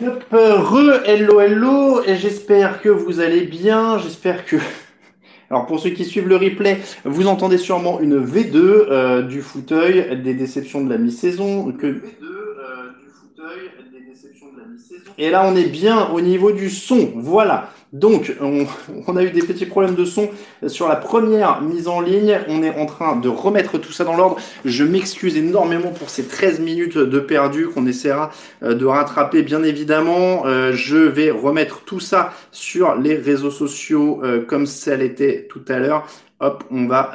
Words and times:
Re, 0.00 1.02
hello, 1.04 1.40
hello, 1.40 2.02
et 2.04 2.16
j'espère 2.16 2.80
que 2.80 2.88
vous 2.88 3.20
allez 3.20 3.42
bien, 3.42 3.98
j'espère 3.98 4.44
que... 4.44 4.56
Alors 5.50 5.66
pour 5.66 5.80
ceux 5.80 5.90
qui 5.90 6.04
suivent 6.04 6.28
le 6.28 6.36
replay, 6.36 6.78
vous 7.04 7.26
entendez 7.26 7.58
sûrement 7.58 8.00
une 8.00 8.24
V2 8.24 8.56
euh, 8.56 9.22
du 9.22 9.42
fauteuil 9.42 10.22
des 10.22 10.34
déceptions 10.34 10.84
de 10.84 10.90
la 10.90 10.96
mi-saison, 10.96 11.72
que... 11.72 11.86
V2 11.86 11.92
euh, 11.92 12.90
du 13.02 13.10
fauteuil 13.10 13.70
des 13.92 14.06
déceptions 14.10 14.46
de 14.52 14.60
la 14.60 14.66
mi-saison. 14.66 15.10
Et 15.18 15.30
là 15.30 15.44
on 15.46 15.56
est 15.56 15.68
bien 15.68 16.08
au 16.10 16.20
niveau 16.20 16.52
du 16.52 16.70
son, 16.70 17.12
voilà. 17.16 17.70
Donc, 17.92 18.32
on, 18.40 19.16
a 19.16 19.24
eu 19.24 19.30
des 19.30 19.42
petits 19.42 19.66
problèmes 19.66 19.96
de 19.96 20.04
son 20.04 20.30
sur 20.68 20.86
la 20.86 20.94
première 20.94 21.60
mise 21.60 21.88
en 21.88 22.00
ligne. 22.00 22.38
On 22.46 22.62
est 22.62 22.78
en 22.78 22.86
train 22.86 23.16
de 23.16 23.28
remettre 23.28 23.78
tout 23.78 23.90
ça 23.90 24.04
dans 24.04 24.16
l'ordre. 24.16 24.36
Je 24.64 24.84
m'excuse 24.84 25.36
énormément 25.36 25.90
pour 25.90 26.08
ces 26.08 26.24
13 26.24 26.60
minutes 26.60 26.98
de 26.98 27.18
perdu 27.18 27.66
qu'on 27.66 27.86
essaiera 27.86 28.30
euh, 28.62 28.74
de 28.74 28.84
rattraper, 28.86 29.42
bien 29.42 29.64
évidemment. 29.64 30.46
Euh, 30.46 30.72
je 30.72 30.98
vais 30.98 31.32
remettre 31.32 31.82
tout 31.84 31.98
ça 31.98 32.32
sur 32.52 32.94
les 32.94 33.16
réseaux 33.16 33.50
sociaux 33.50 34.20
euh, 34.22 34.44
comme 34.44 34.66
ça 34.66 34.94
l'était 34.94 35.48
tout 35.50 35.64
à 35.66 35.80
l'heure. 35.80 36.06
Hop, 36.38 36.62
on 36.70 36.86
va 36.86 37.12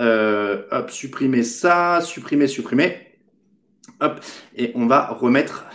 hop, 0.72 0.92
supprimer 0.92 1.42
ça, 1.42 2.00
supprimer, 2.02 2.48
supprimer. 2.48 2.98
Hop, 4.02 4.20
et 4.56 4.72
on 4.76 4.86
va 4.86 5.08
remettre 5.08 5.66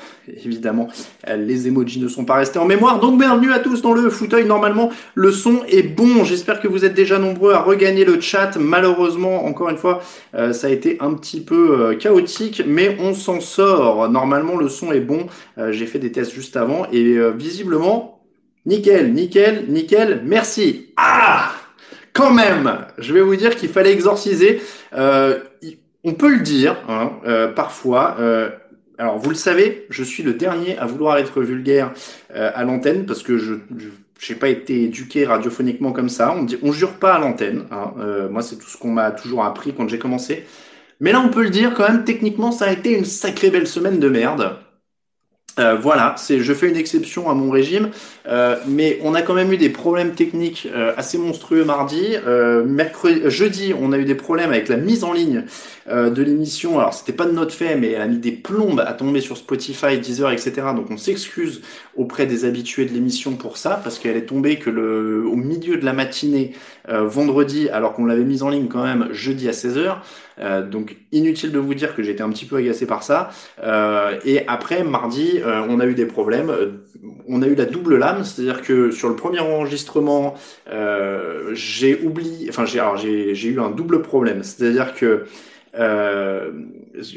évidemment, 0.45 0.89
les 1.27 1.69
emojis 1.69 2.00
ne 2.00 2.09
sont 2.09 2.25
pas 2.25 2.36
restés 2.36 2.59
en 2.59 2.64
mémoire. 2.64 3.00
Donc 3.00 3.19
bienvenue 3.19 3.53
à 3.53 3.59
tous 3.59 3.83
dans 3.83 3.92
le 3.92 4.09
fauteuil. 4.11 4.45
Normalement, 4.45 4.91
le 5.14 5.33
son 5.33 5.62
est 5.69 5.83
bon. 5.83 6.25
J'espère 6.25 6.61
que 6.61 6.69
vous 6.69 6.84
êtes 6.84 6.95
déjà 6.95 7.19
nombreux 7.19 7.53
à 7.53 7.61
regagner 7.61 8.05
le 8.05 8.20
chat. 8.20 8.56
Malheureusement, 8.58 9.45
encore 9.47 9.69
une 9.70 9.77
fois, 9.77 10.03
euh, 10.34 10.53
ça 10.53 10.67
a 10.67 10.70
été 10.70 10.97
un 11.01 11.14
petit 11.14 11.41
peu 11.41 11.81
euh, 11.81 11.97
chaotique, 11.97 12.62
mais 12.67 12.97
on 13.01 13.14
s'en 13.14 13.41
sort. 13.41 14.08
Normalement, 14.08 14.56
le 14.56 14.69
son 14.69 14.92
est 14.92 15.01
bon. 15.01 15.27
Euh, 15.58 15.73
j'ai 15.73 15.86
fait 15.86 15.98
des 15.98 16.12
tests 16.12 16.33
juste 16.33 16.56
avant 16.56 16.86
et 16.92 17.19
visiblement, 17.36 18.23
nickel, 18.67 19.12
nickel, 19.12 19.67
nickel. 19.68 20.23
Merci. 20.24 20.92
Ah 20.97 21.52
quand 22.12 22.35
même, 22.35 22.86
je 22.98 23.14
vais 23.14 23.20
vous 23.20 23.36
dire 23.36 23.55
qu'il 23.55 23.68
fallait 23.68 23.92
exorciser. 23.92 24.61
on 24.92 26.12
peut 26.12 26.29
le 26.29 26.41
dire, 26.41 26.77
hein, 26.89 27.12
parfois. 27.55 28.17
Alors, 29.00 29.16
vous 29.16 29.30
le 29.30 29.34
savez, 29.34 29.86
je 29.88 30.05
suis 30.05 30.22
le 30.22 30.34
dernier 30.34 30.77
à 30.77 30.84
vouloir 30.84 31.16
être 31.16 31.40
vulgaire 31.40 31.90
euh, 32.34 32.50
à 32.55 32.64
l'antenne 32.64 33.06
parce 33.06 33.22
que 33.22 33.38
je 33.38 33.55
n'ai 33.55 34.38
pas 34.38 34.50
été 34.50 34.83
éduqué 34.83 35.24
radiophoniquement 35.24 35.92
comme 35.92 36.11
ça. 36.11 36.36
On 36.36 36.46
on 36.61 36.70
jure 36.70 36.92
pas 36.92 37.14
à 37.14 37.18
l'antenne. 37.18 37.64
Hein. 37.70 37.94
Euh, 37.98 38.28
moi, 38.28 38.42
c'est 38.42 38.56
tout 38.56 38.68
ce 38.68 38.77
qu'on 38.77 38.90
m'a 38.90 39.11
toujours 39.11 39.42
appris 39.42 39.72
quand 39.72 39.88
j'ai 39.88 39.98
commencé. 39.98 40.44
Mais 41.00 41.12
là, 41.12 41.22
on 41.24 41.30
peut 41.30 41.42
le 41.42 41.48
dire 41.48 41.72
quand 41.72 41.88
même. 41.88 42.05
Techniquement, 42.05 42.52
ça 42.52 42.66
a 42.66 42.72
été 42.72 42.92
une 42.92 43.06
sacrée 43.06 43.48
belle 43.48 43.66
semaine 43.66 44.00
de 44.00 44.08
merde. 44.11 44.58
Euh, 45.58 45.74
voilà, 45.74 46.14
je 46.28 46.55
fais 46.55 46.68
une 46.68 46.77
exception 46.77 47.28
à 47.28 47.34
mon 47.34 47.50
régime, 47.50 47.90
euh, 48.28 48.56
mais 48.68 48.98
on 49.02 49.14
a 49.14 49.22
quand 49.22 49.34
même 49.34 49.52
eu 49.52 49.56
des 49.56 49.68
problèmes 49.68 50.14
techniques 50.14 50.68
euh, 50.72 50.92
assez 50.96 51.18
monstrueux 51.18 51.64
mardi. 51.64 52.16
mercredi, 52.66 53.22
jeudi, 53.27 53.74
on 53.78 53.92
a 53.92 53.98
eu 53.98 54.05
des 54.05 54.14
problèmes 54.14 54.50
avec 54.50 54.68
la 54.68 54.77
mise 54.77 55.05
en 55.05 55.12
ligne 55.12 55.44
de 55.88 56.22
l'émission. 56.22 56.78
Alors 56.78 56.94
c'était 56.94 57.12
pas 57.12 57.27
de 57.27 57.33
notre 57.33 57.52
fait, 57.52 57.74
mais 57.74 57.92
elle 57.92 58.02
a 58.02 58.06
mis 58.06 58.18
des 58.18 58.33
plombes 58.33 58.80
à 58.86 58.92
tomber 58.92 59.20
sur 59.20 59.36
Spotify, 59.36 59.98
Deezer, 59.98 60.30
etc. 60.30 60.52
Donc 60.77 60.90
on 60.90 60.96
s'excuse 60.96 61.62
auprès 61.96 62.27
des 62.27 62.44
habitués 62.44 62.84
de 62.84 62.92
l'émission 62.92 63.32
pour 63.32 63.56
ça, 63.56 63.80
parce 63.82 63.98
qu'elle 63.98 64.17
est 64.17 64.27
tombée 64.27 64.56
que 64.56 64.70
le, 64.70 65.27
au 65.27 65.34
milieu 65.34 65.78
de 65.78 65.84
la 65.84 65.92
matinée 65.92 66.52
vendredi, 66.88 67.68
alors 67.68 67.92
qu'on 67.94 68.06
l'avait 68.06 68.24
mise 68.24 68.42
en 68.42 68.50
ligne 68.50 68.68
quand 68.68 68.84
même 68.84 69.08
jeudi 69.12 69.48
à 69.48 69.52
16h. 69.52 69.96
Euh, 70.40 70.62
donc 70.62 70.96
inutile 71.12 71.52
de 71.52 71.58
vous 71.58 71.74
dire 71.74 71.94
que 71.94 72.02
j'étais 72.02 72.22
un 72.22 72.30
petit 72.30 72.46
peu 72.46 72.56
agacé 72.56 72.86
par 72.86 73.02
ça. 73.02 73.30
Euh, 73.62 74.18
et 74.24 74.46
après 74.48 74.82
mardi, 74.84 75.39
euh, 75.42 75.67
on 75.68 75.80
a 75.80 75.86
eu 75.86 75.95
des 75.95 76.06
problèmes. 76.06 76.52
On 77.28 77.42
a 77.42 77.46
eu 77.46 77.55
la 77.55 77.64
double 77.64 77.96
lame, 77.96 78.24
c'est-à-dire 78.24 78.62
que 78.62 78.90
sur 78.90 79.08
le 79.08 79.17
premier 79.17 79.40
enregistrement, 79.40 80.34
j'ai 81.52 82.01
oublié, 82.02 82.48
enfin 82.48 82.64
j'ai 82.67 83.48
eu 83.48 83.61
un 83.61 83.70
double 83.70 84.02
problème, 84.02 84.42
c'est-à-dire 84.42 84.95
que 84.95 85.24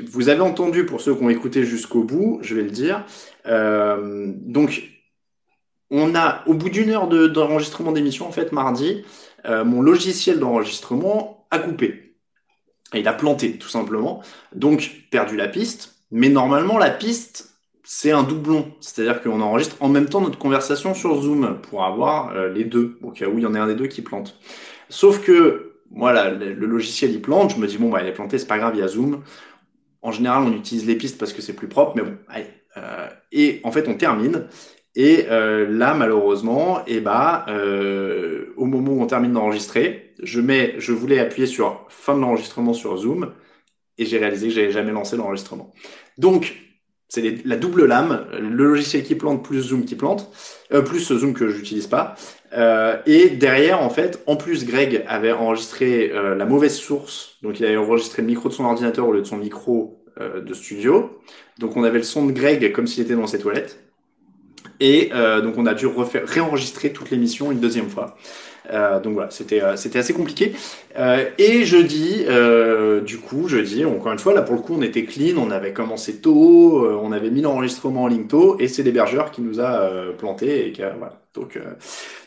vous 0.06 0.30
avez 0.30 0.42
entendu 0.42 0.86
pour 0.86 1.02
ceux 1.02 1.16
qui 1.16 1.24
ont 1.24 1.30
écouté 1.30 1.64
jusqu'au 1.64 2.04
bout, 2.04 2.40
je 2.42 2.56
vais 2.56 2.64
le 2.64 2.72
dire. 2.72 3.04
donc 3.46 4.84
on 5.90 6.16
a 6.16 6.44
au 6.48 6.54
bout 6.54 6.70
d'une 6.70 6.90
heure 6.92 7.08
d'enregistrement 7.08 7.92
d'émission 7.92 8.28
en 8.28 8.32
fait 8.32 8.52
mardi, 8.52 9.04
mon 9.46 9.82
logiciel 9.82 10.40
d'enregistrement 10.40 11.48
a 11.52 11.60
coupé 11.60 12.04
il 13.00 13.08
a 13.08 13.14
planté, 13.14 13.58
tout 13.58 13.70
simplement. 13.70 14.22
Donc, 14.56 15.08
perdu 15.12 15.36
la 15.36 15.48
piste. 15.48 15.96
Mais 16.12 16.30
normalement, 16.30 16.78
la 16.78 16.90
piste, 16.90 17.53
c'est 17.84 18.12
un 18.12 18.24
doublon. 18.24 18.72
C'est-à-dire 18.80 19.22
qu'on 19.22 19.42
enregistre 19.42 19.76
en 19.80 19.90
même 19.90 20.08
temps 20.08 20.22
notre 20.22 20.40
conversation 20.40 20.94
sur 20.94 21.22
Zoom 21.22 21.60
pour 21.62 21.84
avoir 21.84 22.36
euh, 22.36 22.50
les 22.50 22.64
deux, 22.64 22.98
au 23.02 23.12
cas 23.12 23.28
où 23.28 23.38
il 23.38 23.44
y 23.44 23.46
en 23.46 23.54
a 23.54 23.60
un 23.60 23.68
des 23.68 23.76
deux 23.76 23.88
qui 23.88 24.02
plante. 24.02 24.40
Sauf 24.90 25.24
que, 25.24 25.74
voilà, 25.92 26.32
le, 26.32 26.54
logiciel 26.54 27.12
il 27.12 27.22
plante. 27.22 27.56
Je 27.56 27.60
me 27.60 27.68
dis, 27.68 27.78
bon, 27.78 27.90
bah, 27.90 28.02
il 28.02 28.08
est 28.08 28.14
planté, 28.14 28.38
c'est 28.40 28.48
pas 28.48 28.58
grave, 28.58 28.74
il 28.76 28.80
y 28.80 28.84
a 28.84 28.88
Zoom. 28.88 29.22
En 30.02 30.12
général, 30.12 30.44
on 30.44 30.54
utilise 30.54 30.86
les 30.86 30.96
pistes 30.96 31.18
parce 31.18 31.34
que 31.34 31.42
c'est 31.42 31.54
plus 31.54 31.68
propre, 31.68 31.94
mais 31.96 32.04
bon, 32.04 32.18
allez. 32.28 32.48
Euh, 32.78 33.08
et 33.32 33.62
en 33.64 33.72
fait, 33.72 33.88
on 33.88 33.96
termine. 33.96 34.48
Et 34.96 35.26
euh, 35.30 35.68
là, 35.68 35.94
malheureusement, 35.94 36.82
et 36.86 36.98
eh 36.98 37.02
bah, 37.02 37.46
euh, 37.50 38.54
au 38.58 38.66
moment 38.66 38.92
où 38.92 39.02
on 39.02 39.08
termine 39.08 39.34
d'enregistrer, 39.34 40.14
je 40.22 40.40
mets, 40.40 40.76
je 40.78 40.92
voulais 40.92 41.20
appuyer 41.20 41.48
sur 41.48 41.86
fin 41.90 42.16
de 42.16 42.22
l'enregistrement 42.22 42.74
sur 42.74 42.96
Zoom, 42.98 43.34
et 43.98 44.06
j'ai 44.06 44.20
réalisé 44.20 44.48
que 44.48 44.54
j'avais 44.54 44.72
jamais 44.72 44.92
lancé 44.92 45.18
l'enregistrement. 45.18 45.74
Donc, 46.18 46.56
c'est 47.14 47.46
la 47.46 47.58
double 47.58 47.86
lame, 47.86 48.26
le 48.32 48.66
logiciel 48.66 49.04
qui 49.04 49.14
plante 49.14 49.46
plus 49.46 49.62
Zoom 49.62 49.86
qui 49.86 49.94
plante, 49.94 50.32
euh, 50.74 50.82
plus 50.82 51.14
Zoom 51.14 51.34
que 51.34 51.48
j'utilise 51.48 51.86
pas. 51.86 52.16
Euh, 52.58 52.98
et 53.06 53.30
derrière, 53.30 53.84
en 53.84 53.92
fait, 53.92 54.24
en 54.26 54.36
plus, 54.36 54.66
Greg 54.66 55.04
avait 55.08 55.32
enregistré 55.32 56.12
euh, 56.12 56.34
la 56.34 56.46
mauvaise 56.46 56.76
source, 56.76 57.38
donc 57.44 57.60
il 57.60 57.68
avait 57.68 57.78
enregistré 57.78 58.24
le 58.24 58.28
micro 58.28 58.50
de 58.50 58.54
son 58.56 58.66
ordinateur 58.66 59.08
au 59.08 59.14
lieu 59.14 59.22
de 59.22 59.28
son 59.28 59.38
micro 59.38 60.00
de 60.20 60.54
studio. 60.54 61.20
Donc 61.58 61.76
on 61.76 61.84
avait 61.84 61.98
le 61.98 62.04
son 62.04 62.28
de 62.28 62.32
Greg 62.32 62.72
comme 62.72 62.86
s'il 62.86 63.04
était 63.04 63.16
dans 63.16 63.26
ses 63.26 63.40
toilettes. 63.40 63.84
Et 64.80 65.10
donc 65.42 65.58
on 65.58 65.66
a 65.66 65.74
dû 65.74 65.88
réenregistrer 65.88 66.94
toute 66.94 67.10
l'émission 67.10 67.52
une 67.52 67.60
deuxième 67.60 67.90
fois. 67.90 68.16
Euh, 68.72 69.00
donc 69.00 69.14
voilà, 69.14 69.30
c'était 69.30 69.62
euh, 69.62 69.76
c'était 69.76 70.00
assez 70.00 70.14
compliqué. 70.14 70.54
Euh, 70.98 71.26
et 71.38 71.66
jeudi, 71.66 72.24
euh, 72.28 73.02
du 73.02 73.18
coup, 73.18 73.48
jeudi, 73.48 73.84
encore 73.84 74.14
une 74.14 74.20
fois, 74.20 74.34
là 74.34 74.42
pour 74.42 74.56
le 74.56 74.62
coup, 74.62 74.76
on 74.78 74.82
était 74.82 75.04
clean, 75.04 75.38
on 75.38 75.52
avait 75.52 75.74
commencé 75.74 76.18
tôt, 76.18 76.88
on 77.02 77.12
avait 77.12 77.30
mis 77.30 77.42
l'enregistrement 77.42 78.04
en 78.04 78.08
ligne 78.08 78.28
tôt, 78.28 78.58
et 78.60 78.68
c'est 78.68 78.84
l'hébergeur 78.84 79.32
qui 79.32 79.42
nous 79.42 79.60
a 79.60 79.90
planté 80.18 80.68
et 80.68 80.72
qui 80.72 80.84
a, 80.84 80.94
voilà. 80.98 81.20
Donc, 81.34 81.58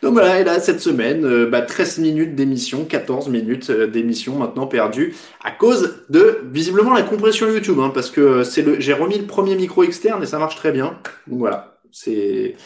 donc 0.03 0.15
voilà, 0.15 0.41
et 0.41 0.45
là 0.45 0.59
cette 0.59 0.81
semaine, 0.81 1.45
bah, 1.45 1.63
13 1.63 1.99
minutes 1.99 2.35
d'émission, 2.35 2.85
14 2.85 3.29
minutes 3.29 3.71
d'émission 3.71 4.37
maintenant 4.37 4.67
perdues 4.67 5.15
à 5.45 5.53
cause 5.53 6.03
de 6.11 6.41
visiblement 6.51 6.93
la 6.93 7.03
compression 7.03 7.47
YouTube, 7.47 7.79
hein, 7.79 7.93
parce 7.95 8.11
que 8.11 8.43
c'est 8.43 8.63
le, 8.63 8.81
j'ai 8.81 8.95
remis 8.95 9.17
le 9.17 9.27
premier 9.27 9.55
micro 9.55 9.85
externe 9.85 10.25
et 10.25 10.27
ça 10.27 10.41
marche 10.41 10.57
très 10.57 10.73
bien. 10.73 10.99
Donc 11.29 11.39
voilà, 11.39 11.79
c'est 11.93 12.57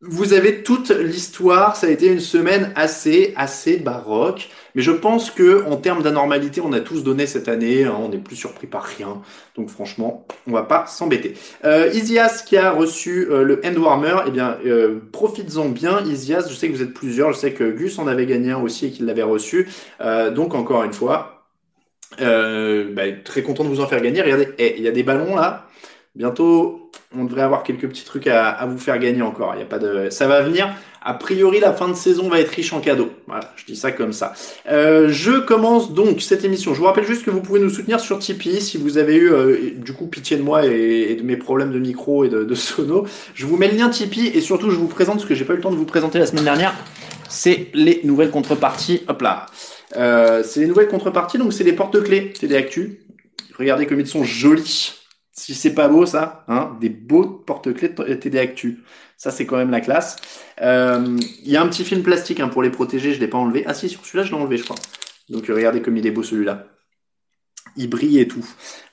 vous 0.00 0.32
avez 0.32 0.62
toute 0.62 0.90
l'histoire. 0.90 1.76
Ça 1.76 1.88
a 1.88 1.90
été 1.90 2.06
une 2.06 2.20
semaine 2.20 2.72
assez, 2.76 3.32
assez 3.36 3.78
baroque. 3.78 4.48
Mais 4.74 4.82
je 4.82 4.92
pense 4.92 5.30
que 5.30 5.64
en 5.66 5.76
termes 5.76 6.02
d'anormalité, 6.02 6.60
on 6.60 6.72
a 6.72 6.80
tous 6.80 7.02
donné 7.02 7.26
cette 7.26 7.48
année. 7.48 7.84
Hein, 7.84 7.96
on 7.98 8.08
n'est 8.08 8.18
plus 8.18 8.36
surpris 8.36 8.68
par 8.68 8.84
rien. 8.84 9.20
Donc 9.56 9.70
franchement, 9.70 10.26
on 10.46 10.52
va 10.52 10.62
pas 10.62 10.86
s'embêter. 10.86 11.34
Euh, 11.64 11.90
Isias 11.92 12.44
qui 12.46 12.56
a 12.56 12.70
reçu 12.70 13.26
euh, 13.30 13.42
le 13.42 13.60
Endwarmer, 13.64 14.16
eh 14.26 14.30
bien, 14.30 14.56
euh, 14.64 15.00
profites-en 15.10 15.68
bien, 15.68 16.00
Isias. 16.04 16.46
Je 16.48 16.54
sais 16.54 16.68
que 16.68 16.74
vous 16.74 16.82
êtes 16.82 16.94
plusieurs. 16.94 17.32
Je 17.32 17.38
sais 17.38 17.52
que 17.52 17.64
Gus 17.64 17.98
en 17.98 18.06
avait 18.06 18.26
gagné 18.26 18.52
un 18.52 18.60
aussi 18.60 18.86
et 18.86 18.90
qu'il 18.90 19.06
l'avait 19.06 19.22
reçu. 19.22 19.68
Euh, 20.00 20.30
donc 20.30 20.54
encore 20.54 20.84
une 20.84 20.92
fois, 20.92 21.44
euh, 22.20 22.92
bah, 22.92 23.02
très 23.24 23.42
content 23.42 23.64
de 23.64 23.68
vous 23.68 23.80
en 23.80 23.86
faire 23.86 24.00
gagner. 24.00 24.22
Regardez, 24.22 24.48
eh, 24.58 24.76
il 24.78 24.84
y 24.84 24.88
a 24.88 24.92
des 24.92 25.02
ballons 25.02 25.36
là. 25.36 25.66
Bientôt, 26.18 26.90
on 27.16 27.22
devrait 27.22 27.42
avoir 27.42 27.62
quelques 27.62 27.86
petits 27.88 28.04
trucs 28.04 28.26
à, 28.26 28.66
vous 28.66 28.76
faire 28.76 28.98
gagner 28.98 29.22
encore. 29.22 29.52
Il 29.54 29.60
y 29.60 29.62
a 29.62 29.66
pas 29.66 29.78
de, 29.78 30.10
ça 30.10 30.26
va 30.26 30.40
venir. 30.40 30.68
A 31.00 31.14
priori, 31.14 31.60
la 31.60 31.72
fin 31.72 31.86
de 31.86 31.94
saison 31.94 32.28
va 32.28 32.40
être 32.40 32.48
riche 32.48 32.72
en 32.72 32.80
cadeaux. 32.80 33.10
Voilà, 33.28 33.52
je 33.54 33.64
dis 33.64 33.76
ça 33.76 33.92
comme 33.92 34.12
ça. 34.12 34.32
Euh, 34.68 35.10
je 35.10 35.38
commence 35.38 35.94
donc 35.94 36.20
cette 36.20 36.44
émission. 36.44 36.74
Je 36.74 36.80
vous 36.80 36.86
rappelle 36.86 37.06
juste 37.06 37.24
que 37.24 37.30
vous 37.30 37.40
pouvez 37.40 37.60
nous 37.60 37.70
soutenir 37.70 38.00
sur 38.00 38.18
Tipeee 38.18 38.60
si 38.60 38.78
vous 38.78 38.98
avez 38.98 39.14
eu 39.14 39.32
euh, 39.32 39.70
du 39.76 39.92
coup 39.92 40.08
pitié 40.08 40.36
de 40.36 40.42
moi 40.42 40.66
et, 40.66 41.14
de 41.14 41.22
mes 41.22 41.36
problèmes 41.36 41.70
de 41.70 41.78
micro 41.78 42.24
et 42.24 42.28
de, 42.28 42.42
de, 42.42 42.54
sono. 42.56 43.06
Je 43.34 43.46
vous 43.46 43.56
mets 43.56 43.68
le 43.68 43.76
lien 43.76 43.88
Tipeee 43.88 44.32
et 44.34 44.40
surtout 44.40 44.72
je 44.72 44.76
vous 44.76 44.88
présente 44.88 45.20
ce 45.20 45.26
que 45.26 45.36
j'ai 45.36 45.44
pas 45.44 45.52
eu 45.52 45.56
le 45.56 45.62
temps 45.62 45.70
de 45.70 45.76
vous 45.76 45.84
présenter 45.84 46.18
la 46.18 46.26
semaine 46.26 46.44
dernière. 46.44 46.74
C'est 47.28 47.68
les 47.74 48.00
nouvelles 48.02 48.32
contreparties. 48.32 49.04
Hop 49.06 49.22
là. 49.22 49.46
Euh, 49.96 50.42
c'est 50.42 50.58
les 50.58 50.66
nouvelles 50.66 50.88
contreparties. 50.88 51.38
Donc 51.38 51.52
c'est 51.52 51.62
les 51.62 51.74
porte-clés 51.74 52.32
TD 52.32 52.56
Actu. 52.56 52.98
Regardez 53.56 53.86
comme 53.86 54.00
ils 54.00 54.06
sont 54.08 54.24
jolis. 54.24 54.98
Si 55.38 55.54
c'est 55.54 55.72
pas 55.72 55.86
beau 55.86 56.04
ça, 56.04 56.44
hein, 56.48 56.76
des 56.80 56.88
beaux 56.88 57.24
porte-clés 57.24 57.94
TD 57.94 58.40
Actu. 58.40 58.80
Ça 59.16 59.30
c'est 59.30 59.46
quand 59.46 59.56
même 59.56 59.70
la 59.70 59.80
classe. 59.80 60.16
Euh, 60.62 61.16
il 61.44 61.50
y 61.50 61.56
a 61.56 61.62
un 61.62 61.68
petit 61.68 61.84
film 61.84 62.02
plastique 62.02 62.40
hein, 62.40 62.48
pour 62.48 62.60
les 62.60 62.70
protéger, 62.70 63.14
je 63.14 63.20
l'ai 63.20 63.28
pas 63.28 63.38
enlevé. 63.38 63.62
Ah 63.64 63.72
si, 63.72 63.88
sur 63.88 64.04
celui-là 64.04 64.24
je 64.24 64.30
l'ai 64.32 64.36
enlevé 64.36 64.56
je 64.56 64.64
crois. 64.64 64.74
Donc 65.28 65.46
regardez 65.46 65.80
comme 65.80 65.96
il 65.96 66.04
est 66.08 66.10
beau 66.10 66.24
celui-là. 66.24 66.64
Il 67.76 67.88
brille 67.88 68.18
et 68.18 68.26
tout. 68.26 68.44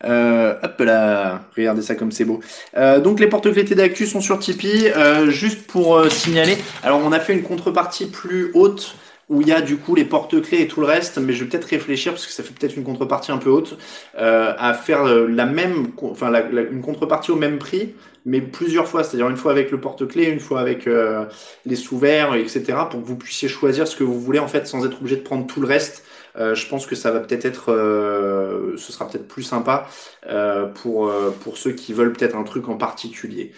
Euh, 0.03 0.53
hop 0.61 0.79
là, 0.81 1.49
regardez 1.57 1.81
ça 1.81 1.95
comme 1.95 2.11
c'est 2.11 2.25
beau. 2.25 2.41
Euh, 2.77 2.99
donc 2.99 3.19
les 3.19 3.27
porte-clés 3.27 3.65
TD 3.65 3.81
Actu 3.81 4.05
sont 4.05 4.21
sur 4.21 4.37
Tipeee. 4.37 4.91
Euh, 4.95 5.31
juste 5.31 5.65
pour 5.65 5.97
euh, 5.97 6.09
signaler, 6.09 6.57
alors 6.83 7.01
on 7.03 7.11
a 7.11 7.19
fait 7.19 7.33
une 7.33 7.41
contrepartie 7.41 8.05
plus 8.05 8.51
haute 8.53 8.95
où 9.29 9.41
il 9.41 9.47
y 9.47 9.51
a 9.51 9.61
du 9.61 9.77
coup 9.77 9.95
les 9.95 10.05
porte-clés 10.05 10.61
et 10.61 10.67
tout 10.67 10.81
le 10.81 10.85
reste, 10.85 11.17
mais 11.17 11.33
je 11.33 11.43
vais 11.43 11.49
peut-être 11.49 11.65
réfléchir 11.65 12.13
parce 12.13 12.25
que 12.27 12.31
ça 12.31 12.43
fait 12.43 12.53
peut-être 12.53 12.75
une 12.75 12.83
contrepartie 12.83 13.31
un 13.31 13.37
peu 13.37 13.49
haute 13.49 13.77
euh, 14.17 14.53
à 14.57 14.73
faire 14.73 15.03
la 15.05 15.45
même, 15.45 15.87
enfin 16.01 16.31
une 16.71 16.81
contrepartie 16.81 17.31
au 17.31 17.35
même 17.35 17.57
prix, 17.57 17.95
mais 18.25 18.41
plusieurs 18.41 18.87
fois, 18.87 19.03
c'est-à-dire 19.03 19.29
une 19.29 19.37
fois 19.37 19.51
avec 19.51 19.71
le 19.71 19.79
porte-clés, 19.79 20.25
une 20.25 20.39
fois 20.39 20.59
avec 20.59 20.87
euh, 20.87 21.25
les 21.65 21.75
sous-verts, 21.75 22.35
etc., 22.35 22.63
pour 22.89 23.01
que 23.01 23.05
vous 23.07 23.15
puissiez 23.15 23.47
choisir 23.47 23.87
ce 23.87 23.95
que 23.95 24.03
vous 24.03 24.19
voulez 24.19 24.39
en 24.39 24.47
fait 24.47 24.67
sans 24.67 24.85
être 24.85 24.97
obligé 24.99 25.15
de 25.15 25.21
prendre 25.21 25.45
tout 25.45 25.61
le 25.61 25.67
reste. 25.67 26.03
Euh, 26.37 26.55
je 26.55 26.67
pense 26.67 26.85
que 26.85 26.95
ça 26.95 27.11
va 27.11 27.19
peut-être 27.19 27.45
être, 27.45 27.71
euh, 27.71 28.75
ce 28.77 28.91
sera 28.91 29.07
peut-être 29.07 29.27
plus 29.27 29.43
sympa 29.43 29.87
euh, 30.27 30.65
pour 30.65 31.11
pour 31.41 31.57
ceux 31.57 31.71
qui 31.71 31.93
veulent 31.93 32.13
peut-être 32.13 32.35
un 32.35 32.43
truc 32.43 32.67
en 32.69 32.77
particulier. 32.77 33.51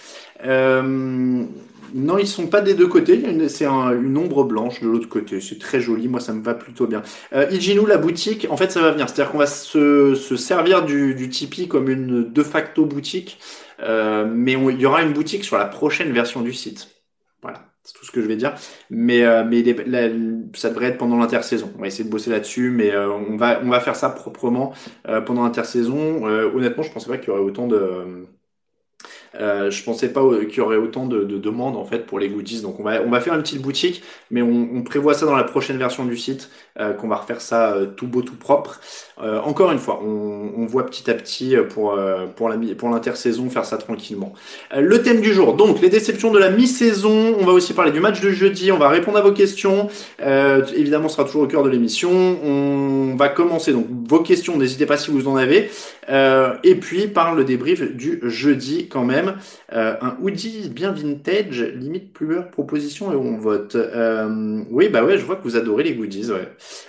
Non, 1.94 2.18
ils 2.18 2.27
sont 2.27 2.47
pas 2.47 2.59
des 2.59 2.74
deux 2.74 2.88
côtés. 2.88 3.24
C'est 3.47 3.65
un, 3.65 3.91
une 3.94 4.18
ombre 4.18 4.44
blanche 4.44 4.81
de 4.81 4.88
l'autre 4.89 5.07
côté. 5.07 5.39
C'est 5.39 5.57
très 5.57 5.79
joli. 5.79 6.09
Moi, 6.09 6.19
ça 6.19 6.33
me 6.33 6.44
va 6.44 6.53
plutôt 6.53 6.85
bien. 6.85 7.01
Euh, 7.33 7.50
la 7.88 7.97
boutique, 7.97 8.45
en 8.50 8.57
fait, 8.57 8.71
ça 8.71 8.81
va 8.81 8.91
venir. 8.91 9.07
C'est-à-dire 9.07 9.31
qu'on 9.31 9.38
va 9.38 9.47
se, 9.47 10.13
se 10.13 10.35
servir 10.35 10.83
du, 10.83 11.15
du 11.15 11.29
Tipeee 11.29 11.69
comme 11.69 11.89
une 11.89 12.29
de 12.29 12.44
facto 12.44 12.85
boutique. 12.85 13.39
Mais 13.79 14.53
il 14.53 14.81
y 14.81 14.85
aura 14.85 15.01
une 15.01 15.13
boutique 15.13 15.45
sur 15.45 15.57
la 15.57 15.65
prochaine 15.65 16.12
version 16.12 16.41
du 16.41 16.53
site. 16.53 16.97
C'est 17.88 17.98
tout 17.98 18.06
ce 18.06 18.12
que 18.12 18.22
je 18.22 18.28
vais 18.28 18.36
dire. 18.36 18.54
Mais, 18.89 19.24
euh, 19.24 19.45
mais 19.45 19.63
ça 20.54 20.69
devrait 20.69 20.88
être 20.88 20.98
pendant 20.98 21.18
l'intersaison. 21.18 21.72
On 21.78 21.81
va 21.81 21.88
essayer 21.88 22.04
de 22.04 22.10
bosser 22.10 22.30
là-dessus, 22.30 22.69
mais 22.69 22.92
euh, 22.92 23.10
on, 23.10 23.38
va, 23.38 23.62
on 23.63 23.69
va 23.69 23.80
faire 23.80 23.95
ça 23.95 24.10
proprement 24.10 24.74
euh, 25.07 25.22
pendant 25.22 25.44
l'intersaison. 25.44 26.25
Honnêtement, 26.25 26.84
je 26.84 26.92
pensais 26.92 27.07
pas 27.07 27.18
qu'il 27.18 27.30
y 27.30 27.31
aurait 27.31 27.42
autant 27.42 27.68
de 27.68 28.28
je 29.39 29.84
pensais 29.84 30.12
pas 30.12 30.22
qu'il 30.50 30.57
y 30.57 30.62
aurait 30.62 30.78
autant 30.78 31.06
de, 31.06 31.24
de, 31.24 31.38
demandes 31.38 31.78
en 31.78 31.86
fait 31.86 32.06
pour 32.07 32.19
les 32.19 32.28
goodies. 32.28 32.62
Donc 32.62 32.80
on 32.80 32.84
va 32.84 33.01
on 33.04 33.10
va 33.10 33.22
faire 33.22 33.36
une 33.36 33.44
petite 33.44 33.62
boutique, 33.62 34.04
mais 34.31 34.42
on 34.42 34.84
prévoit 34.84 35.13
ça 35.13 35.25
dans 35.25 35.36
la 35.36 35.44
prochaine 35.44 35.78
version 35.78 36.06
du 36.06 36.18
site, 36.18 36.50
euh, 36.79 36.94
qu'on 36.94 37.07
va 37.07 37.15
refaire 37.15 37.41
ça 37.41 37.71
euh, 37.71 37.85
tout 37.85 38.07
beau 38.07 38.21
tout 38.21 38.35
propre. 38.35 38.79
Euh, 39.21 39.39
encore 39.41 39.71
une 39.71 39.79
fois, 39.79 40.00
on, 40.03 40.51
on, 40.57 40.65
voit 40.65 40.85
petit 40.85 41.09
à 41.09 41.13
petit 41.15 41.56
pour 41.69 41.94
euh, 41.94 42.27
pour 42.27 42.50
la 42.50 42.57
pour 42.77 42.89
l'intersaison 42.89 43.50
faire 43.50 43.65
ça 43.65 43.77
tranquillement. 43.77 44.33
Euh, 44.75 44.81
le 44.81 45.01
thème 45.01 45.21
du 45.21 45.33
jour, 45.33 45.56
donc 45.56 45.81
les 45.81 45.89
déceptions 45.89 46.31
de 46.31 46.39
la 46.39 46.50
mi-saison. 46.50 47.35
On 47.39 47.45
va 47.45 47.51
aussi 47.51 47.74
parler 47.74 47.91
du 47.91 48.00
match 48.00 48.21
de 48.21 48.29
jeudi. 48.29 48.71
On 48.71 48.77
va 48.77 48.89
répondre 48.89 49.18
à 49.18 49.21
vos 49.21 49.31
questions. 49.31 49.89
évidemment, 50.19 51.07
ce 51.07 51.15
sera 51.15 51.25
toujours 51.25 51.44
au 51.44 51.47
cœur 51.47 51.63
de 51.63 51.69
l'émission. 51.69 52.12
On 52.12 53.15
va 53.15 53.29
commencer 53.29 53.74
donc 53.74 53.88
vos 54.07 54.19
questions. 54.19 54.57
N'hésitez 54.57 54.85
pas 54.85 54.97
si 54.97 55.12
vous 55.12 55.27
en 55.27 55.35
avez. 55.35 55.69
et 56.63 56.75
puis 56.75 57.07
par 57.07 57.33
le 57.33 57.44
débrief 57.44 57.81
du 57.95 58.19
jeudi 58.24 58.88
quand 58.88 59.03
même. 59.03 59.35
Euh, 59.74 59.95
un 60.01 60.15
hoodie 60.21 60.69
bien 60.69 60.91
vintage, 60.91 61.62
limite 61.62 62.13
plumeur, 62.13 62.50
proposition 62.50 63.12
et 63.12 63.15
on 63.15 63.38
vote. 63.38 63.75
Euh, 63.75 64.63
oui, 64.71 64.88
bah 64.88 65.03
ouais, 65.03 65.18
je 65.18 65.25
vois 65.25 65.35
que 65.35 65.44
vous 65.44 65.57
adorez 65.57 65.83
les 65.83 65.94
goodies. 65.94 66.31
Ouais. 66.31 66.47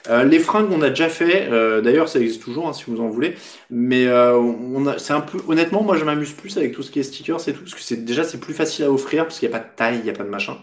Euh, 0.09 0.25
les 0.25 0.39
fringues, 0.39 0.71
on 0.73 0.83
a 0.83 0.91
déjà 0.91 1.09
fait. 1.09 1.49
Euh, 1.51 1.81
d'ailleurs, 1.81 2.09
ça 2.09 2.19
existe 2.21 2.43
toujours 2.43 2.69
hein, 2.69 2.73
si 2.73 2.85
vous 2.87 3.01
en 3.01 3.09
voulez. 3.09 3.35
Mais 3.71 4.07
euh, 4.07 4.37
on 4.37 4.99
c'est 4.99 5.13
un 5.13 5.21
peu, 5.21 5.39
honnêtement, 5.49 5.83
moi, 5.83 5.97
je 5.97 6.05
m'amuse 6.05 6.33
plus 6.33 6.57
avec 6.57 6.73
tout 6.73 6.83
ce 6.83 6.91
qui 6.91 7.01
est 7.01 7.03
stickers 7.03 7.49
et 7.49 7.53
tout, 7.53 7.61
parce 7.61 7.75
que 7.75 7.81
c'est 7.81 8.05
déjà 8.05 8.25
c'est 8.25 8.39
plus 8.39 8.55
facile 8.55 8.85
à 8.87 8.91
offrir 8.91 9.25
parce 9.25 9.39
qu'il 9.39 9.49
n'y 9.49 9.55
a 9.55 9.59
pas 9.59 9.65
de 9.65 9.71
taille, 9.77 9.99
il 9.99 10.05
n'y 10.05 10.11
a 10.11 10.15
pas 10.15 10.25
de 10.25 10.29
machin. 10.31 10.57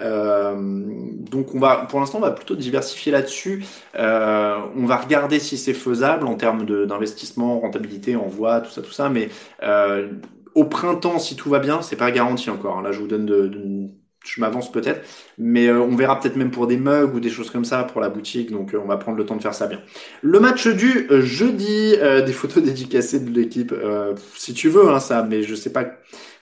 Euh, 0.00 0.54
donc 0.56 1.54
on 1.54 1.58
va, 1.58 1.86
pour 1.88 2.00
l'instant, 2.00 2.18
on 2.18 2.20
va 2.22 2.30
plutôt 2.32 2.56
diversifier 2.56 3.12
là-dessus. 3.12 3.64
Euh, 3.96 4.58
on 4.76 4.86
va 4.86 4.96
regarder 4.96 5.38
si 5.38 5.56
c'est 5.58 5.74
faisable 5.74 6.26
en 6.26 6.34
termes 6.34 6.64
d'investissement, 6.86 7.60
rentabilité, 7.60 8.16
envoi, 8.16 8.60
tout 8.60 8.70
ça, 8.70 8.82
tout 8.82 8.92
ça. 8.92 9.08
Mais 9.08 9.28
euh, 9.62 10.08
au 10.54 10.64
printemps, 10.64 11.18
si 11.18 11.36
tout 11.36 11.50
va 11.50 11.58
bien, 11.58 11.82
c'est 11.82 11.96
pas 11.96 12.10
garanti 12.10 12.50
encore. 12.50 12.82
Là, 12.82 12.92
je 12.92 13.00
vous 13.00 13.08
donne 13.08 13.26
de, 13.26 13.48
de 13.48 13.88
je 14.24 14.40
m'avance 14.40 14.72
peut-être, 14.72 15.06
mais 15.38 15.68
euh, 15.68 15.80
on 15.80 15.94
verra 15.94 16.18
peut-être 16.18 16.36
même 16.36 16.50
pour 16.50 16.66
des 16.66 16.76
mugs 16.76 17.14
ou 17.14 17.20
des 17.20 17.30
choses 17.30 17.50
comme 17.50 17.64
ça 17.64 17.84
pour 17.84 18.00
la 18.00 18.08
boutique, 18.08 18.50
donc 18.50 18.74
euh, 18.74 18.80
on 18.82 18.86
va 18.86 18.96
prendre 18.96 19.18
le 19.18 19.26
temps 19.26 19.36
de 19.36 19.42
faire 19.42 19.54
ça 19.54 19.66
bien. 19.66 19.80
Le 20.22 20.40
match 20.40 20.66
du 20.66 21.06
euh, 21.10 21.20
jeudi, 21.20 21.94
euh, 21.98 22.22
des 22.22 22.32
photos 22.32 22.62
dédicacées 22.64 23.20
de 23.20 23.30
l'équipe, 23.30 23.72
euh, 23.72 24.14
si 24.34 24.54
tu 24.54 24.68
veux, 24.68 24.88
hein, 24.88 25.00
ça, 25.00 25.22
mais 25.22 25.42
je 25.42 25.54
sais 25.54 25.72
pas. 25.72 25.84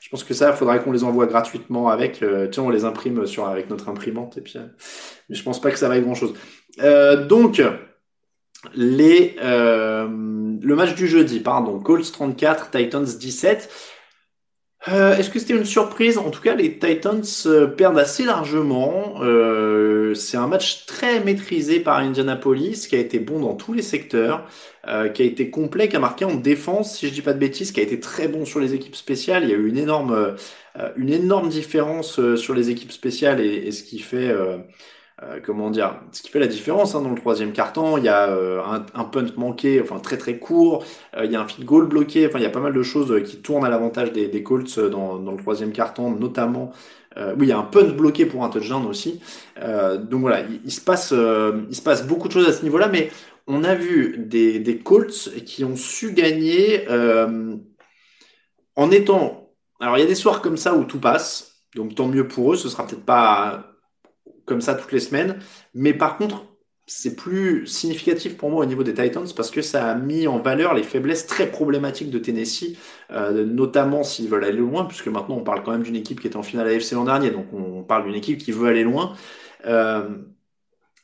Je 0.01 0.09
pense 0.09 0.25
que 0.25 0.35
ça, 0.35 0.53
faudrait 0.53 0.83
qu'on 0.83 0.93
les 0.93 1.05
envoie 1.05 1.27
gratuitement 1.27 1.89
avec. 1.89 2.23
tiens, 2.51 2.65
on 2.65 2.71
les 2.71 2.85
imprime 2.85 3.27
sur 3.27 3.49
avec 3.49 3.71
notre 3.71 3.89
imprimante 3.89 4.37
et 4.37 4.43
puis. 4.43 4.59
mais 5.29 5.35
je 5.35 5.43
pense 5.43 5.59
pas 5.59 5.71
que 5.71 5.79
ça 5.79 5.89
vaille 5.89 6.03
grand 6.03 6.15
chose. 6.15 6.35
donc 7.29 7.63
les 8.75 9.37
le 9.41 10.77
match 10.77 10.95
du 10.95 11.09
jeudi, 11.09 11.41
pardon, 11.41 11.81
Colts 11.81 12.13
34, 12.13 12.71
Titans 12.71 13.05
17. 13.05 13.71
Euh, 14.89 15.17
Est-ce 15.17 15.31
que 15.31 15.39
c'était 15.39 15.55
une 15.55 15.65
surprise? 15.65 16.19
En 16.19 16.31
tout 16.31 16.41
cas, 16.41 16.55
les 16.57 16.77
Titans 16.79 17.23
euh, 17.47 17.69
perdent 17.69 17.99
assez 17.99 18.25
largement. 18.25 19.15
Euh, 19.23 20.13
c'est 20.15 20.37
un 20.37 20.49
match 20.49 20.87
très 20.87 21.21
maîtrisé 21.23 21.79
par 21.79 21.99
Indianapolis, 21.99 22.89
qui 22.89 22.97
a 22.97 22.99
été 22.99 23.21
bon 23.21 23.39
dans 23.39 23.55
tous 23.55 23.75
les 23.75 23.83
secteurs, 23.83 24.45
euh, 24.89 25.09
qui 25.09 25.23
a 25.23 25.25
été 25.25 25.51
complet, 25.51 25.89
qui 25.89 25.95
a 25.97 26.01
marqué 26.01 26.25
en 26.25 26.35
défense, 26.35 26.97
si 26.99 27.07
je 27.09 27.13
dis 27.13 27.23
pas 27.23 27.33
de 27.33 27.39
bêtises, 27.39 27.71
qui 27.71 27.79
a 27.79 27.85
été 27.85 28.01
très 28.01 28.27
bon 28.27 28.45
sur 28.45 28.59
les 28.59 28.75
équipes 28.75 28.97
spéciales. 28.97 29.45
Il 29.45 29.51
y 29.51 29.53
a 29.55 29.57
eu 29.57 29.69
une 29.69 29.79
énorme, 29.79 30.13
euh, 30.13 30.91
une 30.97 31.11
énorme 31.11 31.49
différence 31.49 32.21
sur 32.35 32.55
les 32.55 32.71
équipes 32.71 32.93
spéciales 32.93 33.41
et, 33.41 33.55
et 33.69 33.71
ce 33.73 33.85
qui 33.85 34.01
fait 34.01 34.35
euh, 35.25 35.41
comment 35.45 35.71
dire, 35.71 36.01
ce 36.11 36.23
qui 36.23 36.31
fait 36.31 36.41
la 36.41 36.47
différence 36.47 36.95
hein, 36.95 37.03
dans 37.03 37.11
le 37.11 37.17
troisième 37.17 37.53
carton, 37.53 37.97
il 37.97 38.05
y 38.05 38.09
a 38.09 38.29
euh, 38.31 38.61
un, 38.65 38.85
un, 38.95 39.05
punt 39.05 39.27
manqué, 39.37 39.81
enfin 39.81 40.01
très 40.01 40.19
très 40.19 40.39
court, 40.39 40.85
euh, 41.17 41.25
il 41.25 41.31
y 41.31 41.37
a 41.37 41.41
un 41.41 41.47
field 41.47 41.65
goal 41.67 41.87
bloqué, 41.87 42.27
enfin 42.27 42.39
il 42.39 42.43
y 42.43 42.47
a 42.47 42.51
pas 42.51 42.61
mal 42.61 42.73
de 42.73 42.83
choses 42.83 43.23
qui 43.25 43.37
tournent 43.41 43.65
à 43.65 43.69
l'avantage 43.69 44.13
des, 44.13 44.43
Colts 44.43 44.81
dans, 44.81 45.19
le 45.19 45.37
troisième 45.37 45.73
carton, 45.73 46.11
notamment. 46.11 46.73
oui, 47.17 47.43
il 47.43 47.49
y 47.49 47.53
a 47.53 47.59
un 47.59 47.63
punt 47.63 47.93
bloqué 47.93 48.27
pour 48.27 48.45
un 48.45 48.49
touchdown 48.49 48.87
aussi. 48.87 49.21
donc 49.57 50.21
voilà, 50.23 50.41
il, 50.41 50.61
il 50.65 50.73
se 50.73 50.81
passe, 50.81 51.13
il 51.13 51.77
se 51.77 51.83
passe 51.83 52.07
beaucoup 52.07 52.29
de 52.29 52.33
choses 52.33 52.49
à 52.49 52.53
ce 52.53 52.63
niveau-là, 52.65 52.89
mais 52.89 53.11
on 53.47 53.65
a 53.65 53.75
vu 53.75 54.17
des, 54.19 54.59
des 54.59 54.79
Colts 54.79 55.31
qui 55.47 55.65
ont 55.65 55.77
su 55.77 56.13
gagner 56.13 56.87
en 58.77 58.91
étant. 58.91 59.51
Alors 59.81 59.99
il 59.99 60.01
y 60.01 60.05
a 60.05 60.07
des 60.07 60.15
soirs 60.15 60.41
comme 60.43 60.57
ça 60.57 60.75
où 60.75 60.85
tout 60.85 61.01
passe, 61.01 61.65
donc 61.77 61.95
tant 61.95 62.09
mieux 62.09 62.27
pour 62.27 62.53
eux. 62.55 62.57
Ce 62.57 62.69
sera 62.69 62.87
peut-être 62.87 63.05
pas 63.05 63.72
comme 64.45 64.61
ça 64.61 64.75
toutes 64.75 64.93
les 64.93 65.01
semaines. 65.01 65.39
Mais 65.75 65.95
par 65.95 66.17
contre, 66.17 66.45
c'est 66.87 67.15
plus 67.17 67.67
significatif 67.67 68.37
pour 68.37 68.51
moi 68.51 68.63
au 68.63 68.67
niveau 68.67 68.83
des 68.83 68.93
Titans 68.93 69.27
parce 69.37 69.51
que 69.51 69.63
ça 69.63 69.91
a 69.91 69.95
mis 69.95 70.27
en 70.27 70.39
valeur 70.39 70.75
les 70.75 70.83
faiblesses 70.83 71.27
très 71.27 71.51
problématiques 71.51 72.11
de 72.11 72.19
Tennessee, 72.19 72.77
euh, 73.11 73.45
notamment 73.45 74.03
s'ils 74.03 74.29
veulent 74.29 74.45
aller 74.45 74.59
loin, 74.59 74.85
puisque 74.85 75.07
maintenant 75.09 75.37
on 75.37 75.45
parle 75.45 75.63
quand 75.63 75.73
même 75.73 75.85
d'une 75.85 75.97
équipe 75.97 76.21
qui 76.21 76.27
était 76.27 76.37
en 76.37 76.43
finale 76.43 76.69
AFC 76.69 76.93
l'an 76.93 77.05
dernier, 77.05 77.31
donc 77.31 77.47
on 77.53 77.83
parle 77.83 78.05
d'une 78.05 78.15
équipe 78.15 78.39
qui 78.39 78.53
veut 78.53 78.69
aller 78.69 78.83
loin. 78.83 79.15
Euh, 79.67 80.09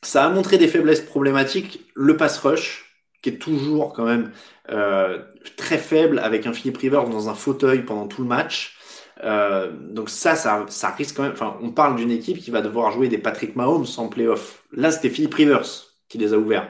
ça 0.01 0.25
a 0.25 0.29
montré 0.29 0.57
des 0.57 0.67
faiblesses 0.67 1.01
problématiques, 1.01 1.85
le 1.95 2.17
pass 2.17 2.37
rush, 2.39 2.89
qui 3.21 3.29
est 3.29 3.37
toujours 3.37 3.93
quand 3.93 4.05
même 4.05 4.31
euh, 4.69 5.19
très 5.57 5.77
faible 5.77 6.19
avec 6.19 6.45
un 6.45 6.53
Philip 6.53 6.77
Rivers 6.77 7.09
dans 7.09 7.29
un 7.29 7.33
fauteuil 7.33 7.83
pendant 7.83 8.07
tout 8.07 8.21
le 8.21 8.27
match. 8.27 8.78
Donc 9.21 10.09
ça, 10.09 10.35
ça, 10.35 10.89
risque 10.97 11.15
quand 11.15 11.23
même. 11.23 11.33
Enfin, 11.33 11.57
on 11.61 11.71
parle 11.71 11.95
d'une 11.95 12.11
équipe 12.11 12.39
qui 12.39 12.51
va 12.51 12.61
devoir 12.61 12.91
jouer 12.91 13.09
des 13.09 13.17
Patrick 13.17 13.55
Mahomes 13.55 13.85
en 13.97 14.07
playoff. 14.07 14.63
Là, 14.71 14.91
c'était 14.91 15.09
Philippe 15.09 15.33
Rivers 15.33 15.65
qui 16.07 16.17
les 16.17 16.33
a 16.33 16.37
ouverts. 16.37 16.69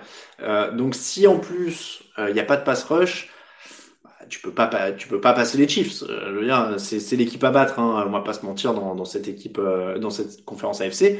donc 0.73 0.95
si 0.95 1.27
en 1.27 1.37
plus 1.37 2.03
il 2.17 2.33
n'y 2.33 2.39
a 2.39 2.43
pas 2.43 2.57
de 2.57 2.63
pass 2.63 2.83
rush, 2.83 3.29
tu 4.29 4.39
peux 4.39 4.51
pas, 4.51 4.91
tu 4.91 5.07
peux 5.07 5.19
pas 5.19 5.33
passer 5.33 5.57
les 5.57 5.67
Chiefs. 5.67 6.03
Euh, 6.07 6.77
c'est 6.77 7.15
l'équipe 7.15 7.43
à 7.43 7.51
battre. 7.51 7.79
Hein. 7.79 8.05
On 8.07 8.11
va 8.11 8.21
pas 8.21 8.33
se 8.33 8.45
mentir 8.45 8.73
dans, 8.73 9.05
cette 9.05 9.27
équipe, 9.27 9.57
euh, 9.59 9.97
dans 9.97 10.09
cette 10.09 10.45
conférence 10.45 10.81
AFC. 10.81 11.19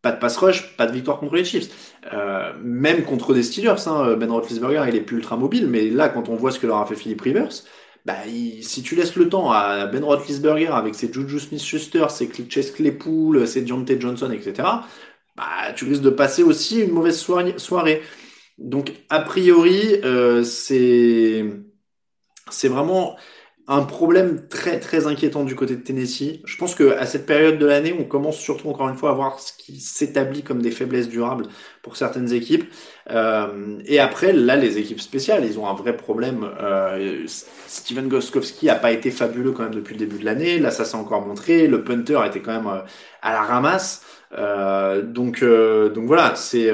Pas 0.00 0.12
de 0.12 0.18
pass 0.18 0.36
rush, 0.36 0.76
pas 0.76 0.86
de 0.86 0.92
victoire 0.92 1.18
contre 1.18 1.34
les 1.34 1.44
Chiefs. 1.44 1.94
Euh, 2.12 2.52
même 2.62 3.04
contre 3.04 3.34
des 3.34 3.42
Steelers, 3.42 3.86
hein, 3.86 4.14
Ben 4.14 4.30
Roethlisberger, 4.30 4.84
il 4.88 4.96
est 4.96 5.00
plus 5.00 5.16
ultra 5.16 5.36
mobile, 5.36 5.66
mais 5.66 5.90
là, 5.90 6.08
quand 6.08 6.28
on 6.28 6.36
voit 6.36 6.52
ce 6.52 6.58
que 6.58 6.66
leur 6.66 6.78
a 6.78 6.86
fait 6.86 6.94
Philippe 6.94 7.20
Rivers, 7.20 7.50
bah, 8.08 8.22
si 8.62 8.82
tu 8.82 8.96
laisses 8.96 9.16
le 9.16 9.28
temps 9.28 9.52
à 9.52 9.84
Ben 9.84 10.02
Roethlisberger 10.02 10.68
avec 10.68 10.94
ses 10.94 11.12
Juju 11.12 11.38
Smith-Schuster, 11.38 12.06
ses 12.08 12.30
Chase 12.48 12.70
Claypool, 12.70 13.46
ses 13.46 13.60
Deontay 13.60 14.00
Johnson, 14.00 14.30
etc., 14.30 14.66
bah, 15.36 15.72
tu 15.76 15.84
risques 15.84 16.00
de 16.00 16.08
passer 16.08 16.42
aussi 16.42 16.80
une 16.80 16.92
mauvaise 16.92 17.18
soirée. 17.18 18.02
Donc, 18.56 18.94
a 19.10 19.20
priori, 19.20 20.00
euh, 20.04 20.42
c'est 20.42 21.44
c'est 22.50 22.68
vraiment 22.68 23.16
un 23.70 23.82
problème 23.82 24.48
très 24.48 24.80
très 24.80 25.06
inquiétant 25.06 25.44
du 25.44 25.54
côté 25.54 25.76
de 25.76 25.82
Tennessee. 25.82 26.40
Je 26.46 26.56
pense 26.56 26.74
que 26.74 26.96
à 26.96 27.04
cette 27.04 27.26
période 27.26 27.58
de 27.58 27.66
l'année, 27.66 27.94
on 27.98 28.04
commence 28.04 28.38
surtout 28.38 28.70
encore 28.70 28.88
une 28.88 28.96
fois 28.96 29.10
à 29.10 29.12
voir 29.12 29.38
ce 29.40 29.52
qui 29.52 29.78
s'établit 29.78 30.42
comme 30.42 30.62
des 30.62 30.70
faiblesses 30.70 31.10
durables 31.10 31.44
pour 31.82 31.96
certaines 31.98 32.32
équipes. 32.32 32.64
Euh, 33.10 33.78
et 33.84 34.00
après, 34.00 34.32
là, 34.32 34.56
les 34.56 34.78
équipes 34.78 35.00
spéciales, 35.00 35.44
ils 35.44 35.58
ont 35.58 35.68
un 35.68 35.74
vrai 35.74 35.94
problème. 35.96 36.48
Euh, 36.62 37.26
Steven 37.66 38.08
Goskowski 38.08 38.70
a 38.70 38.74
pas 38.74 38.90
été 38.90 39.10
fabuleux 39.10 39.52
quand 39.52 39.64
même 39.64 39.74
depuis 39.74 39.94
le 39.94 39.98
début 39.98 40.18
de 40.18 40.24
l'année. 40.24 40.58
Là, 40.58 40.70
ça 40.70 40.86
s'est 40.86 40.96
encore 40.96 41.26
montré. 41.26 41.66
Le 41.66 41.84
punter 41.84 42.20
était 42.26 42.40
quand 42.40 42.54
même 42.54 42.68
euh, 42.68 42.80
à 43.20 43.32
la 43.34 43.42
ramasse. 43.42 44.02
Euh, 44.36 45.02
donc 45.02 45.42
euh, 45.42 45.88
donc 45.88 46.06
voilà, 46.06 46.34
c'est 46.36 46.70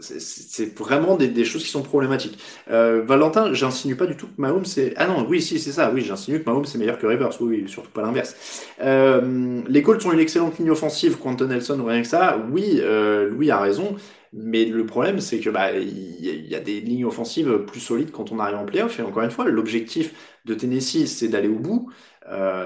c'est 0.00 0.78
vraiment 0.78 1.16
des, 1.16 1.44
choses 1.44 1.62
qui 1.62 1.70
sont 1.70 1.82
problématiques. 1.82 2.38
Euh, 2.70 3.02
Valentin, 3.04 3.52
j'insinue 3.52 3.96
pas 3.96 4.06
du 4.06 4.16
tout 4.16 4.26
que 4.26 4.40
Mahomes 4.40 4.64
c'est 4.64 4.94
ah 4.96 5.06
non 5.06 5.26
oui 5.28 5.40
si 5.40 5.58
c'est 5.58 5.72
ça 5.72 5.90
oui 5.92 6.02
j'insinue 6.02 6.40
que 6.40 6.48
Mahomes 6.48 6.64
c'est 6.64 6.78
meilleur 6.78 6.98
que 6.98 7.06
Rivers 7.06 7.30
oui, 7.40 7.64
surtout 7.66 7.90
pas 7.90 8.02
l'inverse. 8.02 8.64
Euh, 8.82 9.60
les 9.68 9.82
Colts 9.82 10.04
ont 10.06 10.12
une 10.12 10.20
excellente 10.20 10.58
ligne 10.58 10.70
offensive 10.70 11.18
Quentin 11.18 11.46
Nelson 11.46 11.82
rien 11.86 12.02
que 12.02 12.08
ça 12.08 12.38
oui 12.52 12.78
euh, 12.80 13.28
Louis 13.30 13.50
a 13.50 13.58
raison 13.58 13.96
mais 14.32 14.64
le 14.64 14.86
problème 14.86 15.20
c'est 15.20 15.40
que 15.40 15.50
bah 15.50 15.72
il 15.72 16.46
y, 16.46 16.54
a 16.54 16.60
des 16.60 16.80
lignes 16.80 17.04
offensives 17.04 17.64
plus 17.66 17.80
solides 17.80 18.12
quand 18.12 18.30
on 18.30 18.38
arrive 18.38 18.58
en 18.58 18.64
playoff 18.64 18.98
et 18.98 19.02
encore 19.02 19.24
une 19.24 19.30
fois 19.30 19.46
l'objectif 19.46 20.14
de 20.44 20.54
Tennessee 20.54 21.06
c'est 21.06 21.28
d'aller 21.28 21.48
au 21.48 21.58
bout. 21.58 21.90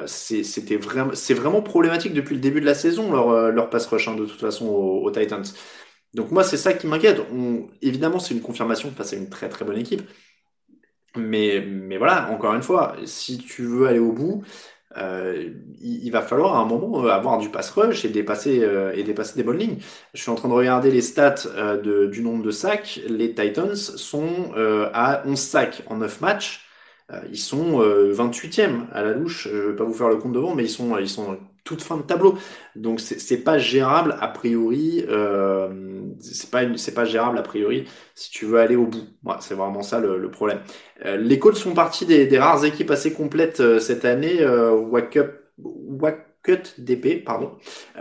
C'était 0.07 0.77
vraiment 0.77 1.13
c'est 1.15 1.33
vraiment 1.33 1.63
problématique 1.63 2.13
depuis 2.13 2.35
le 2.35 2.41
début 2.41 2.61
de 2.61 2.67
la 2.67 2.75
saison 2.75 3.11
leur 3.11 3.51
leur 3.51 3.71
pass 3.71 3.87
rush 3.87 4.09
hein, 4.09 4.15
de 4.15 4.27
toute 4.27 4.41
façon 4.41 4.67
aux 4.67 5.11
Titans. 5.11 5.45
Donc 6.15 6.31
moi, 6.31 6.45
c'est 6.45 6.57
ça 6.57 6.73
qui 6.73 6.87
m'inquiète. 6.87 7.21
Évidemment, 7.83 8.19
c'est 8.19 8.35
une 8.35 8.43
confirmation 8.43 8.91
face 8.93 9.13
à 9.13 9.17
une 9.17 9.29
très 9.29 9.49
très 9.49 9.65
bonne 9.65 9.79
équipe. 9.79 10.03
Mais, 11.17 11.65
mais 11.67 11.97
voilà, 11.97 12.31
encore 12.33 12.55
une 12.55 12.63
fois, 12.63 12.97
si 13.05 13.39
tu 13.39 13.63
veux 13.65 13.87
aller 13.87 14.01
au 14.01 14.13
bout, 14.13 14.45
euh, 14.97 15.51
il, 15.81 16.11
va 16.11 16.23
falloir 16.23 16.57
à 16.57 16.61
un 16.61 16.67
moment 16.67 17.05
euh, 17.05 17.09
avoir 17.09 17.39
du 17.39 17.49
pass 17.51 17.71
rush 17.71 18.05
et 18.05 18.09
dépasser, 18.09 18.63
euh, 18.63 18.93
et 18.95 19.03
dépasser 19.03 19.37
des 19.37 19.43
bonnes 19.43 19.59
lignes. 19.59 19.79
Je 20.13 20.23
suis 20.23 20.31
en 20.31 20.35
train 20.37 20.49
de 20.49 20.55
regarder 20.55 20.91
les 20.91 21.01
stats 21.03 21.47
du 21.83 22.23
nombre 22.23 22.45
de 22.45 22.51
sacs. 22.51 23.01
Les 23.09 23.35
Titans 23.35 23.75
sont 23.77 24.53
à 24.93 25.23
11 25.27 25.39
sacs 25.39 25.83
en 25.87 25.97
9 25.97 26.21
matchs. 26.21 26.67
ils 27.31 27.39
sont 27.39 27.81
28e 27.81 28.89
à 28.93 29.03
la 29.03 29.13
louche. 29.13 29.49
Je 29.51 29.57
vais 29.71 29.77
pas 29.77 29.85
vous 29.85 29.95
faire 29.95 30.09
le 30.09 30.17
compte 30.17 30.33
devant, 30.33 30.55
mais 30.55 30.65
ils 30.65 30.71
sont, 30.71 30.99
ils 30.99 31.09
sont 31.09 31.39
toute 31.65 31.83
fin 31.83 31.97
de 31.97 32.03
tableau. 32.03 32.37
Donc 32.77 33.01
c'est 33.01 33.39
pas 33.39 33.59
gérable 33.59 34.17
a 34.21 34.29
priori. 34.29 35.05
Euh, 35.09 35.69
c'est 36.21 36.51
pas 36.51 36.63
c'est 36.77 36.95
pas 36.95 37.07
gérable 37.07 37.39
a 37.39 37.43
priori 37.43 37.87
si 38.15 38.31
tu 38.31 38.45
veux 38.45 38.59
aller 38.59 38.77
au 38.77 38.87
bout. 38.87 39.07
c'est 39.41 39.55
vraiment 39.55 39.83
ça 39.83 39.99
le, 39.99 40.31
problème. 40.31 40.61
Euh, 41.05 41.17
les 41.17 41.39
Colts 41.39 41.59
font 41.59 41.75
partie 41.75 42.07
des, 42.07 42.39
rares 42.39 42.65
équipes 42.65 42.91
assez 42.91 43.13
complètes 43.13 43.61
euh, 43.61 43.81
cette 43.81 44.05
année. 44.05 44.41
Euh, 44.41 44.73
Wack 44.73 45.19
DP, 46.77 47.25
pardon. 47.25 47.53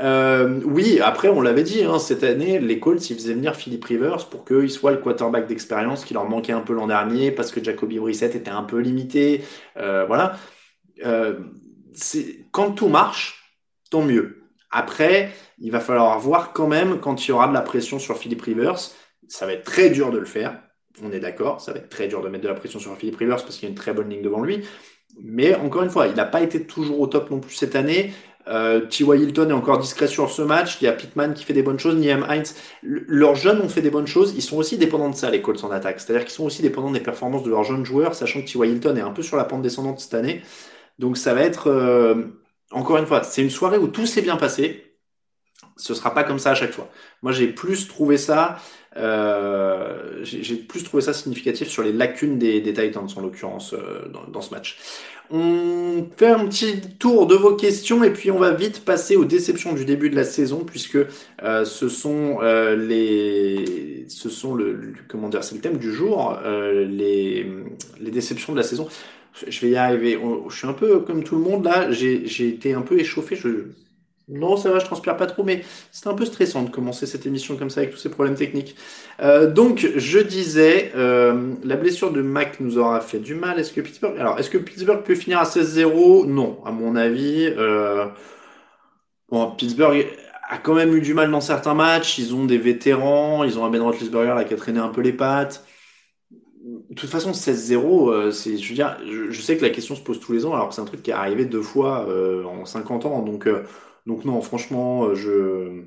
Euh, 0.02 0.60
oui, 0.66 1.00
après 1.02 1.30
on 1.30 1.40
l'avait 1.40 1.64
dit, 1.64 1.86
hein, 1.86 1.98
cette 1.98 2.26
année 2.26 2.60
les 2.60 2.78
Colts 2.78 3.10
ils 3.10 3.16
faisaient 3.16 3.36
venir 3.36 3.56
Philip 3.56 3.86
Rivers 3.86 4.28
pour 4.30 4.44
qu'il 4.44 4.70
soit 4.70 4.92
le 4.92 4.98
quarterback 4.98 5.48
d'expérience 5.48 6.04
qui 6.04 6.14
leur 6.14 6.28
manquait 6.28 6.52
un 6.52 6.60
peu 6.60 6.74
l'an 6.74 6.88
dernier 6.88 7.32
parce 7.32 7.54
que 7.54 7.64
Jacoby 7.64 8.00
Brissett 8.00 8.36
était 8.36 8.52
un 8.52 8.64
peu 8.64 8.80
limité. 8.80 9.44
voilà. 9.78 10.36
c'est 11.94 12.46
quand 12.52 12.72
tout 12.72 12.90
marche 12.90 13.43
tant 13.94 14.02
mieux. 14.02 14.42
Après, 14.72 15.30
il 15.60 15.72
va 15.72 15.80
falloir 15.80 16.20
voir 16.20 16.52
quand 16.52 16.66
même 16.66 17.00
quand 17.00 17.26
il 17.26 17.30
y 17.30 17.32
aura 17.32 17.48
de 17.48 17.54
la 17.54 17.62
pression 17.62 18.00
sur 18.00 18.18
Philippe 18.18 18.42
Rivers. 18.42 18.80
Ça 19.28 19.46
va 19.46 19.54
être 19.54 19.64
très 19.64 19.92
dur 19.92 20.10
de 20.10 20.18
le 20.18 20.26
faire. 20.26 20.60
On 21.04 21.12
est 21.12 21.20
d'accord, 21.20 21.62
ça 21.62 21.74
va 21.74 21.78
être 21.78 21.90
très 21.90 22.08
dur 22.08 22.24
de 22.24 22.28
mettre 22.28 22.44
de 22.44 22.48
la 22.48 22.56
pression 22.56 22.80
sur 22.80 22.98
Philippe 22.98 23.18
Rivers 23.18 23.44
parce 23.44 23.56
qu'il 23.56 23.64
y 23.64 23.68
a 23.68 23.70
une 23.70 23.76
très 23.76 23.94
bonne 23.94 24.10
ligne 24.10 24.24
devant 24.24 24.42
lui. 24.42 24.66
Mais 25.22 25.54
encore 25.54 25.84
une 25.84 25.92
fois, 25.92 26.08
il 26.08 26.16
n'a 26.16 26.26
pas 26.26 26.42
été 26.42 26.66
toujours 26.66 27.00
au 27.00 27.06
top 27.06 27.30
non 27.30 27.40
plus 27.40 27.54
cette 27.54 27.76
année. 27.76 28.14
Euh, 28.48 28.82
T.Y. 28.88 29.22
Hilton 29.22 29.50
est 29.52 29.54
encore 29.54 29.78
discret 29.78 30.08
sur 30.08 30.32
ce 30.32 30.42
match. 30.42 30.80
Il 30.82 30.86
y 30.86 30.88
a 30.88 30.92
Pittman 30.92 31.36
qui 31.36 31.44
fait 31.44 31.54
des 31.54 31.62
bonnes 31.62 31.78
choses. 31.78 31.96
Niam 31.96 32.26
Heinz. 32.28 32.56
Leurs 32.82 33.36
jeunes 33.36 33.62
ont 33.62 33.70
fait 33.70 33.82
des 33.82 33.92
bonnes 33.92 34.08
choses. 34.08 34.34
Ils 34.36 34.42
sont 34.42 34.58
aussi 34.58 34.80
dépendants 34.80 35.12
de 35.12 35.16
ça, 35.16 35.30
les 35.30 35.44
Colts 35.44 35.64
en 35.64 35.70
attaque. 35.70 36.00
C'est-à-dire 36.00 36.26
qu'ils 36.26 36.34
sont 36.34 36.46
aussi 36.46 36.64
dépendants 36.64 36.92
des 36.92 37.00
performances 37.00 37.44
de 37.44 37.52
leurs 37.52 37.64
jeunes 37.64 37.86
joueurs, 37.86 38.16
sachant 38.16 38.42
que 38.42 38.48
T.Y. 38.48 38.72
Hilton 38.72 38.98
est 38.98 39.02
un 39.02 39.12
peu 39.12 39.22
sur 39.22 39.38
la 39.38 39.44
pente 39.44 39.62
descendante 39.62 40.00
cette 40.00 40.16
année. 40.16 40.42
Donc 40.98 41.18
ça 41.18 41.36
va 41.36 41.42
être 41.42 41.68
euh, 41.68 42.43
encore 42.74 42.98
une 42.98 43.06
fois, 43.06 43.24
c'est 43.24 43.42
une 43.42 43.50
soirée 43.50 43.78
où 43.78 43.88
tout 43.88 44.06
s'est 44.06 44.22
bien 44.22 44.36
passé. 44.36 44.90
Ce 45.78 45.94
sera 45.94 46.14
pas 46.14 46.24
comme 46.24 46.40
ça 46.40 46.52
à 46.52 46.56
chaque 46.56 46.72
fois. 46.72 46.90
Moi, 47.24 47.32
j'ai 47.32 47.48
plus 47.48 47.88
trouvé 47.88 48.18
ça, 48.18 48.58
euh, 48.96 50.20
j'ai 50.24 50.56
plus 50.56 50.84
trouvé 50.84 51.02
ça 51.02 51.14
significatif 51.14 51.68
sur 51.68 51.82
les 51.82 51.92
lacunes 51.92 52.38
des, 52.38 52.62
Titans 52.62 53.08
en 53.16 53.22
l'occurrence 53.22 53.74
euh, 53.74 54.08
dans, 54.32 54.42
ce 54.42 54.54
match. 54.54 54.78
On 55.32 56.06
fait 56.16 56.28
un 56.28 56.46
petit 56.46 56.80
tour 57.00 57.26
de 57.26 57.34
vos 57.34 57.56
questions 57.56 58.04
et 58.04 58.12
puis 58.12 58.30
on 58.30 58.38
va 58.38 58.52
vite 58.52 58.86
passer 58.86 59.16
aux 59.16 59.26
déceptions 59.26 59.74
du 59.74 59.84
début 59.84 60.12
de 60.12 60.16
la 60.16 60.26
saison 60.26 60.64
puisque 60.64 61.00
euh, 61.42 61.66
ce 61.66 61.90
sont 61.90 62.40
les, 62.42 64.06
ce 64.10 64.30
sont 64.30 64.54
le, 64.54 64.94
du 65.80 65.92
jour, 65.92 66.38
les 66.44 67.46
déceptions 68.00 68.54
de 68.54 68.58
la 68.58 68.64
saison 68.64 68.88
je 69.48 69.60
vais 69.62 69.72
y 69.72 69.76
arriver. 69.76 70.20
Je 70.50 70.56
suis 70.56 70.68
un 70.68 70.74
peu 70.74 71.00
comme 71.00 71.24
tout 71.24 71.36
le 71.36 71.42
monde 71.42 71.66
là. 71.66 71.92
J'ai 71.92 72.48
été 72.48 72.74
un 72.74 72.82
peu 72.82 73.00
échauffé. 73.00 73.36
Je... 73.36 73.50
Non, 74.30 74.56
ça 74.56 74.72
va, 74.72 74.80
je 74.80 74.86
transpire 74.86 75.18
pas 75.18 75.28
trop, 75.28 75.44
mais 75.44 75.64
c'était 75.92 76.08
un 76.08 76.14
peu 76.14 76.26
stressant 76.26 76.64
de 76.64 76.70
commencer 76.70 77.06
cette 77.06 77.26
émission 77.26 77.58
comme 77.58 77.70
ça 77.70 77.82
avec 77.82 77.92
tous 77.92 77.98
ces 77.98 78.10
problèmes 78.10 78.36
techniques. 78.36 78.76
Euh, 79.22 79.52
donc, 79.52 79.86
je 79.98 80.20
disais, 80.20 80.94
euh, 80.96 81.54
la 81.64 81.76
blessure 81.76 82.12
de 82.12 82.22
Mac 82.22 82.60
nous 82.62 82.78
aura 82.78 83.02
fait 83.02 83.20
du 83.20 83.36
mal. 83.36 83.60
Est-ce 83.60 83.74
que 83.74 83.82
Pittsburgh, 83.82 84.18
alors, 84.18 84.40
est-ce 84.40 84.50
que 84.50 84.58
Pittsburgh 84.58 85.04
peut 85.04 85.16
finir 85.16 85.40
à 85.40 85.46
16-0 85.46 86.26
Non, 86.28 86.60
à 86.66 86.72
mon 86.72 86.96
avis. 86.96 87.54
Euh... 87.58 88.06
Bon, 89.30 89.52
Pittsburgh 89.52 90.08
a 90.50 90.58
quand 90.58 90.76
même 90.76 90.96
eu 90.96 91.02
du 91.02 91.14
mal 91.14 91.30
dans 91.30 91.42
certains 91.42 91.74
matchs. 91.74 92.18
Ils 92.18 92.34
ont 92.34 92.46
des 92.46 92.58
vétérans, 92.58 93.44
ils 93.44 93.60
ont 93.60 93.66
un 93.66 93.70
Ben 93.70 93.82
Roethlisberger 93.82 94.46
qui 94.48 94.54
a 94.54 94.58
traîné 94.58 94.80
un 94.80 94.90
peu 94.90 95.02
les 95.02 95.14
pattes 95.14 95.66
de 96.90 96.96
toute 96.96 97.10
façon, 97.10 97.32
16-0, 97.32 98.12
euh, 98.12 98.32
c'est, 98.32 98.58
je 98.58 98.70
veux 98.70 98.76
dire, 98.76 98.98
je, 99.30 99.42
sais 99.42 99.58
que 99.58 99.64
la 99.64 99.70
question 99.70 99.96
se 99.96 100.02
pose 100.02 100.20
tous 100.20 100.34
les 100.34 100.46
ans, 100.46 100.54
alors 100.54 100.70
que 100.70 100.76
c'est 100.76 100.82
un 100.82 100.86
truc 100.86 101.04
qui 101.04 101.12
est 101.12 101.14
arrivé 101.14 101.46
deux 101.46 101.62
fois 101.62 102.08
euh, 102.10 102.44
en 102.46 102.66
50 102.66 103.06
ans. 103.06 103.22
Donc, 103.22 103.48
euh, 103.48 103.64
donc 104.06 104.26
non, 104.26 104.42
franchement, 104.42 105.14
je 105.16 105.84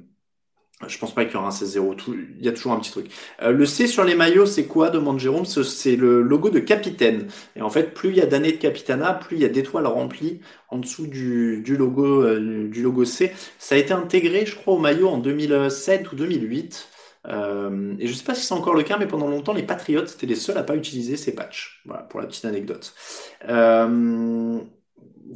je 0.87 0.99
pense 0.99 1.15
pas 1.15 1.25
qu'il 1.25 1.33
y 1.35 1.37
aura 1.39 1.47
un 1.47 1.51
16-0. 1.51 1.97
Il 2.39 2.45
y 2.45 2.49
a 2.49 2.53
toujours 2.53 2.73
un 2.73 2.79
petit 2.79 2.91
truc. 2.91 3.11
le 3.43 3.65
C 3.65 3.87
sur 3.87 4.05
les 4.05 4.15
maillots, 4.15 4.45
c'est 4.45 4.67
quoi 4.67 4.91
demande 4.91 5.19
Jérôme? 5.19 5.47
C'est 5.47 5.97
le 5.97 6.21
logo 6.21 6.51
de 6.51 6.59
capitaine. 6.59 7.29
Et 7.57 7.63
en 7.63 7.71
fait, 7.71 7.95
plus 7.95 8.11
il 8.11 8.17
y 8.17 8.21
a 8.21 8.27
d'années 8.27 8.53
de 8.53 8.59
capitana, 8.59 9.15
plus 9.15 9.37
il 9.37 9.43
y 9.43 9.47
a 9.47 9.49
d'étoiles 9.49 9.87
remplies 9.87 10.41
en 10.69 10.77
dessous 10.77 11.07
du, 11.07 11.63
du 11.65 11.79
logo 11.79 12.29
du 12.39 12.83
logo 12.83 13.07
C. 13.07 13.33
Ça 13.59 13.75
a 13.75 13.79
été 13.79 13.95
intégré, 13.95 14.45
je 14.45 14.55
crois, 14.55 14.75
au 14.75 14.79
maillot 14.79 15.09
en 15.09 15.17
2007 15.17 16.13
ou 16.13 16.17
2008. 16.17 16.89
Euh, 17.29 17.95
et 17.99 18.07
je 18.07 18.13
sais 18.13 18.25
pas 18.25 18.35
si 18.35 18.45
c'est 18.45 18.55
encore 18.55 18.75
le 18.75 18.83
cas, 18.83 18.99
mais 18.99 19.07
pendant 19.07 19.29
longtemps, 19.29 19.53
les 19.53 19.63
Patriots 19.63 20.05
étaient 20.05 20.27
les 20.27 20.37
seuls 20.37 20.59
à 20.59 20.63
pas 20.63 20.77
utiliser 20.77 21.17
ces 21.17 21.35
patchs. 21.35 21.83
Voilà, 21.85 22.03
pour 22.03 22.21
la 22.21 22.27
petite 22.27 22.45
anecdote. 22.45 22.95
Euh, 23.49 24.59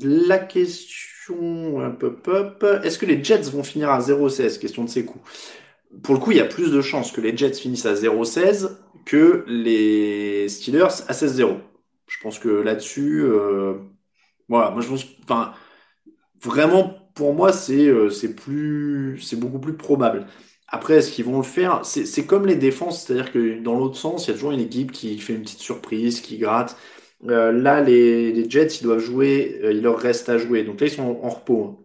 la 0.00 0.38
question 0.38 1.80
un 1.80 1.90
peu 1.90 2.14
pop. 2.14 2.64
Est-ce 2.84 2.98
que 2.98 3.06
les 3.06 3.22
Jets 3.22 3.50
vont 3.50 3.62
finir 3.62 3.90
à 3.90 4.00
0-16 4.00 4.58
Question 4.58 4.84
de 4.84 4.90
ses 4.90 5.04
coups. 5.04 5.24
Pour 6.02 6.14
le 6.14 6.20
coup, 6.20 6.30
il 6.30 6.36
y 6.36 6.40
a 6.40 6.46
plus 6.46 6.70
de 6.70 6.80
chances 6.80 7.12
que 7.12 7.20
les 7.20 7.36
Jets 7.36 7.54
finissent 7.54 7.86
à 7.86 7.94
0-16 7.94 8.70
que 9.04 9.44
les 9.46 10.48
Steelers 10.48 11.02
à 11.08 11.12
16-0. 11.12 11.56
Je 12.06 12.16
pense 12.22 12.38
que 12.38 12.48
là-dessus, 12.48 13.22
euh, 13.22 13.74
voilà, 14.48 14.70
moi 14.70 14.82
je 14.82 14.88
pense, 14.88 15.06
enfin, 15.22 15.52
vraiment 16.42 16.94
pour 17.14 17.34
moi 17.34 17.52
c'est 17.52 18.34
plus 18.34 19.18
c'est 19.20 19.38
beaucoup 19.38 19.58
plus 19.60 19.76
probable. 19.76 20.26
Après, 20.70 20.94
est-ce 20.94 21.10
qu'ils 21.10 21.24
vont 21.24 21.38
le 21.38 21.42
faire? 21.42 21.80
C'est 21.84 22.26
comme 22.26 22.46
les 22.46 22.54
défenses, 22.54 23.04
c'est-à-dire 23.04 23.32
que 23.32 23.60
dans 23.60 23.74
l'autre 23.76 23.96
sens, 23.96 24.26
il 24.26 24.28
y 24.28 24.30
a 24.30 24.34
toujours 24.34 24.52
une 24.52 24.60
équipe 24.60 24.92
qui 24.92 25.18
fait 25.18 25.34
une 25.34 25.42
petite 25.42 25.60
surprise, 25.60 26.20
qui 26.20 26.38
gratte. 26.38 26.76
là, 27.24 27.80
les, 27.80 28.48
Jets, 28.48 28.76
ils 28.80 28.84
doivent 28.84 29.00
jouer, 29.00 29.60
il 29.64 29.82
leur 29.82 29.98
reste 29.98 30.28
à 30.28 30.38
jouer. 30.38 30.62
Donc 30.62 30.80
là, 30.80 30.86
ils 30.86 30.92
sont 30.92 31.18
en, 31.22 31.28
repos. 31.28 31.84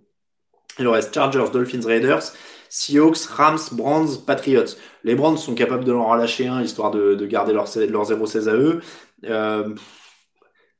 Il 0.77 0.83
leur 0.83 0.93
reste 0.93 1.13
Chargers, 1.13 1.45
Dolphins, 1.51 1.85
Raiders, 1.85 2.21
Seahawks, 2.69 3.25
Rams, 3.25 3.57
Brands, 3.71 4.17
Patriots. 4.25 4.75
Les 5.03 5.15
Brands 5.15 5.37
sont 5.37 5.55
capables 5.55 5.83
de 5.83 5.91
leur 5.91 6.07
relâcher 6.07 6.47
un, 6.47 6.61
histoire 6.61 6.91
de, 6.91 7.25
garder 7.25 7.53
leur, 7.53 7.65
leur 7.89 8.05
0-16 8.05 8.49
à 8.49 8.53
eux. 8.53 8.81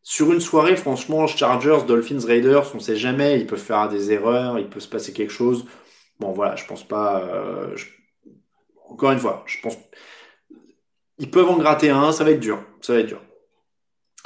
sur 0.04 0.32
une 0.32 0.42
soirée, 0.42 0.76
franchement, 0.76 1.26
Chargers, 1.26 1.80
Dolphins, 1.88 2.24
Raiders, 2.24 2.70
on 2.76 2.80
sait 2.80 2.98
jamais, 2.98 3.40
ils 3.40 3.48
peuvent 3.48 3.58
faire 3.60 3.90
des 3.90 4.12
erreurs, 4.12 4.60
il 4.60 4.68
peut 4.68 4.80
se 4.80 4.90
passer 4.90 5.12
quelque 5.12 5.34
chose. 5.34 5.66
Bon, 6.20 6.32
voilà, 6.32 6.56
je 6.56 6.66
pense 6.66 6.88
pas. 6.88 7.24
Encore 8.90 9.12
une 9.12 9.20
fois, 9.20 9.44
je 9.48 9.60
pense. 9.62 9.78
Ils 11.18 11.32
peuvent 11.32 11.50
en 11.50 11.58
gratter 11.58 11.90
un, 11.90 12.12
ça 12.12 12.24
va 12.24 12.32
être 12.32 12.40
dur. 12.40 12.64
Ça 12.82 12.94
va 12.94 13.00
être 13.00 13.08
dur. 13.08 13.22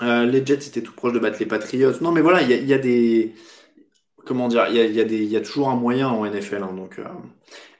Euh, 0.01 0.25
les 0.25 0.45
Jets 0.45 0.67
étaient 0.67 0.81
tout 0.81 0.93
proches 0.93 1.13
de 1.13 1.19
battre 1.19 1.37
les 1.39 1.45
Patriots. 1.45 1.99
Non, 2.01 2.11
mais 2.11 2.21
voilà, 2.21 2.41
il 2.41 2.67
y, 2.67 2.73
a, 2.73 2.77
des. 2.77 3.33
Comment 4.29 4.47
dire 4.47 4.67
Il 4.69 5.31
y 5.31 5.35
a, 5.35 5.41
toujours 5.41 5.69
un 5.69 5.75
moyen 5.75 6.07
en 6.07 6.23
NFL. 6.23 6.61
Hein, 6.61 6.69
donc, 6.77 6.99
euh, 6.99 7.03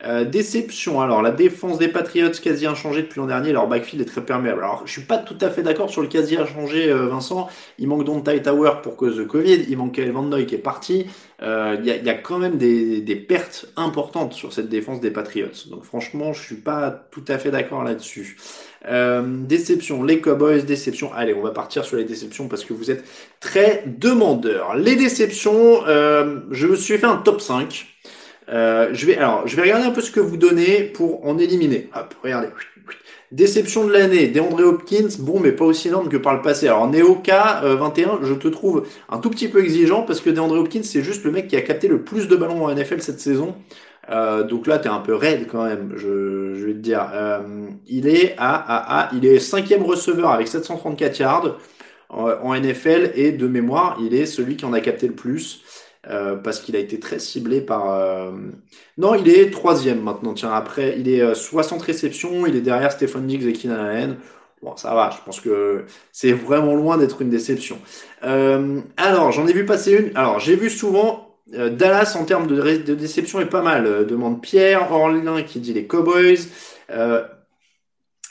euh, 0.04 0.26
déception. 0.26 1.00
Alors, 1.00 1.22
la 1.22 1.30
défense 1.30 1.78
des 1.78 1.90
Patriots 1.90 2.32
quasi 2.42 2.66
inchangée 2.66 3.04
depuis 3.04 3.20
l'an 3.20 3.28
dernier. 3.28 3.52
Leur 3.52 3.68
backfield 3.68 4.02
est 4.02 4.10
très 4.10 4.26
perméable. 4.26 4.64
Alors, 4.64 4.82
je 4.88 4.92
suis 4.92 5.04
pas 5.04 5.20
tout 5.20 5.38
à 5.42 5.52
fait 5.52 5.62
d'accord 5.62 5.92
sur 5.92 6.02
le 6.02 6.08
quasi 6.08 6.38
inchangé, 6.38 6.92
Vincent. 6.92 7.50
Il 7.78 7.88
manque 7.88 8.04
Ty 8.24 8.42
Tower 8.42 8.82
pour 8.82 8.96
cause 8.96 9.18
de 9.18 9.26
Covid. 9.26 9.68
Il 9.70 9.78
manque 9.78 10.00
Van 10.00 10.24
Noy 10.24 10.48
qui 10.48 10.56
est 10.56 10.58
parti. 10.58 11.06
Il 11.40 11.86
y, 11.86 12.10
a, 12.10 12.14
quand 12.16 12.40
même 12.40 12.58
des, 12.58 13.26
pertes 13.28 13.68
importantes 13.76 14.34
sur 14.34 14.52
cette 14.52 14.70
défense 14.70 15.02
des 15.02 15.12
Patriots. 15.12 15.68
Donc, 15.70 15.84
franchement, 15.84 16.34
je 16.34 16.42
suis 16.42 16.56
pas 16.56 16.90
tout 17.12 17.26
à 17.28 17.38
fait 17.38 17.52
d'accord 17.52 17.84
là-dessus. 17.84 18.38
Euh, 18.88 19.24
déception, 19.26 20.04
les 20.04 20.22
Cowboys, 20.22 20.64
déception. 20.64 21.12
Allez, 21.14 21.34
on 21.34 21.42
va 21.42 21.52
partir 21.52 21.84
sur 21.84 21.98
les 21.98 22.06
déceptions 22.06 22.48
parce 22.48 22.64
que 22.64 22.74
vous 22.74 22.92
êtes 22.92 23.04
très 23.40 23.84
demandeurs. 23.86 24.76
Les 24.76 24.96
déceptions, 24.96 25.86
euh, 25.88 26.40
je 26.52 26.68
me 26.68 26.76
suis 26.76 26.98
fait 26.98 27.06
un 27.06 27.18
top 27.18 27.42
5. 27.42 27.88
Euh, 28.50 28.90
je 28.94 29.06
vais, 29.06 29.18
alors, 29.18 29.48
je 29.48 29.56
vais 29.56 29.64
regarder 29.64 29.86
un 29.86 29.92
peu 29.92 30.02
ce 30.02 30.12
que 30.12 30.20
vous 30.20 30.38
donnez 30.38 30.84
pour 30.84 31.26
en 31.28 31.38
éliminer. 31.38 31.90
Hop, 31.96 32.16
regardez. 32.24 32.48
Déception 33.32 33.86
de 33.86 33.92
l'année, 33.92 34.28
DeAndre 34.28 34.64
Hopkins, 34.66 35.10
bon 35.20 35.40
mais 35.40 35.52
pas 35.52 35.66
aussi 35.66 35.90
énorme 35.90 36.10
que 36.10 36.18
par 36.18 36.34
le 36.34 36.42
passé. 36.42 36.68
Alors 36.68 36.90
Neoka 36.90 37.62
21, 37.64 38.22
je 38.24 38.34
te 38.34 38.48
trouve 38.48 38.88
un 39.08 39.20
tout 39.20 39.30
petit 39.30 39.48
peu 39.48 39.62
exigeant 39.62 40.02
parce 40.02 40.20
que 40.20 40.32
DeAndre 40.32 40.56
Hopkins 40.56 40.82
c'est 40.82 41.04
juste 41.04 41.24
le 41.26 41.32
mec 41.32 41.48
qui 41.48 41.56
a 41.56 41.62
capté 41.62 41.88
le 41.88 42.02
plus 42.02 42.28
de 42.28 42.36
ballons 42.36 42.66
en 42.66 42.74
NFL 42.74 43.02
cette 43.02 43.20
saison. 43.20 43.56
Euh, 44.10 44.44
donc 44.44 44.66
là, 44.68 44.80
tu 44.80 44.88
es 44.88 44.92
un 44.92 45.00
peu 45.00 45.14
raide 45.14 45.48
quand 45.48 45.66
même, 45.66 45.94
je, 45.96 46.66
vais 46.66 46.74
te 46.74 46.80
dire. 46.80 47.10
Euh, 47.14 47.68
il 47.88 48.08
est 48.08 48.36
à, 48.38 49.04
à, 49.06 49.16
il 49.16 49.26
est 49.26 49.40
cinquième 49.40 49.84
receveur 49.84 50.32
avec 50.32 50.48
734 50.48 51.20
yards 51.20 51.58
en, 52.10 52.56
NFL 52.56 53.12
et 53.16 53.32
de 53.32 53.48
mémoire, 53.48 53.98
il 54.02 54.16
est 54.16 54.26
celui 54.26 54.58
qui 54.58 54.66
en 54.66 54.74
a 54.74 54.82
capté 54.82 55.08
le 55.08 55.14
plus 55.14 55.62
euh, 56.10 56.36
parce 56.36 56.60
qu'il 56.60 56.76
a 56.76 56.80
été 56.80 57.00
très 57.00 57.20
ciblé 57.20 57.62
par. 57.62 57.92
Euh, 57.92 58.32
non, 58.98 59.14
il 59.14 59.30
est 59.30 59.52
troisième 59.52 60.02
maintenant. 60.02 60.34
Tiens, 60.34 60.52
après, 60.52 60.96
il 60.98 61.08
est 61.08 61.36
60 61.36 61.82
réceptions, 61.84 62.48
il 62.48 62.56
est 62.56 62.62
derrière 62.62 62.92
Stephen 62.92 63.28
Diggs 63.28 63.46
et 63.46 63.54
Keenan. 63.54 64.16
Bon, 64.64 64.76
ça 64.76 64.94
va, 64.96 65.12
je 65.12 65.24
pense 65.24 65.40
que 65.40 65.86
c'est 66.12 66.34
vraiment 66.34 66.74
loin 66.74 66.98
d'être 66.98 67.22
une 67.22 67.30
déception. 67.30 67.78
alors, 68.22 69.32
j'en 69.32 69.48
ai 69.48 69.54
vu 69.54 69.66
passer 69.66 69.94
une. 69.94 70.18
Alors, 70.18 70.40
j'ai 70.40 70.56
vu 70.56 70.72
souvent 70.72 71.29
euh, 71.29 71.29
Dallas 71.52 72.16
en 72.20 72.26
termes 72.26 72.48
de, 72.48 72.94
déception 72.94 73.40
est 73.40 73.46
pas 73.46 73.62
mal. 73.62 73.86
Euh, 73.86 74.06
demande 74.06 74.42
Pierre 74.42 74.92
Orlin 74.92 75.42
qui 75.44 75.60
dit 75.60 75.74
les 75.74 75.88
Cowboys. 75.88 76.40
Euh, 76.90 77.24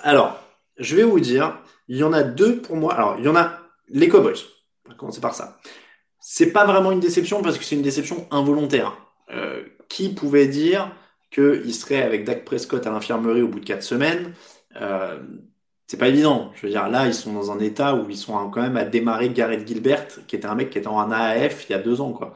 alors, 0.00 0.40
je 0.78 0.96
vais 0.96 1.02
vous 1.02 1.20
dire, 1.20 1.58
il 1.88 1.96
y 1.96 2.04
en 2.04 2.12
a 2.12 2.22
deux 2.22 2.60
pour 2.60 2.76
moi. 2.76 2.94
Alors, 2.94 3.16
il 3.18 3.24
y 3.24 3.28
en 3.28 3.36
a 3.36 3.58
les 3.88 4.08
Cowboys. 4.08 4.38
On 4.86 4.90
va 4.90 4.96
commencer 4.96 5.20
par 5.20 5.34
ça. 5.34 5.58
C'est 6.20 6.52
pas 6.52 6.64
vraiment 6.64 6.92
une 6.92 7.00
déception 7.00 7.42
parce 7.42 7.58
que 7.58 7.64
c'est 7.64 7.76
une 7.76 7.82
déception 7.82 8.26
involontaire. 8.30 8.96
qui 9.88 10.10
pouvait 10.10 10.46
dire 10.46 10.90
qu'il 11.30 11.74
serait 11.74 12.02
avec 12.02 12.24
Dak 12.24 12.44
Prescott 12.44 12.86
à 12.86 12.90
l'infirmerie 12.90 13.42
au 13.42 13.48
bout 13.48 13.60
de 13.60 13.64
quatre 13.64 13.82
semaines? 13.82 14.32
C'est 15.88 15.96
pas 15.96 16.08
évident. 16.08 16.52
Je 16.54 16.66
veux 16.66 16.70
dire, 16.70 16.86
là, 16.90 17.06
ils 17.06 17.14
sont 17.14 17.32
dans 17.32 17.50
un 17.50 17.58
état 17.60 17.94
où 17.94 18.10
ils 18.10 18.16
sont 18.16 18.50
quand 18.50 18.60
même 18.60 18.76
à 18.76 18.84
démarrer 18.84 19.30
Garrett 19.30 19.66
Gilbert, 19.66 20.06
qui 20.26 20.36
était 20.36 20.46
un 20.46 20.54
mec 20.54 20.68
qui 20.68 20.78
était 20.78 20.86
en 20.86 21.10
AAF 21.10 21.66
il 21.68 21.72
y 21.72 21.74
a 21.74 21.78
deux 21.78 22.02
ans, 22.02 22.12
quoi. 22.12 22.34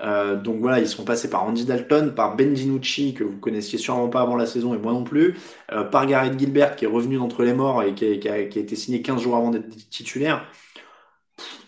Euh, 0.00 0.36
donc 0.36 0.60
voilà, 0.60 0.80
ils 0.80 0.88
sont 0.88 1.04
passés 1.04 1.30
par 1.30 1.44
Andy 1.44 1.64
Dalton, 1.64 2.14
par 2.14 2.36
Ben 2.36 2.52
DiNucci, 2.52 3.14
que 3.14 3.24
vous 3.24 3.38
connaissiez 3.38 3.78
sûrement 3.78 4.08
pas 4.08 4.20
avant 4.20 4.36
la 4.36 4.46
saison 4.46 4.74
et 4.74 4.78
moi 4.78 4.92
non 4.92 5.04
plus, 5.04 5.36
euh, 5.72 5.84
par 5.84 6.06
Garrett 6.06 6.38
Gilbert 6.38 6.76
qui 6.76 6.84
est 6.84 6.88
revenu 6.88 7.16
d'entre 7.16 7.44
les 7.44 7.54
morts 7.54 7.82
et 7.82 7.94
qui 7.94 8.28
a, 8.28 8.38
été 8.38 8.76
signé 8.76 9.02
15 9.02 9.22
jours 9.22 9.36
avant 9.36 9.50
d'être 9.50 9.68
titulaire. 9.90 10.46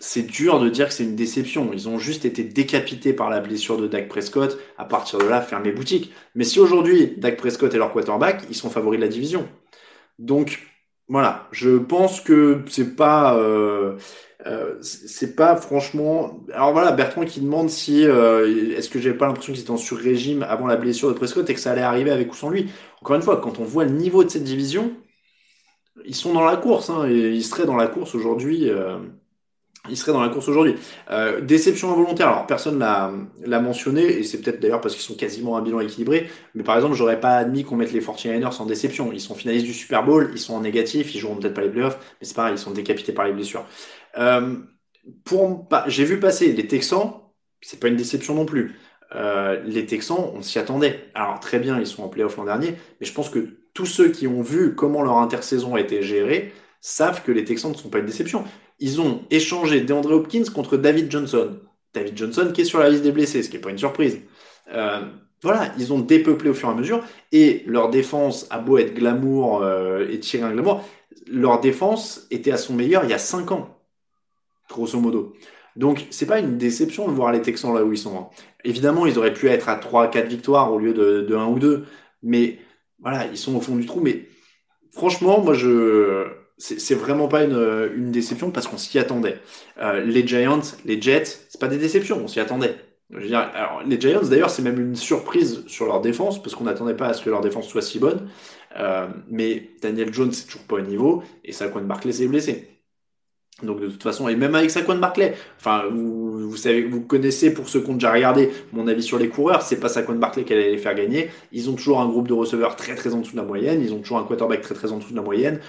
C'est 0.01 0.23
dur 0.23 0.61
de 0.61 0.69
dire 0.69 0.89
que 0.89 0.95
c'est 0.95 1.05
une 1.05 1.17
déception. 1.17 1.71
Ils 1.73 1.89
ont 1.89 1.99
juste 1.99 2.25
été 2.25 2.45
décapités 2.45 3.13
par 3.13 3.31
la 3.31 3.41
blessure 3.41 3.79
de 3.79 3.89
Dak 3.89 4.09
Prescott. 4.09 4.59
À 4.79 4.85
partir 4.85 5.19
de 5.19 5.25
là, 5.25 5.41
fermer 5.41 5.73
boutique. 5.73 6.13
Mais 6.37 6.45
si 6.45 6.61
aujourd'hui, 6.61 7.15
Dak 7.17 7.37
Prescott 7.37 7.75
est 7.75 7.79
leur 7.79 7.93
quarterback, 7.93 8.45
ils 8.49 8.55
sont 8.55 8.71
favoris 8.71 9.01
de 9.01 9.05
la 9.05 9.11
division. 9.11 9.49
Donc, 10.21 10.61
voilà. 11.09 11.49
Je 11.53 11.79
pense 11.79 12.21
que 12.21 12.65
c'est 12.69 12.97
pas, 12.97 13.37
euh, 13.37 13.97
euh, 14.47 14.77
c'est 14.83 15.37
pas 15.37 15.57
franchement. 15.57 16.41
Alors 16.53 16.73
voilà, 16.73 16.93
Bertrand 16.93 17.25
qui 17.25 17.41
demande 17.41 17.71
si 17.71 18.05
euh, 18.05 18.77
est-ce 18.77 18.89
que 18.91 19.01
j'avais 19.01 19.17
pas 19.17 19.27
l'impression 19.27 19.53
qu'ils 19.53 19.63
étaient 19.63 19.71
en 19.71 19.77
sur-régime 19.77 20.43
avant 20.43 20.67
la 20.67 20.77
blessure 20.77 21.09
de 21.09 21.15
Prescott 21.15 21.49
et 21.49 21.55
que 21.55 21.61
ça 21.61 21.73
allait 21.73 21.83
arriver 21.83 22.11
avec 22.11 22.33
ou 22.33 22.35
sans 22.35 22.51
lui. 22.51 22.71
Encore 23.03 23.17
une 23.17 23.23
fois, 23.23 23.37
quand 23.41 23.59
on 23.61 23.65
voit 23.65 23.85
le 23.85 23.93
niveau 23.93 24.25
de 24.25 24.29
cette 24.31 24.45
division, 24.45 24.93
ils 26.05 26.15
sont 26.15 26.33
dans 26.33 26.45
la 26.45 26.57
course. 26.57 26.91
Hein, 26.91 27.09
et 27.09 27.31
ils 27.31 27.45
seraient 27.45 27.67
dans 27.67 27.77
la 27.77 27.87
course 27.89 28.15
aujourd'hui. 28.15 28.69
Ils 29.89 29.97
seraient 29.97 30.13
dans 30.13 30.21
la 30.21 30.29
course 30.29 30.49
aujourd'hui. 30.49 30.75
Euh, 31.11 31.41
déception 31.41 31.93
involontaire. 31.93 32.29
Alors 32.29 32.47
personne 32.47 32.79
l'a 32.79 33.61
mentionné 33.61 34.03
et 34.03 34.23
c'est 34.23 34.41
peut-être 34.41 34.61
d'ailleurs 34.61 34.81
parce 34.81 34.95
qu'ils 34.95 35.05
sont 35.05 35.15
quasiment 35.15 35.57
un 35.57 35.63
bilan 35.63 35.81
équilibré. 35.81 36.29
Mais 36.55 36.63
par 36.63 36.77
exemple, 36.77 36.95
j'aurais 36.95 37.21
pas 37.21 37.37
admis 37.37 37.65
qu'on 37.65 37.77
mette 37.77 37.93
les 37.93 38.01
49ers 38.01 38.61
en 38.61 38.67
déception. 38.67 39.13
Ils 39.13 39.21
sont 39.21 39.35
finalistes 39.35 39.67
du 39.67 39.73
Super 39.73 40.05
Bowl, 40.05 40.31
ils 40.33 40.39
sont 40.39 40.55
en 40.55 40.61
négatif, 40.61 41.15
ils 41.15 41.19
joueront 41.19 41.37
peut-être 41.37 41.55
pas 41.55 41.63
les 41.63 41.71
playoffs, 41.71 41.99
mais 42.21 42.27
c'est 42.27 42.37
pareil, 42.37 42.55
ils 42.55 42.59
sont 42.59 42.71
décapités 42.71 43.13
par 43.13 43.27
les 43.27 43.33
blessures. 43.33 43.65
Euh, 44.19 44.57
pour, 45.25 45.69
j'ai 45.87 46.05
vu 46.05 46.19
passer 46.19 46.53
les 46.53 46.67
Texans, 46.67 47.13
c'est 47.61 47.81
pas 47.81 47.89
une 47.89 47.97
déception 47.97 48.35
non 48.35 48.45
plus. 48.45 48.77
Euh, 49.15 49.63
les 49.65 49.87
Texans, 49.87 50.19
on 50.35 50.43
s'y 50.43 50.59
attendait. 50.59 51.11
Alors 51.15 51.41
très 51.41 51.59
bien, 51.59 51.79
ils 51.79 51.87
sont 51.87 52.03
en 52.03 52.09
playoff 52.09 52.37
l'an 52.37 52.45
dernier, 52.45 52.75
mais 53.01 53.07
je 53.07 53.13
pense 53.13 53.29
que 53.29 53.59
tous 53.73 53.87
ceux 53.87 54.09
qui 54.09 54.27
ont 54.27 54.43
vu 54.43 54.75
comment 54.75 55.03
leur 55.03 55.19
intersaison 55.19 55.75
a 55.75 55.81
été 55.81 56.03
gérée 56.03 56.53
savent 56.81 57.23
que 57.23 57.33
les 57.33 57.45
Texans 57.45 57.73
ne 57.73 57.77
sont 57.77 57.91
pas 57.91 57.99
une 57.99 58.07
déception. 58.07 58.45
Ils 58.79 59.01
ont 59.01 59.23
échangé 59.31 59.81
DeAndre 59.81 60.13
Hopkins 60.13 60.45
contre 60.55 60.77
David 60.77 61.11
Johnson. 61.11 61.59
David 61.95 62.17
Johnson 62.17 62.51
qui 62.53 62.63
est 62.63 62.65
sur 62.65 62.79
la 62.79 62.91
liste 62.91 63.03
des 63.03 63.13
blessés, 63.13 63.43
ce 63.43 63.49
qui 63.49 63.57
n'est 63.57 63.63
pas 63.63 63.71
une 63.71 63.79
surprise. 63.79 64.21
Euh, 64.73 65.01
voilà, 65.43 65.73
ils 65.79 65.93
ont 65.93 65.99
dépeuplé 65.99 66.51
au 66.51 66.55
fur 66.55 66.69
et 66.69 66.73
à 66.73 66.75
mesure, 66.75 67.05
et 67.31 67.63
leur 67.67 67.91
défense 67.91 68.47
a 68.51 68.59
beau 68.59 68.79
être 68.79 68.95
glamour 68.95 69.65
et 70.09 70.19
tirer 70.19 70.43
un 70.43 70.53
glamour, 70.53 70.83
leur 71.27 71.61
défense 71.61 72.27
était 72.31 72.53
à 72.53 72.57
son 72.57 72.75
meilleur 72.75 73.05
il 73.05 73.11
y 73.11 73.15
a 73.15 73.19
5 73.19 73.53
ans 73.53 73.77
grosso 74.69 74.99
modo. 75.01 75.35
Donc, 75.77 76.07
c'est 76.11 76.27
pas 76.27 76.39
une 76.39 76.57
déception 76.57 77.09
de 77.09 77.13
voir 77.13 77.33
les 77.33 77.43
Texans 77.43 77.75
là 77.75 77.85
où 77.85 77.93
ils 77.93 77.99
sont. 77.99 78.17
Hein. 78.19 78.29
Évidemment, 78.65 79.07
ils 79.07 79.19
auraient 79.19 79.35
pu 79.35 79.49
être 79.49 79.69
à 79.69 79.77
3-4 79.77 80.27
victoires 80.27 80.73
au 80.73 80.79
lieu 80.79 80.95
de, 80.95 81.23
de 81.23 81.35
1 81.35 81.47
ou 81.47 81.59
2. 81.59 81.85
Mais 82.23 82.59
voilà, 82.99 83.27
ils 83.27 83.37
sont 83.37 83.55
au 83.57 83.61
fond 83.61 83.77
du 83.77 83.87
trou. 83.87 84.01
Mais 84.01 84.27
franchement, 84.93 85.41
moi, 85.43 85.55
je. 85.55 86.27
C'est 86.59 86.95
vraiment 86.95 87.29
pas 87.29 87.45
une, 87.45 87.91
une 87.95 88.11
déception 88.11 88.51
parce 88.51 88.67
qu'on 88.67 88.79
s'y 88.79 88.99
attendait. 88.99 89.41
Euh, 89.79 90.01
les 90.01 90.27
Giants, 90.27 90.63
les 90.87 91.01
Jets, 91.01 91.25
c'est 91.49 91.61
pas 91.61 91.69
des 91.69 91.77
déceptions, 91.77 92.19
on 92.25 92.29
s'y 92.29 92.41
attendait. 92.41 92.77
Je 93.11 93.19
veux 93.19 93.27
dire, 93.27 93.51
alors, 93.55 93.83
les 93.85 94.01
Giants, 94.01 94.23
d'ailleurs, 94.23 94.51
c'est 94.51 94.63
même 94.63 94.81
une 94.81 94.97
surprise 94.97 95.65
sur 95.67 95.87
leur 95.87 96.01
défense 96.01 96.43
parce 96.43 96.55
qu'on 96.55 96.65
n'attendait 96.65 96.97
pas 96.97 97.09
à 97.09 97.13
ce 97.13 97.23
que 97.23 97.31
leur 97.31 97.43
défense 97.43 97.69
soit 97.69 97.83
si 97.83 97.99
bonne. 97.99 98.29
Euh, 98.79 99.07
mais 99.29 99.71
Daniel 99.83 100.13
Jones, 100.13 100.33
c'est 100.33 100.47
toujours 100.47 100.67
pas 100.67 100.77
au 100.77 100.81
niveau 100.81 101.23
et 101.45 101.53
Saquon 101.53 101.83
Barkley 101.83 102.13
s'est 102.13 102.27
blessé. 102.27 102.77
Donc 103.63 103.81
de 103.81 103.87
toute 103.89 104.03
façon, 104.03 104.29
et 104.29 104.37
même 104.37 104.55
avec 104.55 104.71
Saquon 104.71 104.99
Barclay, 104.99 105.35
enfin 105.59 105.85
vous, 105.91 106.51
vous, 106.51 106.57
savez, 106.59 106.85
vous 106.85 107.01
connaissez 107.01 107.55
pour 107.55 107.71
ceux 107.71 107.81
qui 107.81 107.89
ont 107.89 107.95
déjà 107.95 108.13
regardé 108.13 108.51
mon 108.73 108.87
avis 108.87 109.03
sur 109.03 109.19
les 109.19 109.31
coureurs, 109.31 109.63
c'est 109.63 109.81
pas 109.81 109.89
Saquon 109.89 110.17
Barclay 110.17 110.45
qui 110.45 110.53
allait 110.53 110.73
les 110.73 110.79
faire 110.79 110.95
gagner. 110.95 111.31
Ils 111.53 111.71
ont 111.71 111.75
toujours 111.75 112.01
un 112.01 112.07
groupe 112.07 112.29
de 112.29 112.35
receveurs 112.35 112.77
très 112.77 112.95
très 112.95 113.15
en 113.15 113.21
dessous 113.21 113.33
de 113.33 113.39
la 113.39 113.45
moyenne, 113.45 113.81
ils 113.83 113.95
ont 113.95 114.01
toujours 114.01 114.19
un 114.19 114.25
quarterback 114.25 114.61
très 114.61 114.75
très 114.75 114.93
en 114.93 114.99
dessous 114.99 115.13
de 115.13 115.17
la 115.17 115.23
moyenne. 115.23 115.61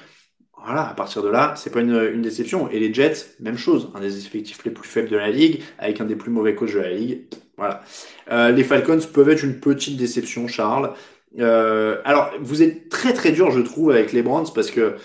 Voilà, 0.65 0.89
à 0.89 0.93
partir 0.93 1.23
de 1.23 1.29
là, 1.29 1.53
c'est 1.55 1.71
pas 1.71 1.81
une, 1.81 2.09
une, 2.13 2.21
déception. 2.21 2.69
Et 2.69 2.79
les 2.79 2.93
Jets, 2.93 3.35
même 3.39 3.57
chose, 3.57 3.89
un 3.95 4.01
des 4.01 4.17
effectifs 4.17 4.63
les 4.65 4.71
plus 4.71 4.87
faibles 4.87 5.09
de 5.09 5.15
la 5.15 5.29
ligue, 5.29 5.61
avec 5.77 6.01
un 6.01 6.05
des 6.05 6.15
plus 6.15 6.31
mauvais 6.31 6.55
coachs 6.55 6.73
de 6.73 6.79
la 6.79 6.91
ligue. 6.91 7.21
Voilà. 7.57 7.83
Euh, 8.31 8.51
les 8.51 8.63
Falcons 8.63 8.99
peuvent 9.13 9.29
être 9.29 9.43
une 9.43 9.59
petite 9.59 9.97
déception, 9.97 10.47
Charles. 10.47 10.93
Euh, 11.39 11.97
alors, 12.05 12.31
vous 12.41 12.63
êtes 12.63 12.89
très 12.89 13.13
très 13.13 13.31
dur, 13.31 13.51
je 13.51 13.59
trouve, 13.59 13.91
avec 13.91 14.13
les 14.13 14.21
Browns 14.21 14.47
parce 14.53 14.71
que 14.71 14.95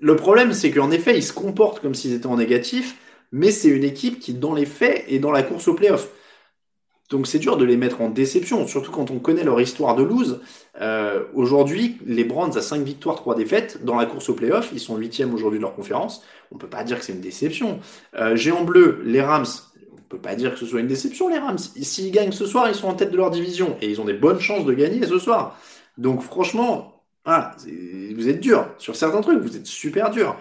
le 0.00 0.16
problème, 0.16 0.52
c'est 0.52 0.70
qu'en 0.70 0.90
effet, 0.90 1.16
ils 1.16 1.22
se 1.22 1.32
comportent 1.32 1.80
comme 1.80 1.94
s'ils 1.94 2.12
étaient 2.12 2.26
en 2.26 2.36
négatif, 2.36 2.96
mais 3.30 3.50
c'est 3.50 3.68
une 3.68 3.84
équipe 3.84 4.18
qui, 4.18 4.34
dans 4.34 4.54
les 4.54 4.66
faits, 4.66 5.04
est 5.08 5.18
dans 5.18 5.30
la 5.30 5.42
course 5.42 5.68
au 5.68 5.74
playoff. 5.74 6.08
Donc 7.12 7.26
c'est 7.26 7.38
dur 7.38 7.58
de 7.58 7.64
les 7.66 7.76
mettre 7.76 8.00
en 8.00 8.08
déception, 8.08 8.66
surtout 8.66 8.90
quand 8.90 9.10
on 9.10 9.18
connaît 9.18 9.44
leur 9.44 9.60
histoire 9.60 9.94
de 9.94 10.02
lose. 10.02 10.40
Euh, 10.80 11.24
aujourd'hui, 11.34 11.98
les 12.06 12.24
Browns 12.24 12.56
à 12.56 12.62
5 12.62 12.82
victoires, 12.82 13.16
3 13.16 13.34
défaites, 13.34 13.84
dans 13.84 13.96
la 13.96 14.06
course 14.06 14.30
au 14.30 14.34
playoff, 14.34 14.70
ils 14.72 14.80
sont 14.80 14.96
8 14.96 15.22
aujourd'hui 15.30 15.58
de 15.58 15.62
leur 15.62 15.74
conférence. 15.74 16.24
On 16.50 16.56
peut 16.56 16.70
pas 16.70 16.84
dire 16.84 16.98
que 16.98 17.04
c'est 17.04 17.12
une 17.12 17.20
déception. 17.20 17.80
Euh, 18.16 18.34
géant 18.34 18.64
bleu, 18.64 19.02
les 19.04 19.20
Rams, 19.20 19.44
on 19.92 20.00
peut 20.08 20.16
pas 20.16 20.34
dire 20.34 20.54
que 20.54 20.58
ce 20.58 20.64
soit 20.64 20.80
une 20.80 20.86
déception, 20.86 21.28
les 21.28 21.36
Rams. 21.36 21.58
S'ils 21.58 22.12
gagnent 22.12 22.32
ce 22.32 22.46
soir, 22.46 22.66
ils 22.70 22.74
sont 22.74 22.88
en 22.88 22.94
tête 22.94 23.10
de 23.10 23.16
leur 23.18 23.30
division 23.30 23.76
et 23.82 23.90
ils 23.90 24.00
ont 24.00 24.06
des 24.06 24.14
bonnes 24.14 24.40
chances 24.40 24.64
de 24.64 24.72
gagner 24.72 25.06
ce 25.06 25.18
soir. 25.18 25.58
Donc 25.98 26.22
franchement, 26.22 27.02
vous 27.26 28.28
êtes 28.28 28.40
dur 28.40 28.68
sur 28.78 28.96
certains 28.96 29.20
trucs, 29.20 29.38
vous 29.38 29.56
êtes 29.58 29.66
super 29.66 30.10
dur. 30.10 30.34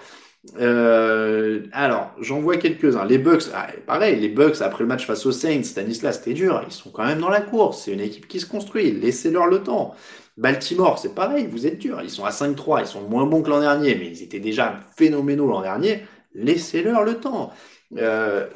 Euh, 0.58 1.62
alors, 1.72 2.16
j'en 2.20 2.42
vois 2.42 2.58
quelques-uns. 2.58 3.06
Les 3.06 3.18
Bucks, 3.18 3.44
ah, 3.54 3.68
pareil, 3.86 4.20
les 4.20 4.30
Bucks 4.30 4.62
après 4.62 4.84
le 4.84 4.88
match 4.88 5.06
face 5.06 5.26
aux 5.26 5.32
Saints, 5.32 5.64
Stanislas, 5.64 6.18
c'était 6.18 6.34
dur. 6.34 6.64
Ils 6.68 6.74
sont 6.74 6.90
quand 6.90 7.06
même 7.06 7.20
dans 7.20 7.30
la 7.30 7.42
course. 7.42 7.84
C'est 7.84 7.94
une 7.94 8.00
équipe 8.00 8.28
qui 8.28 8.40
se 8.40 8.46
construit. 8.46 8.92
Laissez-leur 8.92 9.48
le 9.48 9.62
temps. 9.62 9.96
Baltimore, 10.38 10.98
c'est 10.98 11.14
pareil, 11.14 11.48
vous 11.48 11.68
êtes 11.68 11.78
dur. 11.78 12.02
Ils 12.02 12.10
sont 12.10 12.26
à 12.26 12.32
5-3, 12.32 12.82
ils 12.82 12.88
sont 12.88 13.02
moins 13.02 13.26
bons 13.26 13.44
que 13.44 13.50
l'an 13.50 13.60
dernier, 13.60 13.96
mais 13.96 14.08
ils 14.08 14.24
étaient 14.24 14.40
déjà 14.40 14.80
phénoménaux 14.98 15.48
l'an 15.48 15.62
dernier. 15.62 16.04
Laissez-leur 16.34 17.04
le 17.04 17.16
temps. 17.16 17.52
Euh, 17.98 18.48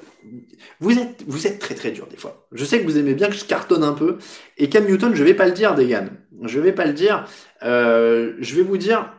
vous 0.80 0.98
êtes, 0.98 1.24
vous 1.28 1.46
êtes 1.46 1.60
très 1.60 1.76
très 1.76 1.92
dur 1.92 2.08
des 2.08 2.18
fois. 2.18 2.48
Je 2.54 2.64
sais 2.64 2.80
que 2.80 2.86
vous 2.86 2.98
aimez 2.98 3.14
bien 3.14 3.28
que 3.28 3.36
je 3.36 3.46
cartonne 3.46 3.84
un 3.84 3.94
peu. 3.94 4.18
Et 4.58 4.70
Cam 4.70 4.86
Newton, 4.86 5.14
je 5.14 5.24
vais 5.24 5.34
pas 5.34 5.46
le 5.46 5.52
dire, 5.52 5.76
Degan. 5.76 6.10
Je 6.44 6.60
vais 6.60 6.72
pas 6.72 6.86
le 6.86 6.94
dire. 6.94 7.26
Euh, 7.64 8.34
je 8.40 8.56
vais 8.56 8.64
vous 8.64 8.78
dire 8.78 9.14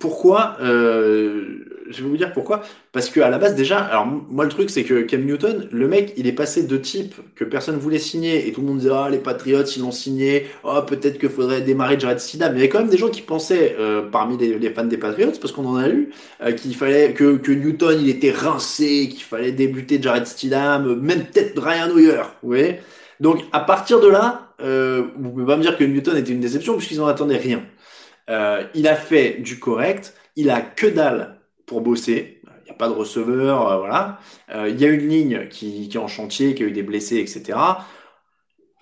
pourquoi 0.00 0.56
euh, 0.60 1.58
Je 1.90 2.02
vais 2.02 2.08
vous 2.08 2.16
dire 2.16 2.32
pourquoi. 2.32 2.62
Parce 2.92 3.08
que 3.08 3.20
à 3.20 3.30
la 3.30 3.38
base 3.38 3.54
déjà, 3.54 3.78
alors 3.78 4.06
moi 4.06 4.44
le 4.44 4.50
truc 4.50 4.68
c'est 4.68 4.82
que 4.82 5.02
Cam 5.02 5.24
Newton, 5.24 5.68
le 5.70 5.88
mec, 5.88 6.12
il 6.16 6.26
est 6.26 6.32
passé 6.32 6.64
de 6.64 6.76
type 6.76 7.14
que 7.36 7.44
personne 7.44 7.76
voulait 7.76 8.00
signer 8.00 8.48
et 8.48 8.52
tout 8.52 8.62
le 8.62 8.66
monde 8.66 8.78
disait 8.78 8.90
ah 8.92 9.08
les 9.10 9.18
Patriots 9.18 9.62
ils 9.62 9.82
l'ont 9.82 9.92
signé, 9.92 10.46
oh 10.64 10.80
peut-être 10.86 11.18
qu'il 11.18 11.28
faudrait 11.28 11.60
démarrer 11.60 12.00
Jared 12.00 12.18
Stidham. 12.18 12.52
Il 12.54 12.56
y 12.56 12.60
avait 12.60 12.68
quand 12.68 12.80
même 12.80 12.88
des 12.88 12.98
gens 12.98 13.10
qui 13.10 13.22
pensaient 13.22 13.76
euh, 13.78 14.02
parmi 14.02 14.36
les, 14.38 14.70
fans 14.70 14.84
des 14.84 14.98
Patriots 14.98 15.32
parce 15.40 15.52
qu'on 15.52 15.66
en 15.66 15.76
a 15.76 15.86
lu 15.86 16.10
euh, 16.42 16.52
qu'il 16.52 16.74
fallait 16.74 17.12
que, 17.12 17.36
que 17.36 17.52
Newton 17.52 17.98
il 18.00 18.08
était 18.08 18.32
rincé, 18.32 19.08
qu'il 19.08 19.22
fallait 19.22 19.52
débuter 19.52 20.02
Jared 20.02 20.26
Stidham, 20.26 21.00
même 21.00 21.26
peut-être 21.26 21.54
Brian 21.54 21.90
Hoyer. 21.90 22.22
Vous 22.42 22.48
voyez 22.48 22.80
Donc 23.20 23.38
à 23.52 23.60
partir 23.60 24.00
de 24.00 24.08
là, 24.08 24.46
euh, 24.62 25.04
vous 25.16 25.30
pouvez 25.30 25.46
pas 25.46 25.56
me 25.56 25.62
dire 25.62 25.76
que 25.76 25.84
Newton 25.84 26.16
était 26.16 26.32
une 26.32 26.40
déception 26.40 26.76
puisqu'ils 26.76 27.00
en 27.00 27.06
attendaient 27.06 27.36
rien. 27.36 27.62
Euh, 28.28 28.64
il 28.74 28.88
a 28.88 28.96
fait 28.96 29.40
du 29.40 29.58
correct. 29.58 30.14
Il 30.36 30.50
a 30.50 30.60
que 30.60 30.86
dalle 30.86 31.40
pour 31.66 31.80
bosser. 31.80 32.40
Il 32.62 32.64
n'y 32.64 32.70
a 32.70 32.74
pas 32.74 32.88
de 32.88 32.94
receveur, 32.94 33.70
euh, 33.70 33.78
voilà. 33.78 34.18
Euh, 34.54 34.68
il 34.68 34.80
y 34.80 34.84
a 34.84 34.88
une 34.88 35.08
ligne 35.08 35.48
qui, 35.48 35.88
est 35.92 35.96
en 35.96 36.08
chantier, 36.08 36.54
qui 36.54 36.64
a 36.64 36.66
eu 36.66 36.72
des 36.72 36.82
blessés, 36.82 37.18
etc. 37.18 37.58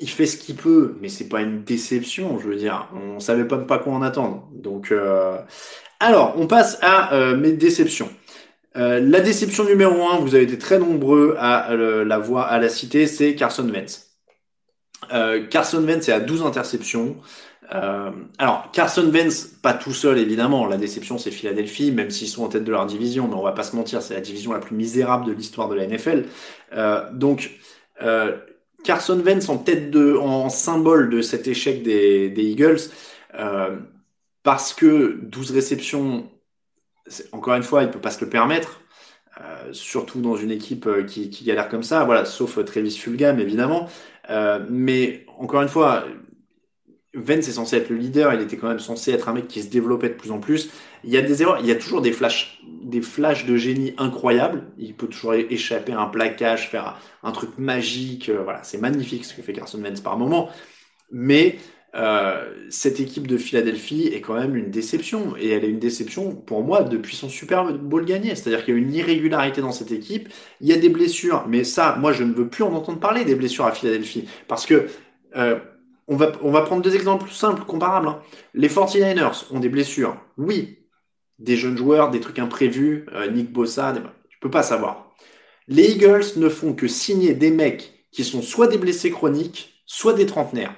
Il 0.01 0.09
fait 0.09 0.27
ce 0.27 0.37
qu'il 0.37 0.57
peut, 0.57 0.97
mais 1.01 1.09
c'est 1.09 1.29
pas 1.29 1.43
une 1.43 1.65
déception, 1.65 2.39
je 2.39 2.49
veux 2.49 2.57
dire. 2.57 2.89
On 2.95 3.21
savait 3.21 3.45
pas, 3.45 3.79
quoi 3.79 3.93
en 3.93 4.03
attendre. 4.03 4.49
Donc, 4.53 4.93
alors, 6.01 6.35
on 6.37 6.47
passe 6.47 6.79
à 6.83 7.35
mes 7.37 7.53
déceptions. 7.53 8.11
la 8.75 9.21
déception 9.21 9.65
numéro 9.65 10.09
un, 10.09 10.19
vous 10.19 10.35
avez 10.35 10.45
été 10.45 10.59
très 10.59 10.79
nombreux 10.79 11.37
à 11.39 11.75
la 11.77 12.19
voir, 12.19 12.51
à 12.51 12.59
la 12.59 12.69
citer, 12.69 13.07
c'est 13.07 13.37
Carson 13.37 13.69
Wentz. 13.69 14.11
Carson 15.51 15.85
Wentz 15.85 16.09
est 16.09 16.13
à 16.13 16.21
12 16.21 16.43
interceptions. 16.43 17.17
Euh, 17.73 18.11
alors, 18.39 18.71
Carson 18.73 19.11
Wentz, 19.13 19.47
pas 19.63 19.75
tout 19.75 19.93
seul 19.93 20.19
évidemment. 20.19 20.67
La 20.67 20.77
déception, 20.77 21.19
c'est 21.19 21.31
Philadelphie, 21.31 21.93
même 21.93 22.11
s'ils 22.11 22.29
sont 22.29 22.45
en 22.45 22.49
tête 22.49 22.65
de 22.65 22.71
leur 22.71 22.87
division, 22.87 23.29
mais 23.29 23.35
on 23.35 23.43
va 23.43 23.53
pas 23.53 23.63
se 23.63 23.75
mentir, 23.77 24.03
c'est 24.03 24.15
la 24.15 24.21
division 24.21 24.53
la 24.53 24.59
plus 24.59 24.77
misérable 24.77 25.27
de 25.27 25.33
l'histoire 25.33 25.69
de 25.69 25.75
la 25.75 25.87
NFL. 25.87 26.27
Euh, 26.75 27.11
donc, 27.13 27.53
euh, 28.03 28.37
Carson 28.85 29.21
Wentz 29.25 29.49
en 29.49 29.59
tête 29.59 29.91
de, 29.91 30.15
en 30.17 30.51
symbole 30.51 31.09
de 31.09 31.23
cet 31.23 31.49
échec 31.49 31.83
des, 31.83 32.33
Eagles, 32.37 32.81
parce 34.43 34.75
que 34.75 35.19
12 35.23 35.53
réceptions, 35.53 36.31
encore 37.33 37.55
une 37.55 37.63
fois, 37.63 37.83
il 37.83 37.91
peut 37.91 38.01
pas 38.01 38.11
se 38.11 38.23
le 38.23 38.31
permettre. 38.31 38.81
Surtout 39.73 40.21
dans 40.21 40.37
une 40.37 40.51
équipe 40.51 40.89
qui, 41.07 41.31
qui 41.31 41.45
galère 41.45 41.69
comme 41.69 41.83
ça, 41.83 42.05
voilà, 42.05 42.25
sauf 42.27 42.63
Travis 42.67 42.97
Fulgham 42.97 43.41
évidemment. 43.41 43.89
mais 44.69 45.25
encore 45.39 45.63
une 45.63 45.69
fois, 45.69 46.05
Vence 47.15 47.49
est 47.49 47.53
censé 47.53 47.77
être 47.77 47.91
le 47.91 47.97
leader, 47.97 48.35
il 48.35 48.41
était 48.41 48.57
quand 48.57 48.69
même 48.69 48.81
censé 48.81 49.13
être 49.13 49.29
un 49.29 49.35
mec 49.35 49.47
qui 49.47 49.63
se 49.63 49.69
développait 49.69 50.09
de 50.09 50.15
plus 50.15 50.33
en 50.33 50.41
plus. 50.41 50.71
Il 51.05 51.11
y 51.11 51.17
a 51.17 51.23
des 51.23 51.43
erreurs, 51.43 51.59
il 51.61 51.67
y 51.67 51.71
a 51.71 51.77
toujours 51.77 52.03
des 52.03 52.13
flashs, 52.13 52.61
des 52.83 53.03
flashs 53.03 53.47
de 53.47 53.57
génie 53.57 53.95
incroyables. 53.99 54.65
Il 54.79 54.95
peut 54.95 55.07
toujours 55.07 55.35
échapper 55.35 55.93
à 55.93 56.01
un 56.01 56.07
plaquage, 56.07 56.69
faire 56.71 56.99
un 57.23 57.31
truc 57.31 57.51
magique. 57.59 58.29
Euh, 58.29 58.43
voilà, 58.43 58.63
c'est 58.65 58.79
magnifique 58.79 59.25
ce 59.25 59.35
que 59.35 59.43
fait 59.43 59.53
Carson 59.53 59.79
Vance 59.79 60.01
par 60.01 60.19
moment. 60.19 60.51
Mais 61.13 61.59
euh, 61.95 62.53
cette 62.71 62.99
équipe 62.99 63.29
de 63.29 63.37
Philadelphie 63.37 64.09
est 64.09 64.21
quand 64.21 64.35
même 64.35 64.57
une 64.57 64.71
déception. 64.71 65.37
Et 65.39 65.51
elle 65.51 65.65
est 65.65 65.71
une 65.71 65.79
déception 65.79 66.35
pour 66.35 66.65
moi 66.65 66.83
depuis 66.83 67.15
son 67.15 67.29
Super 67.29 67.73
Bowl 67.73 68.05
gagné. 68.05 68.35
C'est-à-dire 68.35 68.65
qu'il 68.65 68.75
y 68.75 68.77
a 68.77 68.81
une 68.81 68.93
irrégularité 68.93 69.61
dans 69.61 69.73
cette 69.73 69.93
équipe. 69.93 70.29
Il 70.61 70.69
y 70.69 70.73
a 70.73 70.77
des 70.77 70.89
blessures, 70.89 71.45
mais 71.49 71.63
ça, 71.63 71.97
moi, 72.01 72.13
je 72.13 72.25
ne 72.25 72.33
veux 72.33 72.49
plus 72.49 72.65
en 72.65 72.73
entendre 72.73 72.99
parler 72.99 73.25
des 73.25 73.37
blessures 73.37 73.67
à 73.67 73.73
Philadelphie. 73.73 74.27
Parce 74.49 74.67
que 74.67 74.89
euh, 75.37 75.59
on 76.09 76.17
va, 76.17 76.33
on 76.43 76.51
va 76.51 76.63
prendre 76.63 76.83
deux 76.83 76.95
exemples 76.95 77.31
simples, 77.31 77.65
comparables. 77.65 78.09
Hein. 78.09 78.23
Les 78.53 78.69
49ers 78.69 79.53
ont 79.53 79.61
des 79.61 79.69
blessures. 79.69 80.17
Oui. 80.37 80.79
Des 81.39 81.57
jeunes 81.57 81.77
joueurs, 81.77 82.11
des 82.11 82.21
trucs 82.21 82.39
imprévus, 82.39 83.07
euh, 83.13 83.31
Nick 83.31 83.53
Bossa, 83.53 83.93
des... 83.93 84.01
tu 84.29 84.39
peux 84.41 84.51
pas 84.51 84.63
savoir. 84.63 85.15
Les 85.67 85.93
Eagles 85.93 86.25
ne 86.37 86.49
font 86.49 86.75
que 86.75 86.87
signer 86.87 87.35
des 87.35 87.51
mecs 87.51 88.07
qui 88.13 88.23
sont 88.23 88.43
soit 88.43 88.69
des 88.69 88.79
blessés 88.79 89.11
chroniques, 89.11 89.83
soit 89.87 90.13
des 90.13 90.27
trentenaires. 90.27 90.75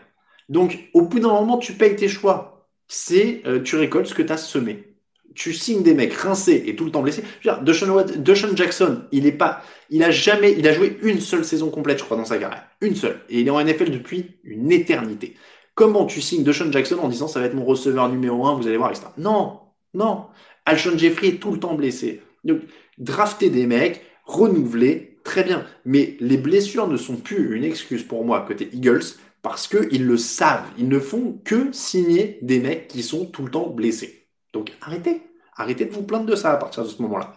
Donc, 0.49 0.89
au 0.95 1.03
bout 1.03 1.19
d'un 1.19 1.29
moment, 1.29 1.59
tu 1.59 1.75
payes 1.75 1.97
tes 1.97 2.09
choix. 2.09 2.69
C'est, 2.89 3.43
euh, 3.47 3.61
tu 3.61 3.77
récoltes 3.77 4.07
ce 4.07 4.15
que 4.15 4.23
tu 4.23 4.33
as 4.33 4.37
semé 4.37 4.96
tu 5.37 5.53
signes 5.53 5.83
des 5.83 5.95
mecs 5.95 6.15
rincés 6.15 6.65
et 6.67 6.75
tout 6.75 6.85
le 6.85 6.91
temps 6.91 7.03
blessés. 7.03 7.23
Deshaun, 7.63 8.57
Jackson, 8.57 9.03
il 9.13 9.27
est 9.27 9.33
pas, 9.33 9.63
il 9.91 10.03
a 10.03 10.11
jamais, 10.11 10.55
il 10.59 10.67
a 10.67 10.73
joué 10.73 10.99
une 11.03 11.21
seule 11.21 11.45
saison 11.45 11.71
complète, 11.71 11.99
je 11.99 12.05
crois, 12.05 12.17
dans 12.17 12.25
sa 12.25 12.39
carrière. 12.39 12.65
Une 12.81 12.97
seule. 12.97 13.21
Et 13.29 13.41
il 13.41 13.47
est 13.47 13.51
en 13.51 13.63
NFL 13.63 13.91
depuis 13.91 14.39
une 14.43 14.73
éternité. 14.73 15.37
Comment 15.75 16.07
tu 16.07 16.21
signes 16.21 16.43
Deshaun 16.43 16.73
Jackson 16.73 16.99
en 17.01 17.09
disant 17.09 17.29
ça 17.29 17.39
va 17.39 17.47
être 17.47 17.55
mon 17.55 17.65
receveur 17.65 18.09
numéro 18.09 18.47
un, 18.47 18.55
vous 18.55 18.67
allez 18.67 18.79
voir, 18.79 18.91
etc. 18.91 19.07
Non, 19.19 19.61
non. 19.95 20.25
Alshon 20.65 20.97
Jeffrey 20.97 21.29
est 21.29 21.41
tout 21.41 21.53
le 21.53 21.61
temps 21.61 21.75
blessé. 21.75 22.23
Donc, 22.45 22.61
drafter 22.99 23.51
des 23.51 23.67
mecs, 23.67 24.03
renouveler, 24.25 25.19
très 25.23 25.45
bien. 25.45 25.67
Mais 25.85 26.17
les 26.21 26.39
blessures 26.39 26.89
ne 26.89 26.97
sont 26.97 27.17
plus 27.17 27.57
une 27.57 27.65
excuse 27.65 28.03
pour 28.03 28.25
moi 28.25 28.45
côté 28.47 28.71
Eagles 28.73 29.05
parce 29.43 29.69
qu'ils 29.69 30.07
le 30.07 30.17
savent. 30.17 30.67
Ils 30.79 30.89
ne 30.89 30.99
font 30.99 31.39
que 31.45 31.71
signer 31.73 32.39
des 32.43 32.59
mecs 32.59 32.89
qui 32.89 33.03
sont 33.03 33.27
tout 33.27 33.45
le 33.45 33.51
temps 33.51 33.69
blessés. 33.69 34.27
Donc 34.53 34.73
arrêtez, 34.81 35.21
arrêtez 35.57 35.85
de 35.85 35.93
vous 35.93 36.03
plaindre 36.03 36.27
de 36.27 36.37
ça 36.37 36.53
à 36.53 36.57
partir 36.57 36.85
de 36.85 36.89
ce 36.89 37.01
moment-là. 37.03 37.35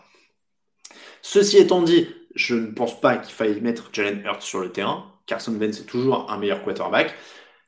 Ceci 1.21 1.58
étant 1.58 1.82
dit, 1.82 2.08
je 2.36 2.55
ne 2.55 2.67
pense 2.67 2.99
pas 2.99 3.17
qu'il 3.17 3.34
faille 3.34 3.60
mettre 3.62 3.89
Jalen 3.91 4.21
Hurts 4.23 4.41
sur 4.41 4.60
le 4.60 4.71
terrain. 4.71 5.12
Carson 5.25 5.53
Wentz 5.53 5.79
est 5.79 5.86
toujours 5.86 6.32
un 6.32 6.38
meilleur 6.38 6.63
quarterback. 6.63 7.13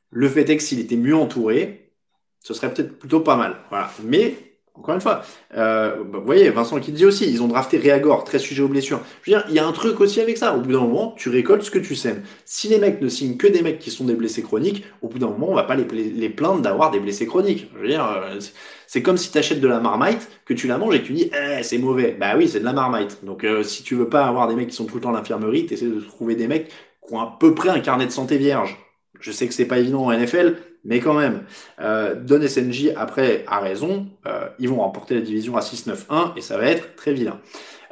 Le 0.09 0.27
fait 0.29 0.49
est 0.49 0.57
que 0.57 0.63
s'il 0.63 0.79
était 0.79 0.97
mieux 0.97 1.15
entouré, 1.15 1.93
ce 2.39 2.53
serait 2.53 2.73
peut-être 2.73 2.97
plutôt 2.97 3.21
pas 3.21 3.35
mal. 3.35 3.57
Voilà. 3.69 3.91
Mais 4.03 4.50
encore 4.73 4.95
une 4.95 5.01
fois, 5.01 5.21
euh, 5.55 6.03
bah, 6.03 6.19
vous 6.19 6.25
voyez, 6.25 6.49
Vincent 6.49 6.79
qui 6.79 6.91
dit 6.91 7.05
aussi, 7.05 7.29
ils 7.29 7.43
ont 7.43 7.47
drafté 7.47 7.77
Réagor, 7.77 8.23
très 8.23 8.39
sujet 8.39 8.63
aux 8.63 8.67
blessures. 8.67 9.01
Je 9.21 9.31
veux 9.31 9.37
dire, 9.37 9.45
il 9.49 9.55
y 9.55 9.59
a 9.59 9.67
un 9.67 9.71
truc 9.73 9.99
aussi 9.99 10.21
avec 10.21 10.37
ça. 10.37 10.55
Au 10.55 10.61
bout 10.61 10.71
d'un 10.71 10.79
moment, 10.79 11.13
tu 11.17 11.29
récoltes 11.29 11.63
ce 11.63 11.71
que 11.71 11.79
tu 11.79 11.93
sèmes. 11.93 12.23
Si 12.45 12.69
les 12.69 12.79
mecs 12.79 13.01
ne 13.01 13.09
signent 13.09 13.37
que 13.37 13.47
des 13.47 13.61
mecs 13.61 13.79
qui 13.79 13.91
sont 13.91 14.05
des 14.05 14.13
blessés 14.13 14.41
chroniques, 14.41 14.85
au 15.01 15.09
bout 15.09 15.19
d'un 15.19 15.27
moment, 15.27 15.49
on 15.49 15.55
va 15.55 15.63
pas 15.63 15.75
les, 15.75 15.85
les 15.85 16.29
plaindre 16.29 16.61
d'avoir 16.61 16.89
des 16.89 16.99
blessés 16.99 17.27
chroniques. 17.27 17.69
Je 17.75 17.81
veux 17.81 17.87
dire, 17.87 18.05
euh, 18.05 18.39
c'est 18.87 19.01
comme 19.01 19.17
si 19.17 19.31
tu 19.31 19.37
achètes 19.37 19.59
de 19.59 19.67
la 19.67 19.79
marmite, 19.79 20.29
que 20.45 20.53
tu 20.53 20.67
la 20.67 20.77
manges 20.77 20.95
et 20.95 21.01
que 21.01 21.07
tu 21.07 21.13
dis, 21.13 21.29
eh, 21.33 21.63
c'est 21.63 21.77
mauvais. 21.77 22.15
Bah 22.19 22.33
oui, 22.37 22.47
c'est 22.47 22.59
de 22.59 22.65
la 22.65 22.73
marmite. 22.73 23.23
Donc, 23.23 23.43
euh, 23.43 23.63
si 23.63 23.83
tu 23.83 23.95
veux 23.95 24.09
pas 24.09 24.25
avoir 24.25 24.47
des 24.47 24.55
mecs 24.55 24.69
qui 24.69 24.75
sont 24.75 24.85
tout 24.85 24.95
le 24.95 25.01
temps 25.01 25.13
à 25.13 25.17
l'infirmerie, 25.17 25.65
tu 25.65 25.73
essaies 25.73 25.87
de 25.87 25.99
trouver 25.99 26.35
des 26.35 26.47
mecs 26.47 26.69
qui 27.07 27.13
ont 27.13 27.19
à 27.19 27.37
peu 27.39 27.53
près 27.53 27.69
un 27.69 27.81
carnet 27.81 28.05
de 28.05 28.11
santé 28.11 28.37
vierge. 28.37 28.77
Je 29.19 29.31
sais 29.31 29.47
que 29.47 29.53
c'est 29.53 29.65
pas 29.65 29.79
évident 29.79 30.05
en 30.05 30.11
NFL, 30.11 30.57
mais 30.83 30.99
quand 30.99 31.13
même, 31.13 31.43
euh, 31.79 32.15
Don 32.15 32.41
SNJ, 32.41 32.93
après, 32.95 33.43
a 33.47 33.59
raison. 33.59 34.07
Euh, 34.25 34.47
ils 34.59 34.67
vont 34.67 34.77
remporter 34.77 35.15
la 35.15 35.21
division 35.21 35.55
à 35.55 35.61
6-9-1 35.61 36.33
et 36.35 36.41
ça 36.41 36.57
va 36.57 36.65
être 36.65 36.95
très 36.95 37.13
vilain. 37.13 37.39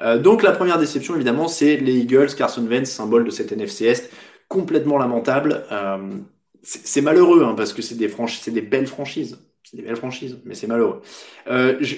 Euh, 0.02 0.18
donc 0.18 0.44
la 0.44 0.52
première 0.52 0.80
déception, 0.80 1.16
évidemment, 1.16 1.48
c'est 1.48 1.78
les 1.78 1.98
Eagles, 1.98 2.34
Carson 2.36 2.66
Wentz, 2.66 2.90
symbole 2.90 3.26
de 3.26 3.30
cette 3.30 3.52
NFC 3.52 3.86
Est, 3.86 4.12
complètement 4.48 4.98
lamentable. 4.98 5.66
Euh, 5.72 5.98
c'est 6.64 7.02
malheureux, 7.02 7.44
hein, 7.44 7.54
parce 7.56 7.74
que 7.74 7.82
c'est 7.82 7.96
des, 7.96 8.08
belles 8.62 8.88
franchises. 8.88 9.40
C'est 9.64 9.78
des 9.78 9.84
belles 9.84 9.96
franchises, 9.96 10.40
mais 10.46 10.56
c'est 10.56 10.68
malheureux. 10.68 11.02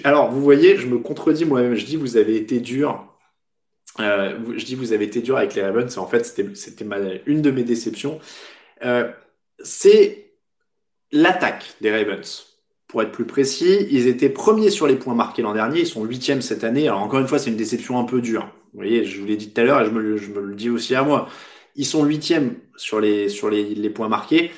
Alors, 0.04 0.30
vous 0.30 0.42
voyez, 0.42 0.76
je 0.78 0.88
me 0.88 1.00
contredis 1.00 1.46
moi-même. 1.46 1.76
Je 1.76 1.86
dis, 1.86 1.96
vous 1.96 2.18
avez 2.18 2.36
été 2.36 2.60
dur. 2.60 3.08
Je 3.98 4.66
dis, 4.66 4.76
vous 4.76 4.94
avez 4.94 5.06
été 5.06 5.22
dur 5.22 5.38
avec 5.38 5.56
les 5.56 5.64
Ravens. 5.64 5.98
En 5.98 6.06
fait, 6.06 6.26
c'était 6.26 6.86
une 7.26 7.42
de 7.42 7.50
mes 7.50 7.64
déceptions. 7.64 8.20
c'est 9.64 10.21
l'attaque 11.12 11.76
des 11.82 11.92
Ravens. 11.92 12.48
Pour 12.88 13.02
être 13.02 13.12
plus 13.12 13.26
précis, 13.26 13.88
ils 13.90 14.08
étaient 14.08 14.30
premiers 14.30 14.70
sur 14.70 14.86
les 14.86 14.96
points 14.96 15.16
marqués 15.16 15.42
l'an 15.42 15.54
dernier, 15.54 15.82
ils 15.82 15.88
sont 15.88 16.04
huitièmes 16.04 16.42
cette 16.42 16.64
année. 16.64 16.88
Alors 16.88 17.02
encore 17.02 17.20
une 17.20 17.28
fois, 17.28 17.40
c'est 17.40 17.50
une 17.50 17.56
déception 17.56 18.00
un 18.00 18.04
peu 18.04 18.22
dure. 18.22 18.54
Vous 18.74 18.80
voyez, 18.80 19.06
je 19.06 19.20
vous 19.20 19.26
l'ai 19.26 19.38
dit 19.38 19.52
tout 19.52 19.62
à 19.62 19.64
l'heure 19.64 19.82
et 19.82 19.86
je 19.86 19.92
me, 19.92 20.02
le 20.42 20.56
dis 20.56 20.70
aussi 20.70 20.96
à 20.96 21.04
moi. 21.04 21.30
Ils 21.76 21.86
sont 21.86 22.04
huitièmes 22.04 22.56
sur 22.76 23.00
les, 23.00 23.30
points 23.94 24.10
marqués. 24.10 24.52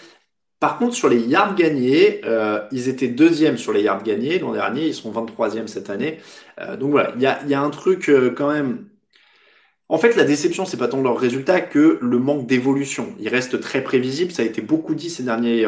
Par 0.60 0.78
contre, 0.78 0.96
sur 0.96 1.10
les 1.10 1.20
yards 1.20 1.56
gagnés, 1.56 2.22
euh, 2.26 2.62
ils 2.72 2.90
étaient 2.90 3.08
deuxièmes 3.08 3.58
sur 3.58 3.74
les 3.74 3.84
yards 3.84 4.04
gagnés 4.04 4.40
l'an 4.40 4.54
dernier, 4.54 4.88
ils 4.88 4.94
sont 4.96 5.12
23e 5.12 5.68
cette 5.68 5.90
année. 5.90 6.20
Euh, 6.60 6.78
donc 6.78 6.92
voilà, 6.92 7.14
il 7.16 7.22
y 7.22 7.28
a, 7.28 7.44
y 7.46 7.54
a, 7.54 7.62
un 7.62 7.70
truc 7.70 8.10
euh, 8.10 8.32
quand 8.32 8.52
même. 8.52 8.88
En 9.90 9.98
fait, 9.98 10.16
la 10.16 10.24
déception, 10.24 10.66
c'est 10.66 10.78
pas 10.78 10.88
tant 10.88 11.02
leur 11.02 11.20
résultat 11.20 11.62
que 11.62 12.00
le 12.02 12.18
manque 12.18 12.48
d'évolution. 12.48 13.14
Ils 13.20 13.30
restent 13.30 13.60
très 13.60 13.84
prévisibles, 13.84 14.32
ça 14.32 14.42
a 14.42 14.46
été 14.46 14.62
beaucoup 14.62 14.96
dit 14.96 15.10
ces 15.10 15.24
derniers. 15.24 15.68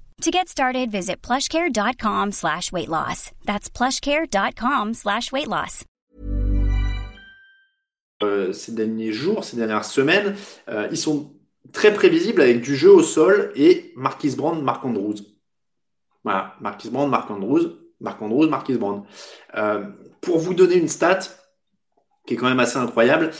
To 0.21 0.29
get 0.29 0.49
started, 0.49 0.91
visit 0.91 1.23
plushcare.com 1.23 2.31
slash 2.31 2.71
weight 2.71 2.89
loss. 2.89 3.31
That's 3.43 3.71
plushcare.com 3.71 4.93
slash 4.93 5.31
weight 5.31 5.47
loss. 5.47 5.83
Euh, 8.21 8.53
ces 8.53 8.73
derniers 8.73 9.11
jours, 9.13 9.43
ces 9.43 9.57
dernières 9.57 9.83
semaines, 9.83 10.35
euh, 10.69 10.87
ils 10.91 10.97
sont 10.97 11.33
très 11.73 11.91
prévisible 11.91 12.39
avec 12.39 12.61
du 12.61 12.75
jeu 12.75 12.91
au 12.91 13.01
sol 13.01 13.51
et 13.55 13.93
Marquis 13.95 14.35
Brand, 14.35 14.61
Marc 14.61 14.85
Andrews. 14.85 15.15
Voilà, 16.23 16.53
Marquis 16.61 16.91
Brand, 16.91 17.09
Marc 17.09 17.31
Andrews, 17.31 17.79
Marc 17.99 18.21
Andrews, 18.21 18.47
Marquis 18.47 18.77
Brand. 18.77 19.03
Euh, 19.55 19.87
pour 20.21 20.37
vous 20.37 20.53
donner 20.53 20.75
une 20.75 20.87
stat 20.87 21.21
qui 22.27 22.35
est 22.35 22.37
quand 22.37 22.47
même 22.47 22.59
assez 22.59 22.77
incroyable, 22.77 23.31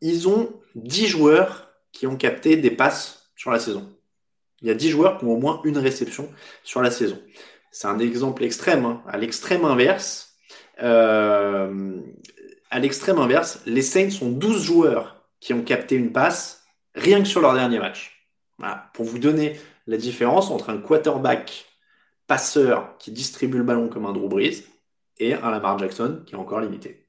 ils 0.00 0.26
ont 0.26 0.58
10 0.74 1.06
joueurs 1.06 1.68
qui 1.92 2.06
ont 2.06 2.16
capté 2.16 2.56
des 2.56 2.70
passes 2.70 3.30
sur 3.36 3.50
la 3.50 3.58
saison. 3.58 3.86
Il 4.66 4.70
y 4.70 4.72
a 4.72 4.74
10 4.74 4.90
joueurs 4.90 5.18
qui 5.18 5.24
ont 5.24 5.34
au 5.34 5.36
moins 5.36 5.60
une 5.62 5.78
réception 5.78 6.28
sur 6.64 6.82
la 6.82 6.90
saison. 6.90 7.22
C'est 7.70 7.86
un 7.86 8.00
exemple 8.00 8.42
extrême. 8.42 8.84
Hein. 8.84 9.00
À 9.06 9.16
l'extrême 9.16 9.64
inverse, 9.64 10.34
euh, 10.82 12.00
à 12.70 12.80
l'extrême 12.80 13.18
inverse, 13.18 13.60
les 13.64 13.82
Saints 13.82 14.08
ont 14.22 14.30
12 14.30 14.64
joueurs 14.64 15.24
qui 15.38 15.54
ont 15.54 15.62
capté 15.62 15.94
une 15.94 16.10
passe 16.10 16.64
rien 16.96 17.20
que 17.22 17.28
sur 17.28 17.40
leur 17.40 17.54
dernier 17.54 17.78
match. 17.78 18.28
Pour 18.92 19.04
vous 19.04 19.20
donner 19.20 19.56
la 19.86 19.98
différence 19.98 20.50
entre 20.50 20.70
un 20.70 20.78
quarterback 20.78 21.66
passeur 22.26 22.98
qui 22.98 23.12
distribue 23.12 23.58
le 23.58 23.62
ballon 23.62 23.88
comme 23.88 24.04
un 24.04 24.12
Drew 24.12 24.40
et 25.18 25.34
un 25.34 25.50
Lamar 25.52 25.78
Jackson 25.78 26.24
qui 26.26 26.34
est 26.34 26.38
encore 26.38 26.60
limité. 26.60 27.05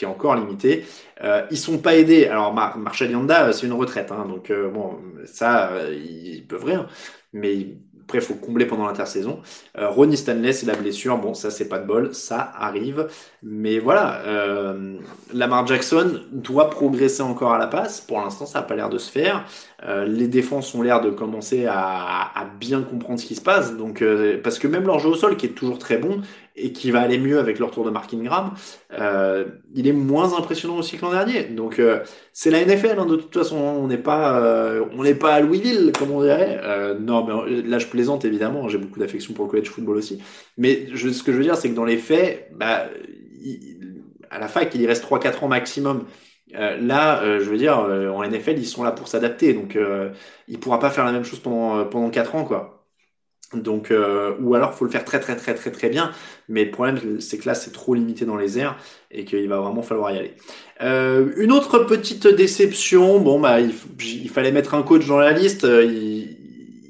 Qui 0.00 0.06
est 0.06 0.08
encore 0.08 0.34
limité. 0.34 0.86
Euh, 1.22 1.42
ils 1.50 1.58
sont 1.58 1.76
pas 1.76 1.94
aidés. 1.94 2.24
Alors 2.24 2.54
Marshall 2.54 3.10
Yanda, 3.10 3.52
c'est 3.52 3.66
une 3.66 3.74
retraite, 3.74 4.10
hein, 4.10 4.24
donc 4.26 4.50
euh, 4.50 4.70
bon, 4.70 4.96
ça, 5.26 5.72
euh, 5.72 5.94
ils 5.94 6.46
peuvent 6.46 6.64
rien. 6.64 6.86
Mais 7.34 7.76
après, 8.10 8.18
il 8.18 8.24
faut 8.24 8.34
combler 8.34 8.66
pendant 8.66 8.86
l'intersaison. 8.86 9.38
Euh, 9.78 9.88
Ronnie 9.88 10.16
Stanley, 10.16 10.52
c'est 10.52 10.66
la 10.66 10.74
blessure. 10.74 11.16
Bon, 11.16 11.32
ça, 11.32 11.48
c'est 11.52 11.68
pas 11.68 11.78
de 11.78 11.86
bol. 11.86 12.12
Ça 12.12 12.50
arrive. 12.58 13.06
Mais 13.40 13.78
voilà, 13.78 14.22
euh, 14.26 14.96
Lamar 15.32 15.64
Jackson 15.64 16.20
doit 16.32 16.70
progresser 16.70 17.22
encore 17.22 17.52
à 17.52 17.58
la 17.58 17.68
passe. 17.68 18.00
Pour 18.00 18.20
l'instant, 18.20 18.46
ça 18.46 18.60
n'a 18.60 18.66
pas 18.66 18.74
l'air 18.74 18.88
de 18.88 18.98
se 18.98 19.08
faire. 19.08 19.44
Euh, 19.84 20.06
les 20.06 20.26
défenses 20.26 20.74
ont 20.74 20.82
l'air 20.82 21.00
de 21.00 21.10
commencer 21.10 21.66
à, 21.66 22.36
à, 22.36 22.44
bien 22.58 22.82
comprendre 22.82 23.20
ce 23.20 23.26
qui 23.26 23.36
se 23.36 23.42
passe. 23.42 23.76
Donc, 23.76 24.02
euh, 24.02 24.40
parce 24.42 24.58
que 24.58 24.66
même 24.66 24.86
leur 24.86 24.98
jeu 24.98 25.10
au 25.10 25.14
sol, 25.14 25.36
qui 25.36 25.46
est 25.46 25.50
toujours 25.50 25.78
très 25.78 25.98
bon, 25.98 26.20
et 26.60 26.72
qui 26.72 26.90
va 26.90 27.00
aller 27.00 27.18
mieux 27.18 27.38
avec 27.38 27.58
leur 27.58 27.70
tour 27.70 27.84
de 27.84 27.90
Mark 27.90 28.12
Ingram, 28.14 28.52
euh, 28.92 29.44
il 29.74 29.86
est 29.86 29.92
moins 29.92 30.36
impressionnant 30.38 30.76
aussi 30.78 30.96
que 30.96 31.02
l'an 31.02 31.12
dernier. 31.12 31.44
Donc 31.44 31.78
euh, 31.78 32.00
c'est 32.32 32.50
la 32.50 32.64
NFL 32.64 32.98
hein, 32.98 33.06
de 33.06 33.16
toute 33.16 33.34
façon. 33.34 33.56
On 33.56 33.86
n'est 33.86 33.98
pas, 33.98 34.40
euh, 34.40 34.84
on 34.96 35.02
n'est 35.02 35.14
pas 35.14 35.34
à 35.34 35.40
Louisville 35.40 35.92
comme 35.98 36.10
on 36.10 36.22
dirait. 36.22 36.60
Euh, 36.62 36.98
non, 36.98 37.24
mais 37.24 37.62
là 37.62 37.78
je 37.78 37.86
plaisante 37.86 38.24
évidemment. 38.24 38.68
J'ai 38.68 38.78
beaucoup 38.78 39.00
d'affection 39.00 39.34
pour 39.34 39.46
le 39.46 39.50
college 39.50 39.68
football 39.68 39.96
aussi. 39.96 40.20
Mais 40.56 40.88
je, 40.92 41.10
ce 41.10 41.22
que 41.22 41.32
je 41.32 41.38
veux 41.38 41.44
dire, 41.44 41.56
c'est 41.56 41.70
que 41.70 41.76
dans 41.76 41.84
les 41.84 41.98
faits, 41.98 42.50
bah, 42.54 42.86
il, 43.40 43.80
à 44.30 44.38
la 44.38 44.48
fac, 44.48 44.74
il 44.74 44.80
y 44.80 44.86
reste 44.86 45.04
3-4 45.04 45.44
ans 45.44 45.48
maximum. 45.48 46.06
Euh, 46.54 46.76
là, 46.78 47.22
euh, 47.22 47.40
je 47.40 47.48
veux 47.50 47.56
dire, 47.56 47.78
en 47.78 48.22
NFL, 48.24 48.58
ils 48.58 48.66
sont 48.66 48.82
là 48.82 48.92
pour 48.92 49.08
s'adapter, 49.08 49.54
donc 49.54 49.76
euh, 49.76 50.10
il 50.48 50.58
pourra 50.58 50.78
pas 50.80 50.90
faire 50.90 51.04
la 51.04 51.12
même 51.12 51.24
chose 51.24 51.40
pendant 51.40 51.84
pendant 51.86 52.10
quatre 52.10 52.34
ans, 52.34 52.44
quoi. 52.44 52.79
Donc, 53.52 53.90
euh, 53.90 54.34
ou 54.40 54.54
alors 54.54 54.74
faut 54.74 54.84
le 54.84 54.90
faire 54.90 55.04
très 55.04 55.18
très 55.18 55.36
très 55.36 55.54
très 55.54 55.70
très 55.70 55.88
bien. 55.88 56.12
Mais 56.48 56.64
le 56.64 56.70
problème, 56.70 57.20
c'est 57.20 57.38
que 57.38 57.46
là, 57.46 57.54
c'est 57.54 57.72
trop 57.72 57.94
limité 57.94 58.24
dans 58.24 58.36
les 58.36 58.58
airs 58.58 58.76
et 59.10 59.24
qu'il 59.24 59.48
va 59.48 59.58
vraiment 59.58 59.82
falloir 59.82 60.12
y 60.12 60.18
aller. 60.18 60.34
Euh, 60.82 61.32
une 61.36 61.50
autre 61.50 61.80
petite 61.80 62.26
déception. 62.28 63.20
Bon, 63.20 63.40
bah, 63.40 63.58
il, 63.60 64.28
fallait 64.28 64.52
mettre 64.52 64.74
un 64.74 64.82
coach 64.82 65.06
dans 65.06 65.18
la 65.18 65.32
liste. 65.32 65.64
Il, 65.64 66.36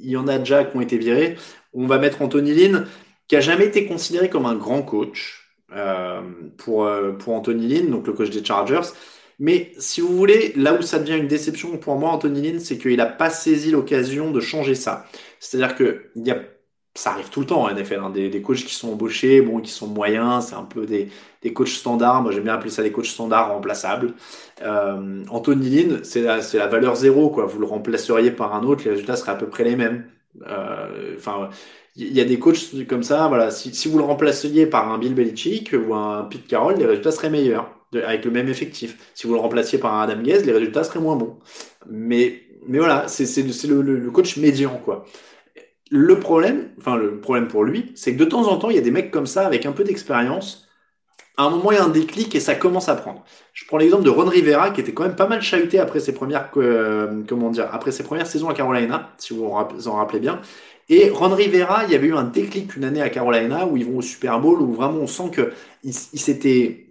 il, 0.03 0.11
y 0.11 0.17
en 0.17 0.29
a 0.29 0.39
déjà 0.39 0.65
qui 0.65 0.77
ont 0.77 0.81
été 0.81 0.99
virés. 0.99 1.37
On 1.73 1.87
va 1.87 1.99
mettre 1.99 2.21
Anthony 2.21 2.53
Lynn, 2.53 2.87
qui 3.29 3.37
a 3.37 3.41
jamais 3.41 3.67
été 3.67 3.87
considéré 3.87 4.29
comme 4.29 4.45
un 4.45 4.57
grand 4.57 4.83
coach 4.83 5.41
euh, 5.73 6.21
pour 6.59 6.85
euh, 6.85 7.13
pour 7.13 7.33
Anthony 7.33 7.69
Lynn, 7.69 7.91
donc 7.91 8.07
le 8.07 8.13
coach 8.13 8.31
des 8.31 8.45
Chargers. 8.45 8.89
Mais 9.39 9.73
si 9.79 10.01
vous 10.01 10.17
voulez, 10.17 10.53
là 10.57 10.75
où 10.75 10.83
ça 10.83 10.99
devient 10.99 11.17
une 11.17 11.29
déception 11.29 11.79
pour 11.79 11.97
moi, 11.97 12.11
Anthony 12.11 12.43
Lynn, 12.43 12.61
c'est 12.61 12.77
qu'il 12.77 12.97
n'a 12.97 13.07
pas 13.07 13.31
saisi 13.31 13.71
l'occasion 13.71 14.33
de 14.33 14.41
changer 14.41 14.75
ça. 14.75 15.07
C'est-à-dire 15.41 15.75
que 15.75 16.11
y 16.15 16.31
a, 16.31 16.39
ça 16.95 17.11
arrive 17.13 17.31
tout 17.31 17.41
le 17.41 17.47
temps 17.47 17.63
en 17.63 17.71
NFL, 17.73 18.01
hein, 18.03 18.11
des, 18.11 18.29
des, 18.29 18.43
coachs 18.43 18.59
qui 18.65 18.75
sont 18.75 18.93
embauchés, 18.93 19.41
bon, 19.41 19.61
qui 19.61 19.71
sont 19.71 19.87
moyens, 19.87 20.47
c'est 20.49 20.55
un 20.55 20.65
peu 20.65 20.87
des, 20.87 21.09
des 21.43 21.53
coachs 21.53 21.69
standards. 21.69 22.23
Moi, 22.23 22.33
j'aime 22.33 22.45
bien 22.45 22.55
appeler 22.55 22.71
ça 22.71 22.83
des 22.83 22.93
coachs 22.93 23.07
standards 23.07 23.53
remplaçables. 23.53 24.15
Euh, 24.63 25.23
Anthony 25.31 25.71
Lynn, 25.71 26.05
c'est 26.05 26.23
la, 26.23 26.41
la 26.55 26.67
valeur 26.67 26.97
zéro, 26.97 27.31
quoi. 27.31 27.47
Vous 27.47 27.59
le 27.61 27.67
remplaceriez 27.67 28.31
par 28.33 28.55
un 28.55 28.65
autre, 28.65 28.85
les 28.85 28.91
résultats 28.91 29.17
seraient 29.17 29.33
à 29.33 29.37
peu 29.37 29.49
près 29.49 29.65
les 29.65 29.77
mêmes. 29.77 30.05
Euh, 30.47 31.17
enfin, 31.17 31.51
il 31.97 32.13
y 32.13 32.21
a 32.21 32.25
des 32.25 32.39
coachs 32.39 32.87
comme 32.89 33.03
ça, 33.03 33.29
voilà. 33.29 33.51
Si, 33.51 33.75
si 33.75 33.89
vous 33.89 33.99
le 33.99 34.05
remplaceriez 34.05 34.67
par 34.67 34.93
un 34.93 34.99
Bill 34.99 35.15
Belichick 35.15 35.75
ou 35.75 35.95
un 35.95 36.25
Pete 36.25 36.47
Carroll, 36.47 36.77
les 36.77 36.87
résultats 36.87 37.13
seraient 37.13 37.31
meilleurs 37.31 37.71
avec 38.05 38.25
le 38.25 38.31
même 38.31 38.49
effectif. 38.49 39.11
Si 39.15 39.27
vous 39.27 39.35
le 39.35 39.41
remplaciez 39.41 39.79
par 39.79 39.95
un 39.95 40.03
Adam 40.03 40.23
Gaze, 40.23 40.45
les 40.45 40.53
résultats 40.53 40.85
seraient 40.85 41.01
moins 41.01 41.17
bons. 41.17 41.39
Mais, 41.89 42.43
mais 42.67 42.79
voilà, 42.79 43.09
c'est, 43.09 43.25
le, 43.67 43.83
le 43.83 44.11
coach 44.11 44.37
médian, 44.37 44.81
quoi. 44.85 45.07
Le 45.91 46.21
problème, 46.21 46.71
enfin 46.79 46.97
le 46.97 47.21
problème 47.21 47.49
pour 47.49 47.65
lui, 47.65 47.93
c'est 47.97 48.15
que 48.15 48.19
de 48.19 48.25
temps 48.25 48.47
en 48.47 48.57
temps, 48.59 48.71
il 48.71 48.77
y 48.77 48.79
a 48.79 48.83
des 48.83 48.93
mecs 48.93 49.11
comme 49.11 49.27
ça 49.27 49.45
avec 49.45 49.67
un 49.67 49.73
peu 49.73 49.83
d'expérience. 49.83 50.69
À 51.37 51.45
un 51.45 51.51
moment, 51.51 51.73
il 51.73 51.77
y 51.77 51.79
a 51.79 51.85
un 51.85 51.89
déclic 51.89 52.35
et 52.35 52.41
ça 52.41 52.55
commence 52.55 52.89
à 52.89 52.95
prendre. 52.95 53.25
Je 53.55 53.65
prends 53.67 53.79
l'exemple 53.79 54.05
de 54.05 54.11
Ron 54.11 54.27
Rivera 54.27 54.71
qui 54.71 54.81
était 54.81 54.93
quand 54.93 55.03
même 55.03 55.17
pas 55.17 55.27
mal 55.27 55.43
chahuté 55.43 55.81
après 55.81 55.99
ses 55.99 56.15
premières, 56.15 56.51
euh, 56.57 57.23
comment 57.29 57.51
dire, 57.51 57.69
après 57.73 57.91
ses 57.91 58.05
premières 58.05 58.27
saisons 58.29 58.49
à 58.49 58.55
Carolina, 58.55 59.11
si 59.19 59.35
vous 59.35 59.51
vous 59.75 59.89
en 59.89 59.95
rappelez 59.97 60.21
bien. 60.21 60.41
Et 60.89 61.11
Ron 61.11 61.35
Rivera, 61.35 61.85
il 61.87 61.93
y 61.93 61.97
avait 61.97 62.09
eu 62.09 62.15
un 62.15 62.25
déclic 62.25 62.77
une 62.77 62.85
année 62.85 63.03
à 63.03 63.11
Carolina 63.11 63.67
où 63.67 63.77
ils 63.77 63.85
vont 63.85 63.99
au 63.99 64.03
Super 64.03 64.39
Bowl 64.41 64.61
où 64.61 64.73
vraiment 64.73 64.99
on 64.99 65.07
sent 65.09 65.31
que 65.33 65.53
il, 65.83 65.95
il 66.13 66.21
s'était 66.21 66.89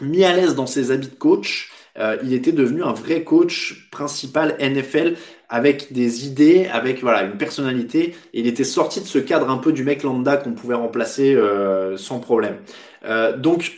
mis 0.00 0.24
à 0.24 0.34
l'aise 0.34 0.54
dans 0.54 0.66
ses 0.66 0.90
habits 0.90 1.08
de 1.08 1.14
coach. 1.14 1.70
Euh, 1.98 2.16
il 2.22 2.32
était 2.32 2.52
devenu 2.52 2.82
un 2.82 2.92
vrai 2.92 3.24
coach 3.24 3.88
principal 3.90 4.56
NFL 4.60 5.16
avec 5.50 5.92
des 5.92 6.26
idées, 6.26 6.68
avec 6.72 7.02
voilà 7.02 7.24
une 7.24 7.36
personnalité. 7.36 8.14
Et 8.32 8.40
il 8.40 8.46
était 8.46 8.64
sorti 8.64 9.00
de 9.00 9.06
ce 9.06 9.18
cadre 9.18 9.50
un 9.50 9.58
peu 9.58 9.72
du 9.72 9.84
mec 9.84 10.02
lambda 10.04 10.36
qu'on 10.36 10.52
pouvait 10.52 10.76
remplacer 10.76 11.34
euh, 11.34 11.96
sans 11.96 12.20
problème. 12.20 12.56
Euh, 13.04 13.36
donc 13.36 13.72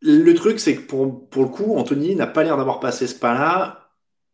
le 0.00 0.32
truc, 0.34 0.60
c'est 0.60 0.76
que 0.76 0.82
pour, 0.82 1.28
pour 1.28 1.42
le 1.42 1.48
coup, 1.48 1.76
Anthony 1.76 2.14
n'a 2.14 2.28
pas 2.28 2.44
l'air 2.44 2.56
d'avoir 2.56 2.80
passé 2.80 3.06
ce 3.06 3.14
pas-là 3.14 3.85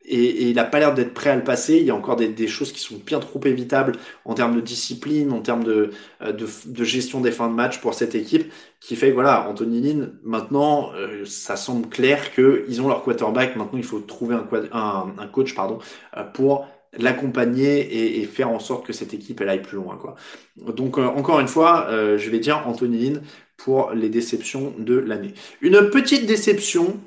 et, 0.04 0.24
et, 0.24 0.48
il 0.48 0.56
n'a 0.56 0.64
pas 0.64 0.78
l'air 0.78 0.94
d'être 0.94 1.14
prêt 1.14 1.30
à 1.30 1.36
le 1.36 1.44
passer. 1.44 1.76
Il 1.76 1.84
y 1.84 1.90
a 1.90 1.94
encore 1.94 2.16
des, 2.16 2.28
des, 2.28 2.48
choses 2.48 2.72
qui 2.72 2.80
sont 2.80 3.00
bien 3.04 3.20
trop 3.20 3.40
évitables 3.44 3.92
en 4.24 4.34
termes 4.34 4.54
de 4.54 4.60
discipline, 4.60 5.32
en 5.32 5.40
termes 5.40 5.64
de, 5.64 5.90
euh, 6.22 6.32
de, 6.32 6.46
de, 6.66 6.84
gestion 6.84 7.20
des 7.20 7.30
fins 7.30 7.48
de 7.48 7.54
match 7.54 7.80
pour 7.80 7.94
cette 7.94 8.14
équipe, 8.14 8.52
qui 8.80 8.96
fait 8.96 9.10
voilà, 9.10 9.48
Anthony 9.48 9.80
Lynn, 9.80 10.12
maintenant, 10.24 10.92
euh, 10.94 11.24
ça 11.24 11.56
semble 11.56 11.88
clair 11.88 12.34
qu'ils 12.34 12.82
ont 12.82 12.88
leur 12.88 13.02
quarterback. 13.02 13.56
Maintenant, 13.56 13.78
il 13.78 13.84
faut 13.84 14.00
trouver 14.00 14.34
un, 14.34 14.46
un, 14.72 15.12
un 15.18 15.26
coach 15.28 15.54
pardon, 15.54 15.78
euh, 16.16 16.24
pour 16.24 16.66
l'accompagner 16.98 18.20
et, 18.20 18.24
faire 18.24 18.50
en 18.50 18.58
sorte 18.58 18.86
que 18.86 18.92
cette 18.92 19.14
équipe 19.14 19.40
elle 19.40 19.48
aille 19.48 19.62
plus 19.62 19.78
loin 19.78 19.96
quoi. 19.96 20.14
Donc 20.58 20.98
encore 20.98 21.40
une 21.40 21.48
fois, 21.48 21.86
je 21.90 22.30
vais 22.30 22.38
dire 22.38 22.64
Anthony 22.66 22.98
Lynn 22.98 23.22
pour 23.56 23.92
les 23.92 24.10
déceptions 24.10 24.74
de 24.78 24.98
l'année. 24.98 25.32
Une 25.62 25.88
petite 25.88 26.26
déception, 26.26 26.98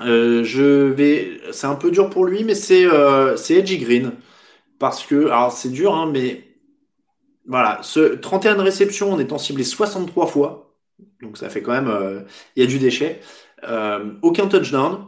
je 0.00 0.90
vais, 0.90 1.40
c'est 1.52 1.66
un 1.66 1.74
peu 1.74 1.90
dur 1.90 2.10
pour 2.10 2.24
lui, 2.26 2.44
mais 2.44 2.54
c'est 2.54 2.86
c'est 3.36 3.54
Edgy 3.54 3.78
Green 3.78 4.12
parce 4.78 5.04
que 5.04 5.26
alors 5.26 5.52
c'est 5.52 5.70
dur 5.70 5.94
hein, 5.94 6.10
mais 6.12 6.44
voilà, 7.46 7.78
ce 7.82 8.14
31 8.16 8.62
réceptions 8.62 9.12
en 9.12 9.18
étant 9.18 9.38
ciblé 9.38 9.64
63 9.64 10.26
fois, 10.26 10.66
donc 11.22 11.38
ça 11.38 11.48
fait 11.48 11.62
quand 11.62 11.72
même, 11.72 11.88
euh, 11.88 12.22
il 12.56 12.62
y 12.62 12.66
a 12.66 12.68
du 12.68 12.78
déchet. 12.78 13.20
Euh, 13.64 14.12
aucun 14.22 14.48
touchdown. 14.48 15.06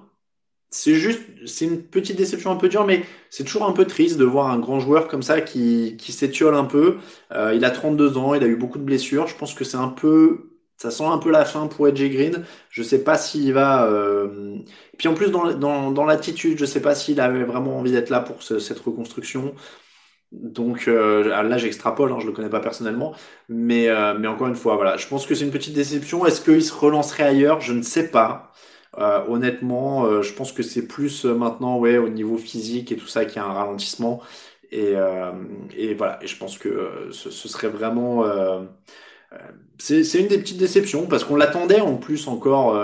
C'est 0.71 0.95
juste, 0.95 1.23
c'est 1.47 1.65
une 1.65 1.83
petite 1.83 2.17
déception 2.17 2.51
un 2.51 2.57
peu 2.57 2.69
dure, 2.69 2.85
mais 2.85 3.03
c'est 3.31 3.45
toujours 3.45 3.65
un 3.67 3.73
peu 3.73 3.87
triste 3.87 4.19
de 4.19 4.25
voir 4.25 4.51
un 4.51 4.59
grand 4.59 4.81
joueur 4.81 5.09
comme 5.09 5.23
ça 5.23 5.41
qui, 5.41 5.97
qui 5.99 6.13
s'étiole 6.13 6.55
un 6.55 6.65
peu. 6.65 6.99
Euh, 7.33 7.55
il 7.55 7.65
a 7.65 7.71
32 7.71 8.19
ans, 8.19 8.35
il 8.35 8.43
a 8.45 8.47
eu 8.47 8.57
beaucoup 8.57 8.79
de 8.79 8.85
blessures. 8.85 9.27
Je 9.29 9.35
pense 9.37 9.55
que 9.55 9.65
c'est 9.65 9.79
un 9.79 9.89
peu, 9.89 10.58
ça 10.79 10.91
sent 10.91 11.05
un 11.05 11.19
peu 11.19 11.31
la 11.31 11.45
fin 11.45 11.67
pour 11.67 11.89
Edge 11.89 12.03
Green. 12.03 12.45
Je 12.71 12.83
sais 12.83 13.05
pas 13.05 13.19
s'il 13.19 13.53
va. 13.53 13.89
Et 14.95 14.97
puis 14.97 15.09
en 15.09 15.15
plus 15.15 15.31
dans, 15.31 15.53
dans, 15.53 15.91
dans 15.91 16.05
l'attitude, 16.07 16.59
je 16.59 16.65
sais 16.65 16.81
pas 16.81 16.95
s'il 16.95 17.21
avait 17.21 17.45
vraiment 17.45 17.79
envie 17.79 17.93
d'être 17.93 18.11
là 18.11 18.21
pour 18.21 18.43
cette 18.43 18.79
reconstruction. 18.81 19.55
Donc 20.33 20.89
euh, 20.89 21.25
là, 21.43 21.59
j'extrapole, 21.59 22.13
hein, 22.13 22.19
je 22.21 22.27
le 22.27 22.33
connais 22.33 22.51
pas 22.51 22.61
personnellement, 22.61 23.15
mais 23.49 23.89
euh, 23.89 24.15
mais 24.19 24.29
encore 24.29 24.49
une 24.49 24.57
fois, 24.57 24.77
voilà, 24.77 24.99
je 24.99 25.07
pense 25.07 25.27
que 25.27 25.35
c'est 25.35 25.45
une 25.45 25.51
petite 25.51 25.75
déception. 25.75 26.27
Est-ce 26.27 26.43
qu'il 26.43 26.63
se 26.63 26.75
relancerait 26.75 27.25
ailleurs? 27.25 27.61
Je 27.63 27.73
ne 27.73 27.83
sais 27.83 28.11
pas. 28.11 28.53
Euh, 28.99 29.23
honnêtement, 29.29 30.23
je 30.23 30.33
pense 30.35 30.53
que 30.53 30.63
c'est 30.63 30.87
plus 30.87 31.25
maintenant, 31.25 31.79
ouais, 31.79 31.99
au 31.99 32.09
niveau 32.11 32.37
physique 32.37 32.93
et 32.93 32.97
tout 32.97 33.07
ça, 33.07 33.25
qu'il 33.25 33.37
y 33.37 33.39
a 33.39 33.45
un 33.47 33.53
ralentissement. 33.53 34.21
Et, 34.71 34.95
et 35.77 35.95
voilà, 35.95 36.19
et 36.23 36.27
je 36.27 36.37
pense 36.37 36.59
que 36.59 37.09
ce, 37.11 37.31
ce 37.31 37.49
serait 37.49 37.69
vraiment 37.69 38.25
c'est 39.79 40.21
une 40.21 40.29
des 40.29 40.39
petites 40.39 40.59
déceptions 40.59 41.07
parce 41.07 41.23
qu'on 41.25 41.37
l'attendait 41.37 41.81
en 41.81 41.97
plus 41.97 42.27
encore 42.29 42.77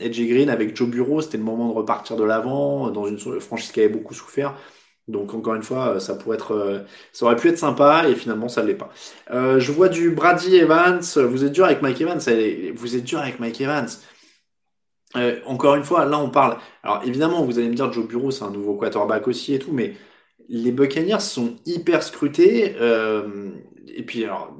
Edge 0.00 0.20
Green 0.20 0.50
avec 0.50 0.76
Joe 0.76 0.88
Bureau, 0.88 1.20
c'était 1.20 1.38
le 1.38 1.44
moment 1.44 1.68
de 1.68 1.74
repartir 1.74 2.16
de 2.16 2.24
l'avant 2.24 2.90
dans 2.90 3.06
une 3.06 3.18
franchise 3.40 3.72
qui 3.72 3.80
avait 3.80 3.88
beaucoup 3.88 4.12
souffert. 4.12 4.54
Donc 5.06 5.34
encore 5.34 5.54
une 5.54 5.62
fois, 5.62 6.00
ça 6.00 6.14
pourrait 6.14 6.36
être, 6.36 6.52
euh, 6.52 6.80
ça 7.12 7.26
aurait 7.26 7.36
pu 7.36 7.48
être 7.48 7.58
sympa 7.58 8.08
et 8.08 8.14
finalement 8.14 8.48
ça 8.48 8.62
l'est 8.62 8.74
pas. 8.74 8.90
Euh, 9.30 9.60
je 9.60 9.70
vois 9.70 9.88
du 9.88 10.10
Brady 10.10 10.56
Evans. 10.56 11.00
Vous 11.16 11.44
êtes 11.44 11.52
dur 11.52 11.66
avec 11.66 11.82
Mike 11.82 12.00
Evans. 12.00 12.20
Vous 12.74 12.96
êtes 12.96 13.04
dur 13.04 13.18
avec 13.18 13.38
Mike 13.38 13.60
Evans. 13.60 13.88
Euh, 15.16 15.40
encore 15.46 15.74
une 15.74 15.84
fois, 15.84 16.06
là 16.06 16.18
on 16.18 16.30
parle. 16.30 16.56
Alors 16.82 17.02
évidemment, 17.04 17.44
vous 17.44 17.58
allez 17.58 17.68
me 17.68 17.74
dire 17.74 17.92
Joe 17.92 18.06
Bureau, 18.06 18.30
c'est 18.30 18.44
un 18.44 18.50
nouveau 18.50 18.74
quarterback 18.76 19.28
aussi 19.28 19.54
et 19.54 19.58
tout, 19.58 19.72
mais 19.72 19.94
les 20.48 20.72
Buccaneers 20.72 21.20
sont 21.20 21.56
hyper 21.66 22.02
scrutés. 22.02 22.74
et 23.96 24.02
puis 24.02 24.24
alors 24.24 24.56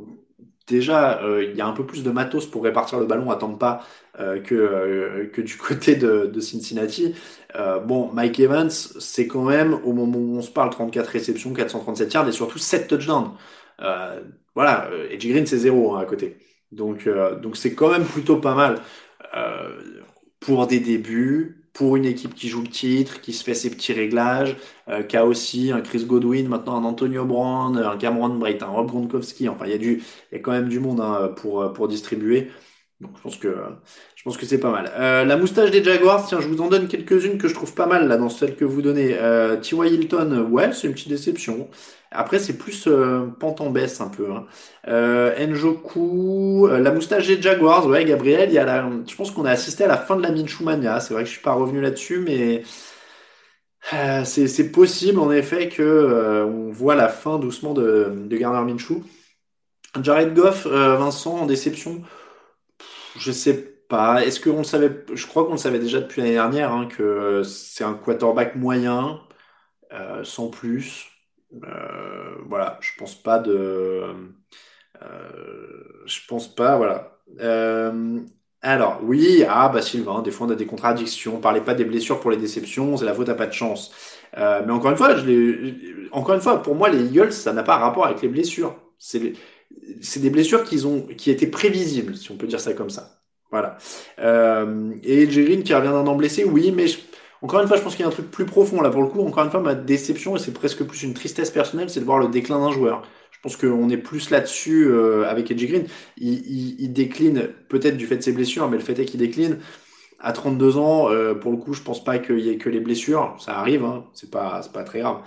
déjà, 0.67 1.21
il 1.43 1.57
y 1.57 1.61
a 1.61 1.67
un 1.67 1.73
peu 1.73 1.87
plus 1.87 2.03
de 2.03 2.11
matos 2.11 2.47
pour 2.47 2.65
répartir 2.65 2.99
le 3.01 3.07
ballon 3.07 3.31
à 3.31 3.37
Tampa 3.37 3.85
euh, 4.21 4.41
que, 4.41 4.55
euh, 4.55 5.27
que 5.33 5.41
du 5.43 5.57
côté 5.59 5.97
de, 5.97 6.41
Cincinnati. 6.41 7.15
Euh, 7.57 7.81
bon, 7.81 8.13
Mike 8.13 8.39
Evans, 8.39 8.71
c'est 8.71 9.27
quand 9.27 9.43
même, 9.43 9.75
au 9.85 9.93
moment 9.93 10.19
où 10.19 10.39
on 10.39 10.43
se 10.43 10.51
parle, 10.53 10.71
34 10.71 11.09
réceptions, 11.09 11.53
437 11.53 12.13
yards 12.15 12.29
et 12.29 12.33
surtout 12.33 12.59
7 12.59 12.87
touchdowns. 12.89 13.33
voilà, 14.55 14.89
Edgy 15.11 15.31
Green, 15.31 15.47
c'est 15.47 15.59
zéro 15.59 15.95
hein, 15.97 16.01
à 16.01 16.05
côté. 16.05 16.37
Donc, 16.71 17.09
donc 17.43 17.57
c'est 17.57 17.75
quand 17.75 17.91
même 17.91 18.05
plutôt 18.05 18.37
pas 18.37 18.55
mal 18.55 18.81
pour 20.41 20.67
des 20.67 20.81
débuts, 20.81 21.64
pour 21.75 21.97
une 21.97 22.07
équipe 22.07 22.35
qui 22.35 22.49
joue 22.49 22.63
le 22.63 22.69
titre, 22.69 23.21
qui 23.21 23.33
se 23.35 23.45
fait 23.45 23.55
ses 23.55 23.71
petits 23.71 23.93
réglages, 23.93 24.57
euh, 24.89 25.03
qui 25.03 25.17
a 25.17 25.27
aussi 25.27 25.73
un 25.73 25.83
Chris 25.83 26.05
Godwin, 26.07 26.49
maintenant 26.49 26.77
un 26.79 26.85
Antonio 26.85 27.27
Brown, 27.27 27.77
un 27.79 27.99
Cameron 27.99 28.31
Bright, 28.37 28.63
un 28.63 28.69
Rob 28.69 28.89
Gronkowski. 28.89 29.49
Enfin, 29.49 29.67
il 29.67 29.73
y 29.73 29.75
a 29.75 29.93
y 30.33 30.37
a 30.37 30.39
quand 30.41 30.53
même 30.53 30.69
du 30.71 30.81
monde 30.81 31.01
hein, 31.01 31.29
pour 31.37 31.73
pour 31.75 31.89
distribuer. 31.89 32.51
Donc 33.01 33.17
je 33.19 33.23
pense 33.23 33.37
que 33.39 33.49
pense 34.25 34.37
que 34.39 34.47
c'est 34.47 34.59
pas 34.59 34.71
mal. 34.71 34.91
Euh, 34.97 35.25
la 35.25 35.37
moustache 35.37 35.71
des 35.71 35.85
Jaguars, 35.85 36.27
tiens, 36.27 36.41
je 36.41 36.49
vous 36.49 36.61
en 36.63 36.69
donne 36.69 36.89
quelques-unes 36.89 37.39
que 37.39 37.47
je 37.49 37.55
trouve 37.55 37.75
pas 37.75 37.87
mal 37.87 38.09
là 38.09 38.17
dans 38.17 38.31
celles 38.31 38.57
que 38.57 38.65
vous 38.65 38.81
donnez. 38.83 39.17
Euh, 39.19 39.57
T.Y. 39.57 39.93
Hilton, 39.93 40.49
ouais, 40.51 40.73
c'est 40.73 40.87
une 40.87 40.95
petite 40.95 41.09
déception. 41.09 41.69
Après, 42.15 42.39
c'est 42.39 42.57
plus 42.57 42.87
euh, 42.87 43.27
pente 43.41 43.61
en 43.61 43.71
baisse 43.71 44.01
un 44.01 44.09
peu. 44.09 44.31
Hein. 44.33 44.47
Euh, 44.89 45.47
Njoku, 45.47 46.69
euh, 46.69 46.79
la 46.79 46.93
moustache 46.93 47.27
des 47.27 47.43
Jaguars, 47.43 47.87
ouais, 47.87 48.05
Gabriel, 48.05 48.53
y 48.53 48.59
a 48.59 48.65
la, 48.65 48.89
je 49.07 49.15
pense 49.17 49.31
qu'on 49.33 49.45
a 49.45 49.51
assisté 49.51 49.85
à 49.85 49.89
la 49.89 49.97
fin 49.99 50.17
de 50.17 50.23
la 50.23 50.31
Minchumania. 50.31 51.01
C'est 51.01 51.13
vrai 51.13 51.25
que 51.25 51.29
je 51.29 51.35
suis 51.35 51.43
pas 51.43 51.53
revenu 51.55 51.81
là-dessus, 51.81 52.19
mais 52.21 52.63
c'est 54.25 54.71
possible 54.73 55.19
en 55.19 55.31
effet 55.31 55.69
que 55.69 56.45
on 56.47 56.71
voit 56.71 56.95
la 56.95 57.09
fin 57.09 57.39
doucement 57.39 57.75
de, 57.75 58.11
de 58.15 58.37
Garner 58.37 58.73
Minshew. 58.73 59.03
Jared 60.03 60.35
Goff, 60.35 60.67
Vincent, 60.67 61.39
en 61.39 61.47
déception. 61.47 62.03
Je 63.17 63.33
sais 63.33 63.55
pas. 63.55 63.74
Est-ce 64.25 64.41
qu'on 64.41 64.65
savait 64.65 65.05
Je 65.13 65.27
crois 65.27 65.45
qu'on 65.45 65.53
le 65.53 65.59
savait 65.59 65.79
déjà 65.79 66.01
depuis 66.01 66.21
l'année 66.21 66.35
dernière 66.35 66.73
hein, 66.73 66.87
que 66.87 67.43
c'est 67.43 67.85
un 67.85 67.95
quarterback 67.95 68.57
moyen, 68.57 69.21
euh, 69.93 70.25
sans 70.25 70.49
plus. 70.49 71.09
Euh, 71.65 72.37
voilà, 72.47 72.79
je 72.81 72.91
pense 72.99 73.15
pas 73.15 73.39
de. 73.39 74.05
Euh, 75.03 76.03
je 76.07 76.21
pense 76.29 76.55
pas, 76.55 76.77
voilà. 76.77 77.19
alors, 78.63 79.01
oui, 79.03 79.45
ah 79.49 79.69
bah 79.69 79.83
Sylvain, 79.83 80.23
des 80.23 80.31
fois 80.31 80.47
on 80.47 80.51
a 80.51 80.55
des 80.55 80.67
contradictions. 80.67 81.41
Parlez 81.41 81.61
pas 81.61 81.75
des 81.75 81.85
blessures 81.85 82.21
pour 82.21 82.31
les 82.31 82.37
déceptions, 82.37 82.97
c'est 82.97 83.05
la 83.05 83.15
faute 83.15 83.29
à 83.29 83.35
pas 83.35 83.47
de 83.47 83.53
chance. 83.53 83.93
mais 84.37 84.71
encore 84.71 84.91
une 84.91 84.97
fois, 84.97 85.15
encore 86.13 86.35
une 86.35 86.41
fois, 86.41 86.63
pour 86.63 86.75
moi, 86.75 86.89
les 86.91 87.05
Eagles, 87.05 87.33
ça 87.33 87.53
n'a 87.53 87.63
pas 87.63 87.77
rapport 87.79 88.07
avec 88.07 88.23
les 88.23 88.29
blessures. 88.29 88.77
C'est 88.99 90.21
des 90.21 90.31
blessures 90.31 90.65
ont 90.87 91.03
qui 91.03 91.31
étaient 91.31 91.47
prévisibles, 91.47 92.17
si 92.17 92.31
on 92.33 92.37
peut 92.37 92.47
dire 92.47 92.61
ça 92.61 92.75
comme 92.75 92.91
ça. 92.91 93.24
Voilà. 93.55 93.79
Euh, 94.19 94.91
et 95.05 95.31
Jérine 95.31 95.63
qui 95.63 95.73
revient 95.75 95.87
d'un 95.87 96.05
an 96.09 96.17
blessé, 96.17 96.45
oui, 96.45 96.73
mais 96.75 96.87
encore 97.41 97.61
une 97.61 97.69
fois, 97.69 97.77
je 97.77 97.83
pense 97.83 97.95
qu'il 97.95 98.03
y 98.03 98.05
a 98.05 98.09
un 98.09 98.11
truc 98.11 98.29
plus 98.29 98.47
profond 98.47 98.81
là 98.83 98.91
pour 98.91 99.01
le 99.01 99.07
coup. 99.07 99.21
Encore 99.21 99.45
une 99.45 99.51
fois, 99.53 99.61
ma 99.61 99.77
déception, 99.77 100.35
et 100.35 100.41
c'est 100.41 100.53
presque 100.53 100.83
plus 100.83 101.05
une 101.05 101.15
tristesse 101.15 101.53
personnelle, 101.53 101.89
c'est 101.89 102.01
de 102.01 102.05
voir 102.05 102.19
le 102.19 102.27
déclin 102.27 102.59
d'un 102.59 102.73
joueur. 102.73 103.03
Je 103.31 103.39
pense 103.41 103.57
qu'on 103.57 103.89
est 103.91 103.97
plus 103.97 104.31
là-dessus 104.31 104.89
euh, 104.89 105.31
avec 105.31 105.53
Edgy 105.53 105.69
Green. 105.69 105.87
Il, 106.17 106.93
décline 106.93 107.49
peut-être 107.69 107.97
du 107.97 108.07
fait 108.07 108.17
de 108.17 108.23
ses 108.23 108.33
blessures, 108.33 108.69
mais 108.69 108.77
le 108.77 108.83
fait 108.83 108.99
est 108.99 109.05
qu'il 109.05 109.21
décline 109.21 109.59
à 110.19 110.33
32 110.33 110.77
ans, 110.77 111.09
euh, 111.11 111.35
pour 111.35 111.53
le 111.53 111.59
coup, 111.59 111.75
je 111.75 111.83
pense 111.83 112.03
pas 112.03 112.19
qu'il 112.19 112.41
y 112.41 112.51
ait 112.51 112.57
que 112.57 112.69
les 112.69 112.81
blessures. 112.81 113.37
Ça 113.39 113.57
arrive, 113.57 113.85
hein, 113.85 114.05
c'est 114.15 114.33
pas, 114.33 114.63
pas 114.73 114.83
très 114.83 114.99
grave. 114.99 115.19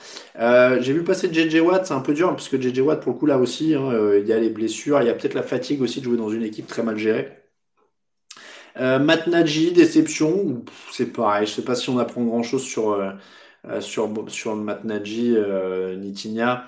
J'ai 0.81 0.91
vu 0.91 1.03
passer 1.05 1.29
JJ 1.31 1.61
Watt, 1.61 1.85
c'est 1.85 1.93
un 1.93 2.01
peu 2.01 2.13
dur, 2.13 2.31
parce 2.31 2.49
que 2.49 2.61
JJ 2.61 2.79
Watt, 2.79 3.01
pour 3.01 3.13
le 3.13 3.17
coup, 3.19 3.25
là 3.25 3.37
aussi, 3.37 3.73
hein, 3.73 3.89
il 4.19 4.27
y 4.27 4.33
a 4.33 4.37
les 4.37 4.49
blessures, 4.49 5.01
il 5.01 5.07
y 5.07 5.09
a 5.09 5.13
peut-être 5.13 5.33
la 5.33 5.43
fatigue 5.43 5.81
aussi 5.81 6.01
de 6.01 6.05
jouer 6.05 6.17
dans 6.17 6.29
une 6.29 6.43
équipe 6.43 6.67
très 6.67 6.83
mal 6.83 6.97
gérée. 6.97 7.46
Euh, 8.79 8.99
Matt 8.99 9.27
Nagy, 9.27 9.71
déception, 9.71 10.63
c'est 10.91 11.07
pareil. 11.13 11.47
Je 11.47 11.53
sais 11.53 11.63
pas 11.63 11.75
si 11.75 11.89
on 11.89 11.97
apprend 11.99 12.23
grand 12.23 12.43
chose 12.43 12.63
sur 12.63 13.01
sur 13.81 14.09
sur 14.29 14.55
Matt 14.55 14.83
Nagy, 14.85 15.35
Nitinia. 15.97 16.67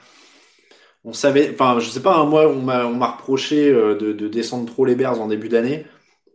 On 1.06 1.14
savait, 1.14 1.52
enfin, 1.54 1.80
je 1.80 1.90
sais 1.90 2.02
pas, 2.02 2.18
hein, 2.18 2.26
moi, 2.26 2.48
on 2.48 2.62
m'a 2.62 3.08
reproché 3.12 3.72
de, 3.72 4.14
de 4.14 4.28
descendre 4.28 4.66
trop 4.66 4.86
les 4.86 4.96
Bears 4.96 5.22
en 5.22 5.28
début 5.28 5.50
d'année. 5.50 5.86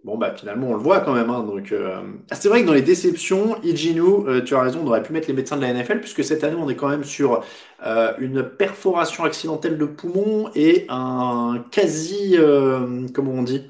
Bon, 0.05 0.19
bah 0.19 0.35
finalement, 0.37 0.69
on 0.69 0.75
le 0.75 0.81
voit 0.81 1.01
quand 1.01 1.15
même. 1.15 1.31
Hein, 1.31 1.45
donc, 1.45 1.73
euh... 1.73 2.03
Ah, 2.31 2.35
c'est 2.35 2.51
vrai 2.51 2.61
que 2.61 2.67
dans 2.67 2.75
les 2.75 2.83
déceptions, 2.83 3.57
Ijinu, 3.63 4.03
euh, 4.29 4.43
tu 4.43 4.55
as 4.55 4.61
raison, 4.61 4.81
on 4.85 4.87
aurait 4.87 5.03
pu 5.03 5.15
mettre 5.15 5.29
les 5.29 5.35
médecins 5.35 5.57
de 5.57 5.63
la 5.63 5.73
NFL, 5.73 6.01
puisque 6.01 6.23
cette 6.23 6.45
année, 6.45 6.57
on 6.59 6.69
est 6.69 6.77
quand 6.77 6.89
même 6.89 7.05
sur 7.05 7.43
euh, 7.87 8.13
une 8.19 8.43
perforation 8.43 9.25
accidentelle 9.25 9.79
de 9.79 9.87
poumon 9.87 10.51
et 10.55 10.85
un 10.91 11.65
quasi, 11.71 12.37
euh, 12.37 13.07
comment 13.15 13.33
on 13.33 13.43
dit, 13.43 13.63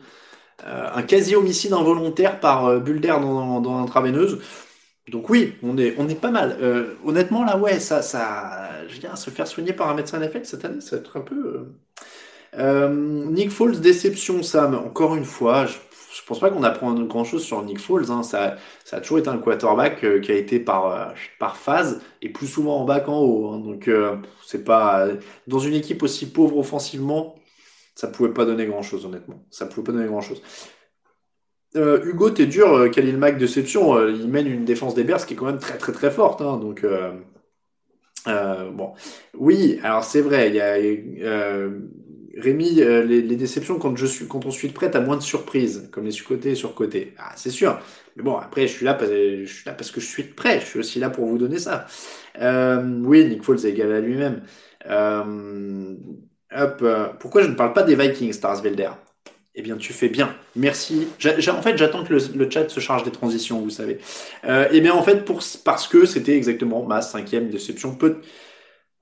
un 0.64 1.02
quasi 1.02 1.36
homicide 1.36 1.72
involontaire 1.72 2.40
par 2.40 2.80
bulle 2.80 3.00
d'air 3.00 3.20
dans, 3.20 3.60
dans 3.60 3.80
l'intraveineuse. 3.80 4.40
Donc 5.12 5.28
oui, 5.28 5.54
on 5.62 5.76
est, 5.76 5.94
on 5.98 6.08
est 6.08 6.18
pas 6.18 6.30
mal. 6.30 6.56
honnêtement, 7.04 7.44
là, 7.44 7.58
ouais, 7.58 7.78
ça, 7.78 8.00
ça, 8.00 8.70
je 8.88 9.00
viens 9.00 9.16
se 9.16 9.28
faire 9.30 9.46
soigner 9.46 9.74
par 9.74 9.90
un 9.90 9.94
médecin 9.94 10.18
NFL 10.18 10.44
cette 10.44 10.64
année, 10.64 10.80
ça 10.80 10.96
va 10.96 11.02
être 11.02 11.16
un 11.18 11.20
peu. 11.20 11.66
Nick 13.30 13.50
Foles, 13.50 13.80
déception, 13.80 14.42
Sam. 14.42 14.74
Encore 14.74 15.16
une 15.16 15.26
fois, 15.26 15.66
je 15.66 15.76
je 16.14 16.22
pense 16.22 16.38
pas 16.38 16.50
qu'on 16.50 16.62
apprend 16.62 16.92
grand 16.94 17.24
chose 17.24 17.44
sur 17.44 17.62
Nick 17.62 17.80
Foles. 17.80 18.10
Hein. 18.10 18.22
Ça, 18.22 18.56
a 18.92 19.00
toujours 19.00 19.18
été 19.18 19.28
un 19.28 19.38
quarterback 19.38 20.04
euh, 20.04 20.20
qui 20.20 20.30
a 20.30 20.36
été 20.36 20.60
par, 20.60 20.86
euh, 20.86 21.06
par 21.38 21.56
phase 21.56 22.00
et 22.22 22.28
plus 22.28 22.46
souvent 22.46 22.76
en 22.78 22.84
bas 22.84 23.00
qu'en 23.00 23.18
haut. 23.18 23.48
Hein. 23.48 23.58
Donc, 23.58 23.88
euh, 23.88 24.16
c'est 24.46 24.64
pas 24.64 25.08
dans 25.48 25.58
une 25.58 25.74
équipe 25.74 26.02
aussi 26.02 26.26
pauvre 26.30 26.58
offensivement, 26.58 27.34
ça 27.94 28.08
pouvait 28.08 28.32
pas 28.32 28.44
donner 28.44 28.66
grand 28.66 28.82
chose, 28.82 29.04
honnêtement. 29.06 29.46
Ça 29.50 29.66
pouvait 29.66 29.84
pas 29.84 29.92
donner 29.92 30.06
grand 30.06 30.20
chose. 30.20 30.42
Hugo, 31.76 32.30
t'es 32.30 32.46
dur, 32.46 32.88
Khalil 32.92 33.16
Mack 33.16 33.36
déception. 33.36 34.06
il 34.08 34.28
mène 34.28 34.46
une 34.46 34.64
défense 34.64 34.94
des 34.94 35.02
Bears 35.02 35.26
qui 35.26 35.34
est 35.34 35.36
quand 35.36 35.46
même 35.46 35.58
très 35.58 35.76
très 35.76 35.90
très 35.90 36.10
forte. 36.10 36.40
Hein. 36.40 36.56
donc, 36.58 36.86
bon, 38.26 38.92
oui, 39.36 39.80
alors 39.82 40.04
c'est 40.04 40.20
vrai. 40.20 40.50
Il 40.50 40.54
y 40.54 40.60
a 40.60 40.76
Rémi, 42.36 42.80
euh, 42.80 43.04
les, 43.04 43.22
déceptions 43.36 43.78
quand 43.78 43.96
je 43.96 44.06
suis, 44.06 44.26
quand 44.26 44.44
on 44.46 44.50
suit 44.50 44.68
de 44.68 44.72
près, 44.72 44.90
t'as 44.90 45.00
moins 45.00 45.16
de 45.16 45.22
surprises, 45.22 45.88
comme 45.92 46.04
les 46.04 46.10
sur-côté 46.10 46.50
et 46.50 46.54
sur-côté. 46.54 47.14
Ah, 47.18 47.32
c'est 47.36 47.50
sûr. 47.50 47.78
Mais 48.16 48.22
bon, 48.22 48.36
après, 48.36 48.66
je 48.66 48.72
suis 48.72 48.84
là, 48.84 48.94
parce, 48.94 49.10
je 49.10 49.44
suis 49.44 49.64
là 49.66 49.72
parce 49.72 49.90
que 49.90 50.00
je 50.00 50.06
suis 50.06 50.24
de 50.24 50.32
près. 50.32 50.60
Je 50.60 50.66
suis 50.66 50.78
aussi 50.78 50.98
là 50.98 51.10
pour 51.10 51.26
vous 51.26 51.38
donner 51.38 51.58
ça. 51.58 51.86
Euh, 52.40 52.82
oui, 53.04 53.24
Nick 53.26 53.42
Foles 53.42 53.64
est 53.64 53.70
égal 53.70 53.92
à 53.92 54.00
lui-même. 54.00 54.42
Euh, 56.54 56.64
hop, 56.64 57.18
pourquoi 57.20 57.42
je 57.42 57.48
ne 57.48 57.54
parle 57.54 57.72
pas 57.72 57.82
des 57.82 57.96
Vikings, 57.96 58.32
Starsvelder? 58.32 58.90
Eh 59.56 59.62
bien, 59.62 59.76
tu 59.76 59.92
fais 59.92 60.08
bien. 60.08 60.34
Merci. 60.56 61.06
en 61.24 61.62
fait, 61.62 61.76
j'attends 61.76 62.04
que 62.04 62.14
le, 62.14 62.50
chat 62.50 62.68
se 62.68 62.80
charge 62.80 63.04
des 63.04 63.12
transitions, 63.12 63.60
vous 63.60 63.70
savez. 63.70 63.98
eh 64.44 64.80
bien, 64.80 64.92
en 64.92 65.02
fait, 65.02 65.24
pour, 65.24 65.42
parce 65.64 65.86
que 65.86 66.06
c'était 66.06 66.36
exactement 66.36 66.84
ma 66.84 67.02
cinquième 67.02 67.50
déception. 67.50 67.96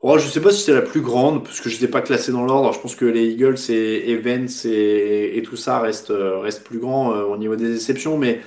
Oh, 0.05 0.19
je 0.19 0.27
sais 0.27 0.41
pas 0.41 0.51
si 0.51 0.63
c'est 0.65 0.75
la 0.75 0.83
plus 0.83 1.01
grande, 1.01 1.45
parce 1.45 1.61
que 1.61 1.69
je 1.69 1.77
ne 1.77 1.81
sais 1.81 1.89
pas 1.89 2.03
classé 2.03 2.33
dans 2.33 2.45
l'ordre. 2.45 2.73
Je 2.73 2.81
pense 2.81 2.97
que 2.97 3.05
les 3.05 3.29
Eagles 3.29 3.55
et 3.69 4.11
Evans 4.11 4.49
et, 4.65 5.39
et 5.39 5.43
tout 5.43 5.57
ça 5.57 5.79
restent, 5.79 6.11
euh, 6.11 6.39
restent 6.41 6.65
plus 6.65 6.81
grands 6.81 7.15
euh, 7.15 7.23
au 7.23 7.37
niveau 7.37 7.55
des 7.55 7.69
déceptions. 7.69 8.19
Mais 8.19 8.41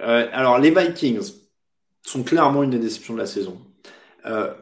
euh, 0.00 0.28
alors, 0.32 0.60
les 0.60 0.70
Vikings 0.70 1.20
sont 2.02 2.22
clairement 2.22 2.62
une 2.62 2.70
des 2.70 2.78
déceptions 2.78 3.14
de 3.14 3.18
la 3.18 3.26
saison. 3.26 3.60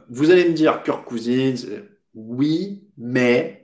vous 0.08 0.30
allez 0.30 0.48
me 0.48 0.54
dire, 0.54 0.82
Kirk 0.82 1.04
Cousins, 1.04 1.66
oui, 2.14 2.88
mais 2.96 3.59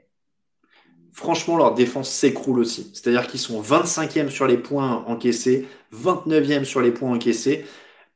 franchement, 1.16 1.56
leur 1.56 1.72
défense 1.72 2.10
s'écroule 2.10 2.58
aussi. 2.60 2.90
C'est-à-dire 2.92 3.26
qu'ils 3.26 3.40
sont 3.40 3.60
25e 3.62 4.28
sur 4.28 4.46
les 4.46 4.58
points 4.58 5.02
encaissés, 5.06 5.66
29e 5.94 6.64
sur 6.64 6.82
les 6.82 6.90
points 6.90 7.10
encaissés. 7.10 7.64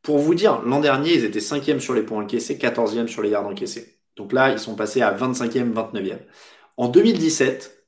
Pour 0.02 0.18
vous 0.18 0.34
dire, 0.34 0.60
l'an 0.62 0.80
dernier, 0.80 1.14
ils 1.14 1.24
étaient 1.24 1.40
5e 1.40 1.80
sur 1.80 1.94
les 1.94 2.02
points 2.02 2.22
encaissés, 2.22 2.56
14e 2.56 3.06
sur 3.06 3.22
les 3.22 3.30
yards 3.30 3.46
encaissés. 3.46 3.96
Donc 4.16 4.34
là, 4.34 4.50
ils 4.50 4.58
sont 4.58 4.74
passés 4.74 5.00
à 5.00 5.14
25e, 5.14 5.72
29e. 5.72 6.18
En 6.76 6.88
2017, 6.88 7.84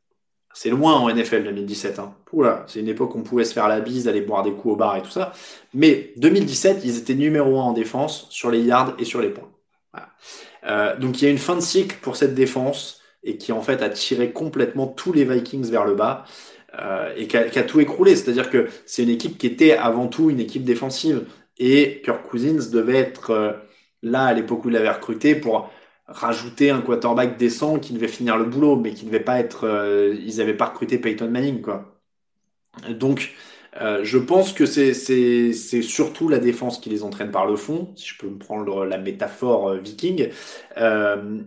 c'est 0.55 0.71
loin 0.71 0.95
en 0.95 1.15
NFL 1.15 1.45
2017. 1.45 1.99
Hein. 1.99 2.15
c'est 2.67 2.81
une 2.81 2.89
époque 2.89 3.15
où 3.15 3.19
on 3.19 3.23
pouvait 3.23 3.45
se 3.45 3.53
faire 3.53 3.69
la 3.69 3.81
bise, 3.81 4.09
aller 4.09 4.23
boire 4.23 4.43
des 4.43 4.53
coups 4.53 4.75
au 4.75 4.77
bar 4.77 4.97
et 4.97 5.03
tout 5.03 5.11
ça. 5.11 5.35
Mais 5.75 6.15
2017, 6.17 6.81
ils 6.85 6.97
étaient 6.97 7.15
numéro 7.15 7.61
1 7.61 7.63
en 7.63 7.73
défense 7.73 8.27
sur 8.31 8.51
les 8.51 8.61
yards 8.61 8.95
et 8.99 9.05
sur 9.05 9.21
les 9.21 9.29
points. 9.29 9.51
Euh, 10.65 10.97
donc 10.97 11.21
il 11.21 11.27
y 11.27 11.29
a 11.29 11.31
une 11.31 11.39
fin 11.39 11.57
de 11.57 11.61
cycle 11.61 11.97
pour 12.01 12.17
cette 12.17 12.35
défense 12.35 13.02
et 13.25 13.37
qui 13.37 13.53
en 13.53 13.63
fait 13.63 13.83
a 13.83 13.89
tiré 13.89 14.33
complètement 14.33 14.87
tous 14.87 15.13
les 15.13 15.25
Vikings 15.25 15.71
vers 15.71 15.85
le 15.85 15.95
bas 15.95 16.25
euh, 16.81 17.13
et 17.17 17.27
qui 17.27 17.37
a, 17.37 17.63
tout 17.63 17.81
écroulé. 17.81 18.17
C'est-à-dire 18.17 18.51
que 18.51 18.69
c'est 18.87 19.03
une 19.03 19.11
équipe 19.11 19.39
qui 19.39 19.47
était 19.47 19.73
avant 19.73 20.09
tout 20.09 20.31
une 20.31 20.41
équipe 20.41 20.65
défensive 20.65 21.25
et 21.59 22.03
Kirk 22.05 22.27
Cousins 22.27 22.71
devait 22.73 22.99
être 22.99 23.31
euh, 23.31 23.53
là 24.03 24.25
à 24.25 24.33
l'époque 24.33 24.65
où 24.65 24.69
il 24.69 24.75
l'avait 24.75 24.91
recruté 24.91 25.35
pour 25.35 25.71
rajouter 26.07 26.71
un 26.71 26.81
quarterback 26.81 27.37
décent 27.37 27.79
qui 27.79 27.93
devait 27.93 28.09
finir 28.09 28.37
le 28.37 28.45
boulot, 28.45 28.77
mais 28.77 28.93
qui 28.93 29.05
ne 29.05 29.11
devait 29.11 29.25
pas 29.25 29.39
être. 29.39 29.65
Euh, 29.65 30.15
ils 30.25 30.37
n'avaient 30.39 30.57
pas 30.57 30.67
recruté 30.67 30.99
Peyton 30.99 31.29
Manning, 31.31 31.61
quoi. 31.61 32.01
Donc, 32.91 33.35
euh, 33.81 34.01
je 34.05 34.19
pense 34.19 34.53
que 34.53 34.67
c'est 34.67 34.93
surtout 35.83 36.29
la 36.29 36.39
défense 36.39 36.79
qui 36.79 36.91
les 36.91 37.03
entraîne 37.03 37.31
par 37.31 37.47
le 37.47 37.57
fond, 37.57 37.93
si 37.97 38.09
je 38.09 38.19
peux 38.19 38.29
me 38.29 38.39
prendre 38.39 38.85
la 38.85 38.99
métaphore 38.99 39.71
euh, 39.71 39.79
viking. 39.79 40.29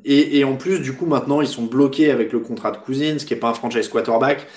et, 0.03 0.39
et, 0.39 0.43
en 0.43 0.55
plus, 0.55 0.79
du 0.79 0.93
coup, 0.93 1.05
maintenant, 1.05 1.41
ils 1.41 1.47
sont 1.47 1.63
bloqués 1.63 2.11
avec 2.11 2.31
le 2.33 2.39
contrat 2.39 2.71
de 2.71 2.77
Cousins, 2.77 3.17
qui 3.17 3.33
est 3.33 3.37
pas 3.37 3.49
un 3.49 3.53
franchise 3.53 3.89
quarterback. 3.89 4.47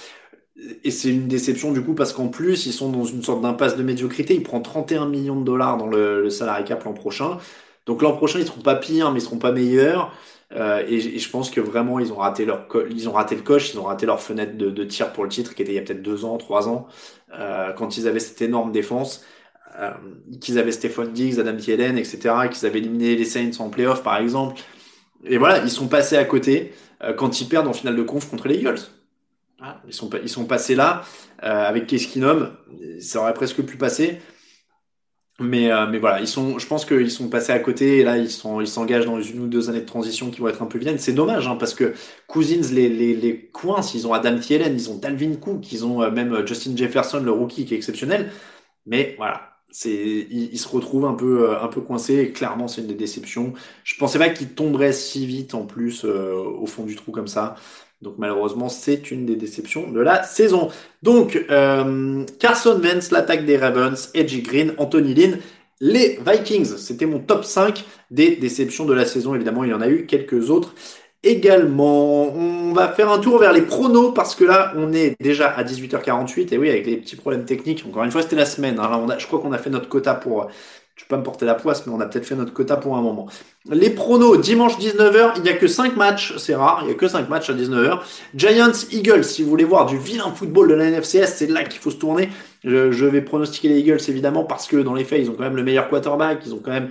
Et 0.85 0.91
c'est 0.91 1.11
une 1.11 1.29
déception 1.29 1.73
du 1.73 1.83
coup 1.85 1.95
parce 1.95 2.13
qu'en 2.13 2.29
plus 2.29 2.67
ils 2.67 2.73
sont 2.73 2.91
dans 2.91 3.05
une 3.05 3.23
sorte 3.23 3.43
d'impasse 3.43 3.77
de 3.77 3.83
médiocrité. 3.85 4.35
Ils 4.35 4.43
prennent 4.43 4.63
31 4.63 5.07
millions 5.07 5.39
de 5.39 5.45
dollars 5.45 5.77
dans 5.77 5.87
le, 5.87 6.23
le 6.23 6.31
salary 6.31 6.65
cap 6.65 6.83
l'an 6.85 6.95
prochain. 6.95 7.39
Donc 7.87 8.03
l'an 8.03 8.13
prochain, 8.13 8.39
ils 8.41 8.47
seront 8.47 8.61
pas 8.61 8.77
pires, 8.77 9.13
mais 9.13 9.21
ils 9.21 9.23
seront 9.23 9.39
pas 9.39 9.53
meilleurs. 9.53 10.13
Euh, 10.55 10.83
et, 10.89 11.19
je 11.19 11.31
pense 11.31 11.51
que 11.51 11.61
vraiment, 11.61 11.99
ils 11.99 12.13
ont 12.13 12.17
raté 12.17 12.45
leur, 12.45 12.67
ils 12.91 13.09
ont 13.09 13.13
raté 13.13 13.35
le 13.35 13.43
coche, 13.43 13.75
ils 13.75 13.79
ont 13.79 13.85
raté 13.85 14.07
leur 14.07 14.21
fenêtre 14.21 14.57
de, 14.57 14.85
tir 14.85 15.13
pour 15.13 15.25
le 15.25 15.31
titre, 15.31 15.55
qui 15.55 15.63
était 15.63 15.73
il 15.73 15.75
y 15.75 15.79
a 15.79 15.83
peut-être 15.83 16.03
deux 16.03 16.25
ans, 16.25 16.39
trois 16.39 16.69
ans, 16.69 16.87
euh, 17.35 17.73
quand 17.73 17.97
ils 17.99 18.09
avaient 18.09 18.21
cette 18.21 18.41
énorme 18.41 18.73
défense, 18.73 19.25
euh, 19.79 19.91
qu'ils 20.41 20.59
avaient 20.59 20.73
Stephon 20.73 21.07
Diggs, 21.07 21.39
Adam 21.39 21.57
Thielen, 21.57 21.99
etc., 21.99 22.49
qu'ils 22.51 22.67
avaient 22.67 22.79
éliminé 22.79 23.15
les 23.17 23.25
Saints 23.25 23.51
en 23.61 23.69
playoff, 23.69 24.03
par 24.03 24.17
exemple. 24.17 24.61
Et 25.25 25.37
voilà, 25.37 25.59
ils 25.59 25.71
sont 25.71 25.89
passés 25.89 26.17
à 26.17 26.25
côté 26.25 26.73
quand 27.17 27.41
ils 27.41 27.49
perdent 27.49 27.69
en 27.69 27.73
finale 27.73 27.97
de 27.97 28.03
conf 28.03 28.29
contre 28.29 28.49
les 28.49 28.57
Eagles. 28.57 28.81
Ils 29.87 29.93
sont, 29.93 30.09
ils 30.23 30.29
sont 30.29 30.47
passés 30.47 30.75
là 30.75 31.03
avec 31.41 31.87
Case 31.89 32.07
Keenum, 32.07 32.53
ça 33.01 33.21
aurait 33.21 33.35
presque 33.35 33.63
pu 33.63 33.77
passer. 33.77 34.21
Mais, 35.41 35.71
euh, 35.71 35.87
mais 35.87 35.99
voilà, 36.01 36.21
ils 36.21 36.27
sont, 36.27 36.59
je 36.59 36.67
pense 36.67 36.85
qu'ils 36.85 37.13
sont 37.13 37.29
passés 37.29 37.53
à 37.53 37.61
côté 37.61 37.99
et 37.99 38.03
là 38.05 38.19
ils 38.19 38.31
sont, 38.31 38.61
ils 38.61 38.67
s'engagent 38.67 39.07
dans 39.07 39.21
une 39.21 39.39
ou 39.43 39.47
deux 39.47 39.71
années 39.71 39.83
de 39.83 39.87
transition 39.87 40.31
qui 40.33 40.41
vont 40.41 40.49
être 40.49 40.63
un 40.63 40.67
peu 40.67 40.79
vilaines. 40.79 40.99
C'est 40.99 41.13
dommage 41.13 41.47
hein, 41.47 41.55
parce 41.55 41.75
que 41.75 41.95
Cousins 42.27 42.73
les, 42.73 42.89
les, 42.89 43.15
les 43.15 43.47
coins, 43.47 43.81
ils 43.95 44.05
ont 44.09 44.13
Adam 44.13 44.37
Thielen, 44.41 44.75
ils 44.75 44.91
ont 44.91 44.99
Dalvin 44.99 45.37
Cook, 45.37 45.71
ils 45.71 45.87
ont 45.87 46.03
euh, 46.03 46.11
même 46.11 46.33
euh, 46.33 46.45
Justin 46.47 46.77
Jefferson, 46.77 47.21
le 47.23 47.31
rookie 47.31 47.65
qui 47.67 47.75
est 47.75 47.77
exceptionnel. 47.77 48.33
Mais 48.87 49.15
voilà, 49.17 49.53
c'est, 49.71 49.93
ils, 50.31 50.59
se 50.59 50.69
retrouvent 50.69 51.07
un 51.07 51.15
peu, 51.15 51.57
un 51.61 51.69
peu 51.69 51.83
coincés 51.83 52.17
et 52.19 52.33
clairement 52.33 52.67
c'est 52.69 52.81
une 52.81 52.89
des 52.89 52.95
déceptions. 52.95 53.53
Je 53.85 53.95
pensais 53.97 54.19
pas 54.19 54.31
qu'ils 54.31 54.55
tomberaient 54.55 54.93
si 54.93 55.27
vite 55.27 55.55
en 55.55 55.67
plus 55.67 56.05
au 56.05 56.67
fond 56.67 56.85
du 56.85 56.97
trou 56.97 57.13
comme 57.13 57.29
ça. 57.29 57.57
Donc 58.01 58.15
malheureusement, 58.19 58.69
c'est 58.69 59.11
une 59.11 59.27
des 59.27 59.37
déceptions 59.37 59.91
de 59.91 60.01
la 60.01 60.23
saison. 60.23 60.69
Donc 61.03 61.45
euh, 61.51 62.25
Carson 62.39 62.81
Wentz, 62.83 63.11
l'attaque 63.11 63.45
des 63.45 63.57
Ravens, 63.57 64.11
Edgy 64.15 64.43
Green, 64.43 64.75
Anthony 64.79 65.15
Lynn, 65.15 65.39
les 65.81 66.19
Vikings. 66.25 66.77
C'était 66.77 67.07
mon 67.07 67.19
top 67.19 67.45
5 67.45 67.85
des 68.11 68.37
déceptions 68.37 68.85
de 68.85 68.95
la 68.95 69.05
saison. 69.05 69.35
Évidemment, 69.35 69.65
il 69.65 69.71
y 69.71 69.75
en 69.75 69.81
a 69.81 69.89
eu 69.89 70.07
quelques 70.07 70.51
autres 70.51 70.75
également. 71.23 72.33
On 72.35 72.73
va 72.73 72.89
faire 72.89 73.11
un 73.11 73.19
tour 73.19 73.39
vers 73.39 73.53
les 73.53 73.63
pronos 73.63 74.13
parce 74.15 74.35
que 74.35 74.45
là, 74.45 74.73
on 74.77 74.93
est 74.93 75.21
déjà 75.21 75.49
à 75.49 75.65
18h48 75.65 76.55
et 76.55 76.59
oui, 76.59 76.71
avec 76.71 76.87
les 76.87 76.97
petits 76.97 77.17
problèmes 77.17 77.45
techniques. 77.45 77.85
Encore 77.87 78.05
une 78.05 78.11
fois, 78.11 78.23
c'était 78.23 78.37
la 78.37 78.47
semaine. 78.47 78.79
Hein. 78.79 79.07
je 79.19 79.27
crois 79.27 79.41
qu'on 79.41 79.53
a 79.53 79.59
fait 79.59 79.71
notre 79.71 79.89
quota 79.89 80.15
pour 80.15 80.49
je 80.99 81.05
peux 81.05 81.11
pas 81.11 81.17
me 81.17 81.23
porter 81.23 81.47
la 81.47 81.55
poisse, 81.55 81.87
mais 81.87 81.93
on 81.93 82.01
a 82.01 82.07
peut-être 82.07 82.27
fait 82.27 82.35
notre 82.35 82.53
quota 82.53 82.77
pour 82.77 82.97
un 82.97 83.01
moment. 83.01 83.29
Les 83.71 83.91
pronos, 83.91 84.37
dimanche 84.37 84.77
19h, 84.79 85.35
il 85.37 85.43
n'y 85.43 85.49
a 85.49 85.53
que 85.53 85.69
5 85.69 85.97
matchs, 85.97 86.37
c'est 86.39 86.57
rare, 86.57 86.81
il 86.83 86.87
n'y 86.87 86.93
a 86.93 86.97
que 86.97 87.07
5 87.07 87.29
matchs 87.29 87.51
à 87.51 87.55
19h. 87.55 88.01
Giants, 88.35 88.73
Eagles, 88.91 89.23
si 89.23 89.45
vous 89.45 89.49
voulez 89.49 89.65
voir 89.65 89.87
du 89.87 89.97
vilain 89.97 90.33
football 90.33 90.69
de 90.69 90.75
la 90.75 90.91
NFCS, 90.91 91.35
c'est 91.37 91.47
là 91.47 91.63
qu'il 91.63 91.81
faut 91.81 91.93
se 91.93 91.99
tourner. 91.99 92.31
Je, 92.65 93.07
vais 93.07 93.23
pronostiquer 93.23 93.69
les 93.69 93.79
Eagles, 93.79 94.01
évidemment, 94.09 94.43
parce 94.43 94.67
que 94.67 94.77
dans 94.77 94.95
les 94.95 95.05
faits, 95.05 95.21
ils 95.23 95.31
ont 95.31 95.35
quand 95.35 95.45
même 95.45 95.55
le 95.55 95.63
meilleur 95.63 95.89
quarterback, 95.89 96.41
ils 96.45 96.53
ont 96.53 96.61
quand 96.63 96.73
même... 96.73 96.91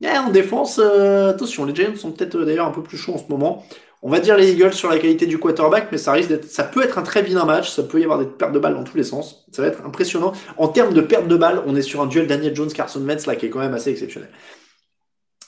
Eh, 0.00 0.16
en 0.16 0.30
défense, 0.30 0.80
euh, 0.82 1.30
attention, 1.30 1.66
les 1.66 1.74
Giants 1.74 1.96
sont 1.96 2.12
peut-être 2.12 2.36
euh, 2.36 2.44
d'ailleurs 2.46 2.66
un 2.66 2.70
peu 2.70 2.82
plus 2.82 2.96
chauds 2.96 3.14
en 3.14 3.18
ce 3.18 3.28
moment. 3.28 3.64
On 4.02 4.10
va 4.10 4.20
dire 4.20 4.36
les 4.36 4.52
Eagles 4.52 4.74
sur 4.74 4.88
la 4.88 4.98
qualité 4.98 5.26
du 5.26 5.38
quarterback, 5.38 5.88
mais 5.90 5.98
ça 5.98 6.12
risque 6.12 6.28
d'être, 6.28 6.44
ça 6.44 6.62
peut 6.62 6.84
être 6.84 6.98
un 6.98 7.02
très 7.02 7.22
vilain 7.22 7.44
match, 7.44 7.70
ça 7.70 7.82
peut 7.82 8.00
y 8.00 8.04
avoir 8.04 8.18
des 8.18 8.26
pertes 8.26 8.52
de 8.52 8.58
balles 8.60 8.74
dans 8.74 8.84
tous 8.84 8.96
les 8.96 9.02
sens. 9.02 9.44
Ça 9.50 9.62
va 9.62 9.68
être 9.68 9.84
impressionnant. 9.84 10.32
En 10.56 10.68
termes 10.68 10.94
de 10.94 11.00
pertes 11.00 11.26
de 11.26 11.36
balles, 11.36 11.62
on 11.66 11.74
est 11.74 11.82
sur 11.82 12.00
un 12.00 12.06
duel 12.06 12.28
Daniel 12.28 12.54
Jones 12.54 12.72
Carson 12.72 13.00
Wentz 13.00 13.26
là 13.26 13.34
qui 13.34 13.46
est 13.46 13.50
quand 13.50 13.58
même 13.58 13.74
assez 13.74 13.90
exceptionnel. 13.90 14.30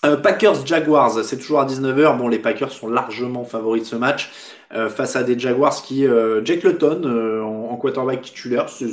Euh, 0.05 0.17
Packers 0.17 0.67
Jaguars, 0.67 1.23
c'est 1.25 1.37
toujours 1.37 1.61
à 1.61 1.67
19h. 1.67 2.17
Bon, 2.17 2.29
les 2.29 2.39
Packers 2.39 2.73
sont 2.73 2.89
largement 2.89 3.45
favoris 3.45 3.83
de 3.83 3.87
ce 3.87 3.97
match 3.97 4.33
euh, 4.73 4.89
face 4.89 5.15
à 5.15 5.23
des 5.23 5.39
Jaguars 5.39 5.83
qui 5.83 6.07
euh, 6.07 6.45
Jake 6.45 6.65
Luton 6.65 7.03
en, 7.45 7.77
quarterback 7.77 8.23
titulaire, 8.23 8.69
c'est 8.69 8.89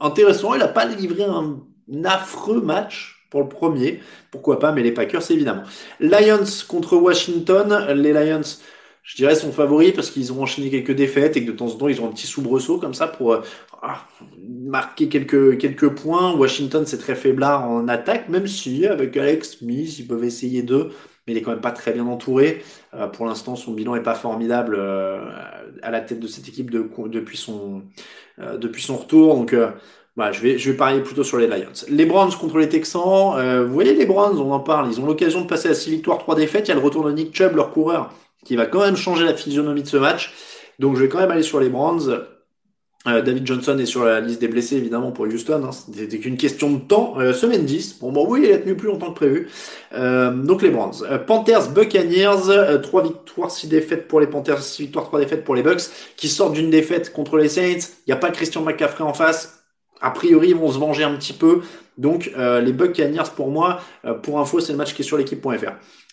intéressant. 0.00 0.54
Il 0.54 0.62
a 0.62 0.68
pas 0.68 0.86
livré 0.86 1.24
un, 1.24 1.60
un 1.92 2.04
affreux 2.04 2.60
match 2.60 3.26
pour 3.30 3.42
le 3.42 3.48
premier, 3.48 4.00
pourquoi 4.30 4.58
pas, 4.58 4.72
mais 4.72 4.82
les 4.82 4.92
Packers 4.92 5.30
évidemment. 5.30 5.62
Lions 6.00 6.44
contre 6.68 6.96
Washington, 6.96 7.86
les 7.94 8.12
Lions 8.12 8.40
je 9.02 9.16
dirais, 9.16 9.34
son 9.34 9.52
favori 9.52 9.92
parce 9.92 10.10
qu'ils 10.10 10.32
ont 10.32 10.42
enchaîné 10.42 10.70
quelques 10.70 10.94
défaites 10.94 11.36
et 11.36 11.44
que 11.44 11.50
de 11.50 11.56
temps 11.56 11.66
en 11.66 11.76
temps, 11.76 11.88
ils 11.88 12.00
ont 12.00 12.08
un 12.08 12.12
petit 12.12 12.26
soubresaut 12.26 12.78
comme 12.78 12.94
ça 12.94 13.06
pour 13.06 13.32
euh, 13.32 13.40
ah, 13.82 14.06
marquer 14.46 15.08
quelques, 15.08 15.58
quelques 15.58 15.88
points. 15.88 16.34
Washington, 16.34 16.84
c'est 16.86 16.98
très 16.98 17.14
faiblard 17.14 17.68
en 17.68 17.88
attaque, 17.88 18.28
même 18.28 18.46
si 18.46 18.86
avec 18.86 19.16
Alex 19.16 19.58
Smith, 19.58 19.98
ils 19.98 20.06
peuvent 20.06 20.24
essayer 20.24 20.62
d'eux, 20.62 20.90
mais 21.26 21.32
il 21.32 21.38
est 21.38 21.42
quand 21.42 21.52
même 21.52 21.62
pas 21.62 21.72
très 21.72 21.92
bien 21.92 22.06
entouré. 22.06 22.62
Euh, 22.94 23.06
pour 23.06 23.26
l'instant, 23.26 23.56
son 23.56 23.72
bilan 23.72 23.94
est 23.94 24.02
pas 24.02 24.14
formidable 24.14 24.76
euh, 24.78 25.30
à 25.82 25.90
la 25.90 26.00
tête 26.02 26.20
de 26.20 26.26
cette 26.26 26.48
équipe 26.48 26.70
de, 26.70 26.86
depuis, 27.08 27.38
son, 27.38 27.82
depuis 28.58 28.82
son 28.82 28.96
retour. 28.96 29.34
Donc, 29.34 29.56
bah, 30.16 30.30
je 30.30 30.40
vais, 30.40 30.58
je 30.58 30.70
vais 30.70 30.76
parier 30.76 31.00
plutôt 31.00 31.24
sur 31.24 31.38
les 31.38 31.46
Lions. 31.46 31.86
Les 31.88 32.04
Browns 32.04 32.32
contre 32.38 32.58
les 32.58 32.68
Texans. 32.68 33.64
vous 33.66 33.72
voyez, 33.72 33.94
les 33.94 34.06
Browns, 34.06 34.38
on 34.38 34.52
en 34.52 34.60
parle. 34.60 34.88
Ils 34.90 35.00
ont 35.00 35.06
l'occasion 35.06 35.40
de 35.40 35.46
passer 35.46 35.68
à 35.68 35.74
6 35.74 35.90
victoires, 35.90 36.18
3 36.18 36.34
défaites. 36.34 36.68
Il 36.68 36.70
y 36.70 36.72
a 36.72 36.74
le 36.74 36.82
retour 36.84 37.04
de 37.04 37.12
Nick 37.12 37.34
Chubb, 37.34 37.56
leur 37.56 37.70
coureur, 37.70 38.12
qui 38.44 38.56
va 38.56 38.66
quand 38.66 38.80
même 38.80 38.96
changer 38.96 39.24
la 39.24 39.34
physionomie 39.34 39.82
de 39.82 39.88
ce 39.88 39.96
match. 39.96 40.32
Donc 40.78 40.96
je 40.96 41.02
vais 41.02 41.08
quand 41.08 41.18
même 41.18 41.30
aller 41.30 41.42
sur 41.42 41.60
les 41.60 41.68
Browns. 41.68 42.24
Euh, 43.06 43.22
David 43.22 43.46
Johnson 43.46 43.78
est 43.78 43.86
sur 43.86 44.04
la 44.04 44.20
liste 44.20 44.42
des 44.42 44.48
blessés 44.48 44.76
évidemment 44.76 45.10
pour 45.10 45.24
Houston. 45.24 45.62
Hein. 45.64 45.70
C'était 45.72 46.18
qu'une 46.18 46.36
question 46.36 46.70
de 46.70 46.78
temps. 46.78 47.14
Euh, 47.18 47.32
semaine 47.32 47.64
10. 47.64 47.98
Bon 48.00 48.12
bon 48.12 48.26
oui, 48.28 48.42
il 48.44 48.52
a 48.52 48.58
tenu 48.58 48.74
plus 48.74 48.88
longtemps 48.88 49.10
que 49.10 49.16
prévu. 49.16 49.48
Euh, 49.94 50.30
donc 50.30 50.62
les 50.62 50.70
Browns. 50.70 50.94
Panthers, 51.26 51.70
Buccaneers. 51.70 52.80
3 52.82 53.02
victoires, 53.02 53.50
6 53.50 53.68
défaites 53.68 54.08
pour 54.08 54.20
les 54.20 54.26
Panthers, 54.26 54.62
6 54.62 54.82
victoires, 54.82 55.06
3 55.06 55.20
défaites 55.20 55.44
pour 55.44 55.54
les 55.54 55.62
Bucks 55.62 55.82
qui 56.16 56.28
sortent 56.28 56.54
d'une 56.54 56.70
défaite 56.70 57.12
contre 57.12 57.38
les 57.38 57.48
Saints. 57.48 57.88
Il 58.06 58.08
n'y 58.08 58.12
a 58.12 58.16
pas 58.16 58.30
Christian 58.30 58.62
McCaffrey 58.62 59.04
en 59.04 59.14
face. 59.14 59.56
a 60.02 60.10
priori, 60.10 60.48
ils 60.50 60.56
vont 60.56 60.70
se 60.70 60.78
venger 60.78 61.04
un 61.04 61.14
petit 61.14 61.34
peu. 61.34 61.60
Donc, 62.00 62.32
euh, 62.38 62.62
les 62.62 62.72
Buccaneers, 62.72 63.30
pour 63.36 63.50
moi, 63.50 63.80
euh, 64.06 64.14
pour 64.14 64.40
info, 64.40 64.58
c'est 64.58 64.72
le 64.72 64.78
match 64.78 64.94
qui 64.94 65.02
est 65.02 65.04
sur 65.04 65.18
l'équipe.fr. 65.18 65.72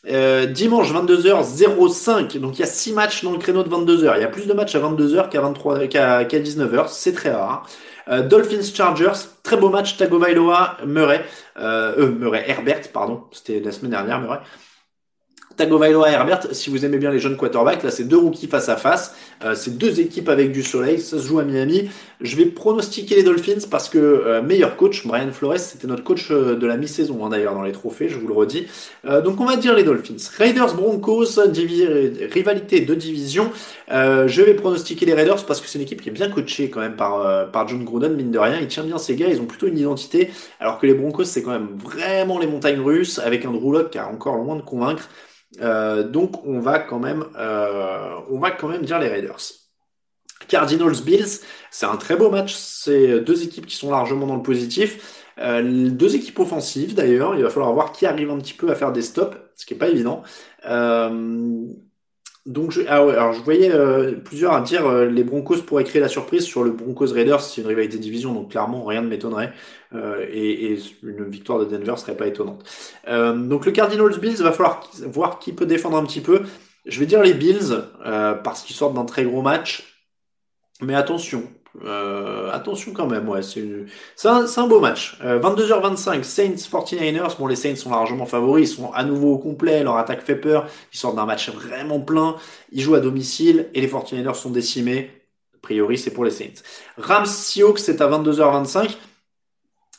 Euh, 0.09 0.45
dimanche 0.45 0.91
22h05, 0.93 2.39
donc 2.39 2.57
il 2.57 2.61
y 2.61 2.63
a 2.63 2.67
6 2.67 2.93
matchs 2.93 3.23
dans 3.23 3.31
le 3.31 3.37
créneau 3.37 3.63
de 3.63 3.69
22h. 3.69 4.13
Il 4.15 4.21
y 4.21 4.23
a 4.23 4.27
plus 4.27 4.47
de 4.47 4.53
matchs 4.53 4.75
à 4.75 4.79
22h 4.79 5.29
qu'à 5.29 5.41
23 5.41 5.87
qu'à 5.87 6.23
19h, 6.23 6.87
c'est 6.87 7.13
très 7.13 7.31
rare. 7.31 7.67
Dolphins 8.29 8.61
Chargers, 8.73 9.27
très 9.43 9.57
beau 9.57 9.69
match, 9.69 9.97
Tagovailoa, 9.97 10.77
Murray, 10.85 11.25
euh, 11.59 12.09
Murray, 12.09 12.45
Herbert, 12.47 12.89
pardon, 12.93 13.23
c'était 13.31 13.59
la 13.59 13.71
semaine 13.71 13.91
dernière, 13.91 14.21
Murray. 14.21 14.39
Tagovailoa 15.57 16.09
et 16.09 16.13
Herbert, 16.13 16.47
si 16.51 16.69
vous 16.69 16.85
aimez 16.85 16.99
bien 16.99 17.11
les 17.11 17.19
jeunes 17.19 17.35
quarterbacks, 17.35 17.83
là 17.83 17.89
c'est 17.89 18.03
deux 18.03 18.17
rookies 18.17 18.47
face 18.47 18.69
à 18.69 18.77
face, 18.77 19.15
euh, 19.43 19.55
c'est 19.55 19.77
deux 19.77 19.99
équipes 19.99 20.29
avec 20.29 20.51
du 20.51 20.61
soleil, 20.61 20.99
ça 20.99 21.17
se 21.19 21.27
joue 21.27 21.39
à 21.39 21.43
Miami. 21.43 21.89
Je 22.21 22.35
vais 22.35 22.45
pronostiquer 22.45 23.15
les 23.15 23.23
Dolphins 23.23 23.67
parce 23.69 23.89
que 23.89 23.97
euh, 23.97 24.41
meilleur 24.41 24.77
coach, 24.77 25.05
Brian 25.05 25.31
Flores, 25.31 25.57
c'était 25.57 25.87
notre 25.87 26.03
coach 26.03 26.29
euh, 26.29 26.55
de 26.55 26.67
la 26.67 26.77
mi-saison 26.77 27.25
hein, 27.25 27.29
d'ailleurs 27.29 27.55
dans 27.55 27.63
les 27.63 27.71
trophées, 27.71 28.07
je 28.07 28.17
vous 28.17 28.27
le 28.27 28.33
redis. 28.33 28.67
donc 29.23 29.41
on 29.41 29.45
va 29.45 29.55
dire 29.55 29.73
les 29.73 29.83
Dolphins. 29.83 30.15
Raiders 30.37 30.75
Broncos, 30.75 31.39
rivalité 32.31 32.81
de 32.81 32.93
division. 32.93 33.51
je 33.89 34.41
vais 34.41 34.53
pronostiquer 34.53 35.05
les 35.07 35.13
Raiders 35.13 35.43
parce 35.45 35.59
que 35.59 35.67
c'est 35.67 35.79
une 35.79 35.83
équipe 35.83 36.01
qui 36.01 36.09
est 36.09 36.11
bien 36.11 36.29
coachée 36.29 36.69
quand 36.69 36.81
même 36.81 36.95
par, 36.95 37.49
par 37.51 37.67
John 37.67 37.83
Gruden, 37.83 38.13
mine 38.13 38.31
de 38.31 38.39
rien. 38.39 38.59
Il 38.61 38.67
tient 38.67 38.83
bien 38.83 38.97
ses 38.97 39.15
gars, 39.15 39.27
ils 39.27 39.41
ont 39.41 39.45
plutôt 39.45 39.67
une 39.67 39.77
identité, 39.77 40.29
alors 40.59 40.77
que 40.77 40.85
les 40.85 40.93
Broncos 40.93 41.25
c'est 41.25 41.41
quand 41.41 41.51
même 41.51 41.69
vraiment 41.83 42.37
les 42.37 42.47
montagnes 42.47 42.79
russes 42.79 43.19
avec 43.19 43.45
un 43.45 43.51
Drew 43.51 43.89
qui 43.89 43.97
a 43.97 44.07
encore 44.07 44.35
loin 44.37 44.55
de 44.55 44.61
convaincre. 44.61 45.09
Euh, 45.61 46.03
donc 46.03 46.45
on 46.45 46.59
va 46.59 46.79
quand 46.79 46.99
même, 46.99 47.25
euh, 47.37 48.15
on 48.29 48.39
va 48.39 48.51
quand 48.51 48.67
même 48.67 48.83
dire 48.83 48.99
les 48.99 49.07
Raiders. 49.07 49.39
Cardinals 50.47 51.01
Bills, 51.03 51.41
c'est 51.71 51.85
un 51.85 51.97
très 51.97 52.15
beau 52.15 52.29
match. 52.29 52.53
C'est 52.53 53.19
deux 53.21 53.43
équipes 53.43 53.65
qui 53.65 53.75
sont 53.75 53.91
largement 53.91 54.27
dans 54.27 54.35
le 54.35 54.43
positif. 54.43 55.23
Euh, 55.39 55.89
deux 55.89 56.15
équipes 56.15 56.39
offensives 56.39 56.95
d'ailleurs. 56.95 57.35
Il 57.35 57.43
va 57.43 57.49
falloir 57.49 57.73
voir 57.73 57.91
qui 57.91 58.05
arrive 58.05 58.31
un 58.31 58.37
petit 58.37 58.53
peu 58.53 58.69
à 58.69 58.75
faire 58.75 58.91
des 58.91 59.01
stops, 59.01 59.37
ce 59.55 59.65
qui 59.65 59.73
est 59.73 59.77
pas 59.77 59.89
évident. 59.89 60.23
Euh, 62.47 62.51
donc, 62.51 62.71
je, 62.71 62.81
ah 62.87 63.05
ouais, 63.05 63.13
alors 63.13 63.33
je 63.33 63.41
voyais 63.41 63.71
euh, 63.71 64.13
plusieurs 64.23 64.53
à 64.53 64.61
dire 64.61 64.85
euh, 64.85 65.05
les 65.05 65.23
Broncos 65.23 65.61
pourraient 65.63 65.83
créer 65.83 66.01
la 66.01 66.07
surprise 66.07 66.43
sur 66.43 66.63
le 66.63 66.71
Broncos 66.71 67.13
Raiders, 67.13 67.41
c'est 67.41 67.61
une 67.61 67.67
rivalité 67.67 67.97
division, 67.97 68.33
donc 68.33 68.51
clairement 68.51 68.85
rien 68.85 69.01
ne 69.01 69.07
m'étonnerait. 69.07 69.53
Euh, 69.93 70.25
et, 70.29 70.73
et, 70.73 70.79
une 71.03 71.25
victoire 71.29 71.59
de 71.59 71.65
Denver 71.65 71.95
serait 71.97 72.17
pas 72.17 72.27
étonnante. 72.27 72.63
donc 73.07 73.65
le 73.65 73.71
Cardinals 73.71 74.19
Bills, 74.19 74.37
va 74.37 74.51
falloir 74.51 74.89
voir 75.05 75.39
qui 75.39 75.53
peut 75.53 75.65
défendre 75.65 75.97
un 75.97 76.05
petit 76.05 76.21
peu. 76.21 76.41
Je 76.85 76.99
vais 76.99 77.05
dire 77.05 77.21
les 77.21 77.33
Bills 77.33 77.83
parce 78.43 78.63
qu'ils 78.63 78.75
sortent 78.75 78.95
d'un 78.95 79.05
très 79.05 79.23
gros 79.23 79.41
match. 79.41 79.97
Mais 80.81 80.93
attention, 80.93 81.43
euh, 81.85 82.51
attention 82.51 82.91
quand 82.91 83.07
même, 83.07 83.29
ouais, 83.29 83.41
c'est 83.41 83.63
un, 84.25 84.67
beau 84.67 84.79
match. 84.79 85.19
22h25, 85.23 86.19
euh, 86.19 86.23
Saints 86.23 86.55
49ers. 86.55 87.37
Bon, 87.37 87.47
les 87.47 87.55
Saints 87.55 87.75
sont 87.75 87.91
largement 87.91 88.25
favoris, 88.25 88.69
ils 88.69 88.75
sont 88.75 88.91
à 88.93 89.03
nouveau 89.03 89.33
au 89.33 89.37
complet, 89.37 89.83
leur 89.83 89.97
attaque 89.97 90.21
fait 90.21 90.35
peur, 90.35 90.67
ils 90.93 90.97
sortent 90.97 91.15
d'un 91.15 91.25
match 91.25 91.49
vraiment 91.49 91.99
plein, 91.99 92.35
ils 92.71 92.81
jouent 92.81 92.95
à 92.95 92.99
domicile 92.99 93.69
et 93.73 93.81
les 93.81 93.87
49ers 93.87 94.33
sont 94.33 94.49
décimés. 94.49 95.11
A 95.55 95.59
priori, 95.61 95.97
c'est 95.97 96.11
pour 96.11 96.25
les 96.25 96.31
Saints. 96.31 96.63
Rams 96.97 97.25
Seahawks, 97.25 97.79
c'est 97.79 98.01
à 98.01 98.09
22h25. 98.09 98.97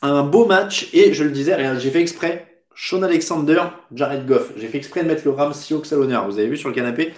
Un 0.01 0.23
beau 0.23 0.45
match 0.45 0.89
et 0.93 1.13
je 1.13 1.23
le 1.23 1.31
disais, 1.31 1.57
j'ai 1.79 1.91
fait 1.91 2.01
exprès. 2.01 2.45
Sean 2.75 3.03
Alexander, 3.03 3.61
Jared 3.93 4.25
Goff. 4.25 4.53
J'ai 4.55 4.67
fait 4.67 4.77
exprès 4.77 5.03
de 5.03 5.07
mettre 5.09 5.23
le 5.25 5.31
Rams 5.31 5.53
Seahawks 5.53 5.91
à 5.91 5.95
l'honneur. 5.95 6.25
Vous 6.27 6.39
avez 6.39 6.47
vu 6.47 6.55
sur 6.55 6.69
le 6.69 6.75
canapé. 6.75 7.13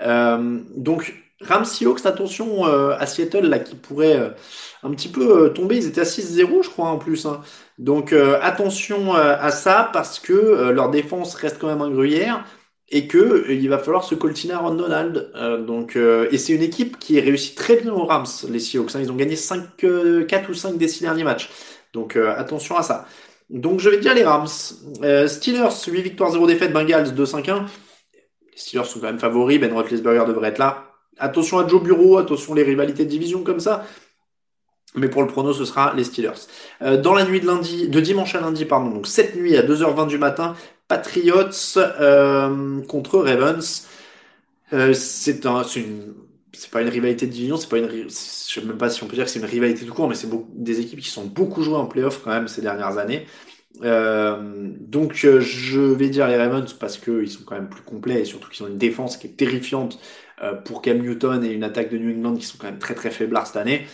Euh, 0.00 0.60
donc 0.76 1.14
Rams 1.42 1.66
Seahawks, 1.66 2.06
attention 2.06 2.66
euh, 2.66 2.96
à 2.98 3.06
Seattle 3.06 3.46
là 3.46 3.58
qui 3.58 3.76
pourrait 3.76 4.16
euh, 4.16 4.30
un 4.82 4.90
petit 4.90 5.08
peu 5.08 5.44
euh, 5.44 5.48
tomber. 5.50 5.76
Ils 5.76 5.86
étaient 5.86 6.00
à 6.00 6.04
6-0, 6.04 6.62
je 6.62 6.70
crois 6.70 6.88
en 6.88 6.98
plus. 6.98 7.26
Hein. 7.26 7.42
Donc 7.78 8.14
attention 8.40 9.12
à 9.12 9.50
ça 9.50 9.90
parce 9.92 10.18
que 10.18 10.70
leur 10.70 10.88
défense 10.88 11.34
reste 11.34 11.58
quand 11.60 11.66
même 11.66 11.82
un 11.82 11.90
gruyère 11.90 12.42
et 12.88 13.06
que 13.06 13.50
il 13.50 13.68
va 13.68 13.78
falloir 13.78 14.02
se 14.02 14.14
coltiner 14.14 14.54
à 14.54 14.60
Ron 14.60 14.76
Donald. 14.76 15.30
donc 15.66 15.94
et 15.94 16.38
c'est 16.38 16.54
une 16.54 16.62
équipe 16.62 16.98
qui 16.98 17.20
réussit 17.20 17.54
très 17.54 17.76
bien 17.76 17.92
aux 17.92 18.06
Rams, 18.06 18.24
les 18.48 18.60
Seahawks. 18.60 18.96
Hein. 18.96 19.00
Ils 19.02 19.12
ont 19.12 19.16
gagné 19.16 19.36
5, 19.36 19.76
4 20.26 20.48
ou 20.48 20.54
5 20.54 20.78
des 20.78 20.88
6 20.88 21.02
derniers 21.02 21.24
matchs. 21.24 21.50
Donc 21.92 22.16
attention 22.16 22.78
à 22.78 22.82
ça. 22.82 23.06
Donc 23.50 23.80
je 23.80 23.90
vais 23.90 23.98
dire 23.98 24.14
les 24.14 24.24
Rams. 24.24 24.48
Steelers, 24.48 25.68
8 25.86 26.00
victoires, 26.00 26.30
0 26.30 26.46
défaites. 26.46 26.72
Bengals, 26.72 27.10
2-5-1. 27.14 27.66
Les 28.52 28.56
Steelers 28.56 28.86
sont 28.86 29.00
quand 29.00 29.06
même 29.08 29.18
favoris. 29.18 29.60
Ben 29.60 29.70
Roethlisberger 29.70 30.24
devrait 30.26 30.48
être 30.48 30.58
là. 30.58 30.85
Attention 31.18 31.58
à 31.58 31.66
Joe 31.66 31.82
Bureau, 31.82 32.18
attention 32.18 32.54
les 32.54 32.62
rivalités 32.62 33.04
de 33.04 33.10
division 33.10 33.42
comme 33.42 33.60
ça. 33.60 33.86
Mais 34.96 35.08
pour 35.08 35.22
le 35.22 35.28
prono, 35.28 35.52
ce 35.52 35.64
sera 35.64 35.94
les 35.94 36.04
Steelers. 36.04 36.48
Euh, 36.82 36.96
dans 36.96 37.14
la 37.14 37.24
nuit 37.24 37.40
de 37.40 37.46
lundi, 37.46 37.88
de 37.88 38.00
dimanche 38.00 38.34
à 38.34 38.40
lundi, 38.40 38.64
pardon, 38.64 38.90
donc 38.90 39.06
cette 39.06 39.36
nuit 39.36 39.56
à 39.56 39.62
2h20 39.62 40.08
du 40.08 40.18
matin, 40.18 40.54
Patriots 40.88 41.76
euh, 41.76 42.80
contre 42.82 43.18
Ravens. 43.18 43.86
Euh, 44.72 44.94
c'est 44.94 45.40
pas 46.70 46.80
une 46.80 46.88
rivalité 46.88 47.26
de 47.26 47.32
division, 47.32 47.56
c'est 47.58 47.68
pas 47.68 47.78
une, 47.78 47.90
je 47.90 48.08
sais 48.08 48.62
même 48.62 48.78
pas 48.78 48.88
si 48.88 49.02
on 49.04 49.06
peut 49.06 49.14
dire 49.14 49.26
que 49.26 49.30
c'est 49.30 49.38
une 49.38 49.44
rivalité 49.44 49.84
tout 49.84 49.92
court, 49.92 50.08
mais 50.08 50.14
c'est 50.14 50.28
des 50.54 50.80
équipes 50.80 51.00
qui 51.00 51.10
sont 51.10 51.24
beaucoup 51.24 51.62
jouées 51.62 51.76
en 51.76 51.86
playoff 51.86 52.22
quand 52.24 52.30
même 52.30 52.48
ces 52.48 52.62
dernières 52.62 52.96
années. 52.96 53.26
donc 53.82 55.12
je 55.14 55.80
vais 55.80 56.08
dire 56.08 56.26
les 56.26 56.36
Ravens 56.36 56.72
parce 56.72 56.96
qu'ils 56.96 57.30
sont 57.30 57.44
quand 57.44 57.56
même 57.56 57.68
plus 57.68 57.82
complets 57.82 58.22
et 58.22 58.24
surtout 58.24 58.48
qu'ils 58.48 58.64
ont 58.64 58.68
une 58.68 58.78
défense 58.78 59.18
qui 59.18 59.26
est 59.26 59.36
terrifiante 59.36 59.98
euh, 59.98 60.25
pour 60.64 60.82
Cam 60.82 60.98
Newton 60.98 61.44
et 61.44 61.52
une 61.52 61.64
attaque 61.64 61.90
de 61.90 61.98
New 61.98 62.16
England 62.16 62.36
qui 62.36 62.44
sont 62.44 62.58
quand 62.58 62.66
même 62.66 62.78
très 62.78 62.94
très 62.94 63.10
faiblards 63.10 63.46
cette 63.46 63.56
année. 63.56 63.86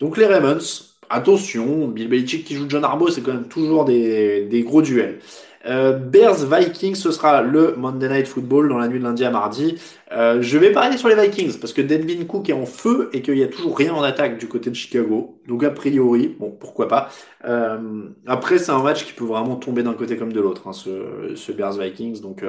Donc 0.00 0.16
les 0.16 0.26
Ravens, 0.26 0.96
attention, 1.10 1.88
Bill 1.88 2.08
Belichick 2.08 2.44
qui 2.44 2.54
joue 2.54 2.66
John 2.68 2.84
Harbaugh, 2.84 3.10
c'est 3.10 3.22
quand 3.22 3.32
même 3.32 3.48
toujours 3.48 3.84
des, 3.84 4.44
des 4.46 4.62
gros 4.62 4.82
duels. 4.82 5.20
Euh, 5.66 5.92
Bears 5.92 6.44
Vikings, 6.44 6.94
ce 6.94 7.10
sera 7.10 7.40
le 7.40 7.74
Monday 7.76 8.08
Night 8.08 8.26
Football 8.26 8.68
dans 8.68 8.76
la 8.76 8.86
nuit 8.86 8.98
de 8.98 9.04
lundi 9.04 9.24
à 9.24 9.30
mardi. 9.30 9.76
Euh, 10.12 10.42
je 10.42 10.58
vais 10.58 10.72
parler 10.72 10.98
sur 10.98 11.08
les 11.08 11.14
Vikings 11.14 11.58
parce 11.58 11.72
que 11.72 11.80
Devin 11.80 12.24
Cook 12.26 12.50
est 12.50 12.52
en 12.52 12.66
feu 12.66 13.08
et 13.14 13.22
qu'il 13.22 13.38
y 13.38 13.42
a 13.42 13.48
toujours 13.48 13.76
rien 13.76 13.94
en 13.94 14.02
attaque 14.02 14.36
du 14.36 14.46
côté 14.46 14.68
de 14.68 14.74
Chicago. 14.74 15.40
Donc 15.48 15.64
a 15.64 15.70
priori, 15.70 16.36
bon 16.38 16.50
pourquoi 16.50 16.88
pas. 16.88 17.08
Euh, 17.46 18.08
après 18.26 18.58
c'est 18.58 18.72
un 18.72 18.82
match 18.82 19.06
qui 19.06 19.14
peut 19.14 19.24
vraiment 19.24 19.56
tomber 19.56 19.82
d'un 19.82 19.94
côté 19.94 20.18
comme 20.18 20.32
de 20.34 20.40
l'autre, 20.40 20.68
hein, 20.68 20.74
ce, 20.74 21.32
ce 21.34 21.52
Bears 21.52 21.78
Vikings. 21.78 22.20
Donc 22.20 22.44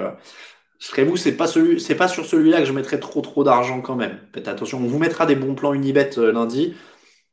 euh, 0.98 1.06
vous, 1.06 1.18
c'est 1.18 1.32
pas 1.34 1.48
c'est 1.48 1.96
pas 1.96 2.08
sur 2.08 2.26
celui-là 2.26 2.60
que 2.60 2.66
je 2.66 2.74
mettrai 2.74 3.00
trop 3.00 3.22
trop 3.22 3.44
d'argent 3.44 3.82
quand 3.82 3.96
même. 3.96 4.20
Faites 4.34 4.48
attention, 4.48 4.80
on 4.80 4.88
vous 4.88 5.00
mettra 5.00 5.26
des 5.26 5.36
bons 5.36 5.56
plans 5.56 5.74
Unibet 5.74 6.18
euh, 6.18 6.32
lundi, 6.32 6.76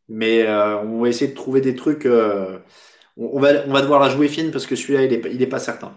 mais 0.08 0.42
euh, 0.46 0.78
on 0.78 1.02
va 1.02 1.08
essayer 1.08 1.30
de 1.30 1.36
trouver 1.36 1.60
des 1.60 1.74
trucs. 1.74 2.06
Euh, 2.06 2.58
on, 3.16 3.40
va, 3.40 3.50
on 3.66 3.72
devoir 3.80 4.00
la 4.00 4.08
jouer 4.08 4.28
fine 4.28 4.50
parce 4.50 4.66
que 4.66 4.76
celui-là, 4.76 5.04
il 5.04 5.42
est, 5.42 5.46
pas 5.46 5.58
certain. 5.58 5.92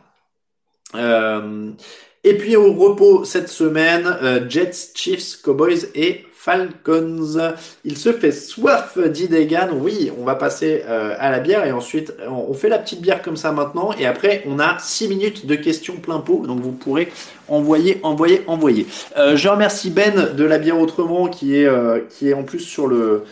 et 2.23 2.37
puis 2.37 2.55
au 2.55 2.73
repos 2.73 3.23
cette 3.25 3.49
semaine, 3.49 4.47
Jets, 4.49 4.91
Chiefs, 4.95 5.41
Cowboys 5.41 5.87
et 5.95 6.25
Falcons. 6.33 7.55
Il 7.85 7.97
se 7.97 8.11
fait 8.11 8.31
soif, 8.31 8.97
dit 8.97 9.29
Degan. 9.29 9.71
Oui, 9.71 10.11
on 10.19 10.25
va 10.25 10.35
passer 10.35 10.81
à 10.83 11.31
la 11.31 11.39
bière 11.39 11.65
et 11.65 11.71
ensuite 11.71 12.13
on 12.27 12.53
fait 12.53 12.69
la 12.69 12.79
petite 12.79 13.01
bière 13.01 13.21
comme 13.21 13.37
ça 13.37 13.53
maintenant. 13.53 13.93
Et 13.97 14.05
après, 14.05 14.43
on 14.45 14.59
a 14.59 14.77
6 14.77 15.07
minutes 15.07 15.45
de 15.45 15.55
questions 15.55 15.95
plein 15.95 16.19
pot. 16.19 16.45
Donc 16.45 16.59
vous 16.59 16.73
pourrez 16.73 17.09
envoyer, 17.47 17.99
envoyer, 18.03 18.43
envoyer. 18.47 18.87
Euh, 19.17 19.35
je 19.35 19.47
remercie 19.49 19.89
Ben 19.89 20.33
de 20.35 20.43
la 20.43 20.57
bière 20.57 20.79
autrement 20.79 21.27
qui 21.27 21.57
est, 21.57 21.65
euh, 21.65 21.99
qui 22.09 22.29
est 22.29 22.33
en 22.33 22.43
plus 22.43 22.59
sur 22.59 22.87
le 22.87 23.23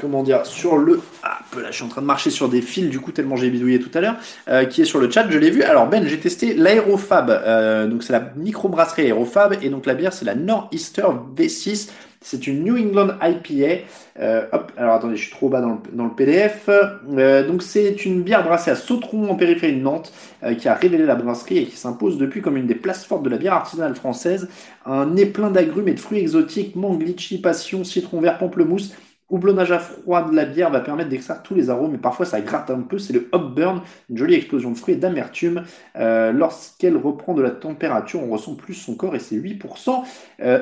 comment 0.00 0.24
dire, 0.24 0.44
sur 0.44 0.78
le, 0.78 1.00
ah, 1.22 1.38
là, 1.56 1.70
je 1.70 1.76
suis 1.76 1.84
en 1.84 1.88
train 1.88 2.00
de 2.00 2.06
marcher 2.06 2.30
sur 2.30 2.48
des 2.48 2.60
fils, 2.60 2.90
du 2.90 2.98
coup, 2.98 3.12
tellement 3.12 3.36
j'ai 3.36 3.50
bidouillé 3.50 3.78
tout 3.78 3.96
à 3.96 4.00
l'heure, 4.00 4.16
qui 4.68 4.82
est 4.82 4.84
sur 4.84 4.98
le 4.98 5.08
chat, 5.08 5.30
je 5.30 5.38
l'ai 5.38 5.48
vu. 5.48 5.62
Alors, 5.62 5.86
Ben, 5.86 6.04
j'ai 6.08 6.18
testé 6.18 6.54
l'aérofab, 6.54 7.88
donc 7.88 8.02
c'est 8.02 8.12
la 8.12 8.32
microbrasserie 8.34 9.02
aérofab, 9.02 9.56
et 9.62 9.68
donc 9.68 9.86
la 9.86 9.94
bière, 9.94 10.12
c'est 10.12 10.24
la 10.24 10.34
Northeaster 10.34 11.06
V6 11.36 11.90
c'est 12.26 12.48
une 12.48 12.64
New 12.64 12.76
England 12.76 13.14
IPA. 13.22 13.84
Euh, 14.18 14.46
hop, 14.50 14.72
alors 14.76 14.94
attendez, 14.94 15.14
je 15.14 15.22
suis 15.22 15.30
trop 15.30 15.48
bas 15.48 15.60
dans 15.60 16.04
le, 16.04 16.10
PDF. 16.10 16.68
Euh, 16.68 17.46
donc 17.46 17.62
c'est 17.62 18.04
une 18.04 18.22
bière 18.22 18.42
brassée 18.42 18.72
à 18.72 18.74
Sautron 18.74 19.30
en 19.30 19.36
périphérie 19.36 19.76
de 19.76 19.80
Nantes 19.80 20.12
euh, 20.42 20.54
qui 20.54 20.66
a 20.66 20.74
révélé 20.74 21.06
la 21.06 21.14
brasserie 21.14 21.58
et 21.58 21.66
qui 21.66 21.76
s'impose 21.76 22.18
depuis 22.18 22.42
comme 22.42 22.56
une 22.56 22.66
des 22.66 22.74
places 22.74 23.04
fortes 23.04 23.22
de 23.22 23.30
la 23.30 23.36
bière 23.36 23.52
artisanale 23.52 23.94
française. 23.94 24.48
Un 24.86 25.06
nez 25.06 25.26
plein 25.26 25.50
d'agrumes 25.50 25.86
et 25.86 25.94
de 25.94 26.00
fruits 26.00 26.18
exotiques, 26.18 26.74
mangue, 26.74 27.00
litchi, 27.00 27.40
passion, 27.40 27.84
citron 27.84 28.20
vert, 28.20 28.38
pamplemousse. 28.38 28.92
Houblonnage 29.28 29.70
à 29.70 29.78
froid 29.78 30.28
de 30.28 30.34
la 30.34 30.46
bière 30.46 30.70
va 30.70 30.80
permettre 30.80 31.10
d'extraire 31.10 31.42
tous 31.42 31.54
les 31.54 31.70
arômes, 31.70 31.92
mais 31.92 31.98
parfois 31.98 32.26
ça 32.26 32.40
gratte 32.40 32.70
un 32.70 32.80
peu. 32.80 32.98
C'est 32.98 33.12
le 33.12 33.28
hop 33.30 33.54
burn, 33.54 33.82
une 34.10 34.16
jolie 34.16 34.34
explosion 34.34 34.72
de 34.72 34.76
fruits 34.76 34.94
et 34.94 34.98
d'amertume. 34.98 35.64
Lorsqu'elle 35.96 36.96
reprend 36.96 37.34
de 37.34 37.42
la 37.42 37.50
température, 37.50 38.22
on 38.22 38.30
ressent 38.30 38.54
plus 38.54 38.74
son 38.74 38.94
corps 38.94 39.16
et 39.16 39.18
c'est 39.18 39.34
8%. 39.34 40.04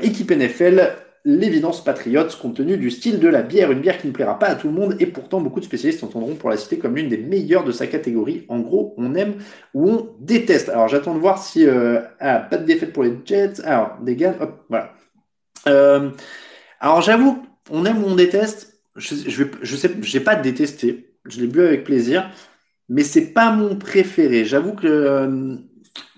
équipe 0.01 0.31
NFL, 0.31 0.95
l'évidence 1.25 1.83
patriote 1.83 2.37
compte 2.37 2.57
tenu 2.57 2.77
du 2.77 2.91
style 2.91 3.19
de 3.19 3.29
la 3.29 3.43
bière, 3.43 3.73
une 3.73 3.81
bière 3.81 3.99
qui 3.99 4.07
ne 4.07 4.13
plaira 4.13 4.39
pas 4.39 4.49
à 4.49 4.55
tout 4.55 4.69
le 4.69 4.75
monde 4.75 4.97
et 5.01 5.07
pourtant 5.07 5.41
beaucoup 5.41 5.61
de 5.61 5.65
spécialistes 5.65 6.05
entendront 6.05 6.35
pour 6.35 6.51
la 6.51 6.57
citer 6.59 6.79
comme 6.79 6.97
l'une 6.97 7.09
des 7.09 7.17
meilleures 7.17 7.65
de 7.65 7.73
sa 7.73 7.87
catégorie. 7.87 8.45
En 8.49 8.61
gros, 8.61 8.95
on 8.99 9.15
aime 9.15 9.37
ou 9.73 9.91
on 9.91 10.09
déteste. 10.21 10.69
Alors 10.69 10.89
j'attends 10.89 11.15
de 11.15 11.21
voir 11.21 11.43
si 11.43 11.67
euh, 11.67 12.01
ah, 12.21 12.41
pas 12.41 12.59
de 12.59 12.65
défaite 12.65 12.93
pour 12.93 13.05
les 13.05 13.15
Jets. 13.25 13.63
Alors 13.65 13.97
des 14.03 14.17
gars, 14.17 14.37
hop, 14.39 14.65
voilà. 14.69 14.93
Euh, 15.67 16.11
alors 16.79 17.01
j'avoue, 17.01 17.43
on 17.71 17.87
aime 17.87 18.05
ou 18.05 18.09
on 18.09 18.15
déteste. 18.15 18.81
Je, 18.97 19.15
je, 19.27 19.45
je 19.63 19.77
sais, 19.77 19.91
j'ai 20.03 20.21
pas 20.21 20.37
détesté. 20.37 21.15
Je 21.25 21.41
l'ai 21.41 21.47
bu 21.47 21.63
avec 21.63 21.85
plaisir, 21.85 22.31
mais 22.91 23.03
c'est 23.03 23.33
pas 23.33 23.51
mon 23.51 23.77
préféré. 23.77 24.45
J'avoue 24.45 24.75
que 24.75 24.87
euh, 24.87 25.57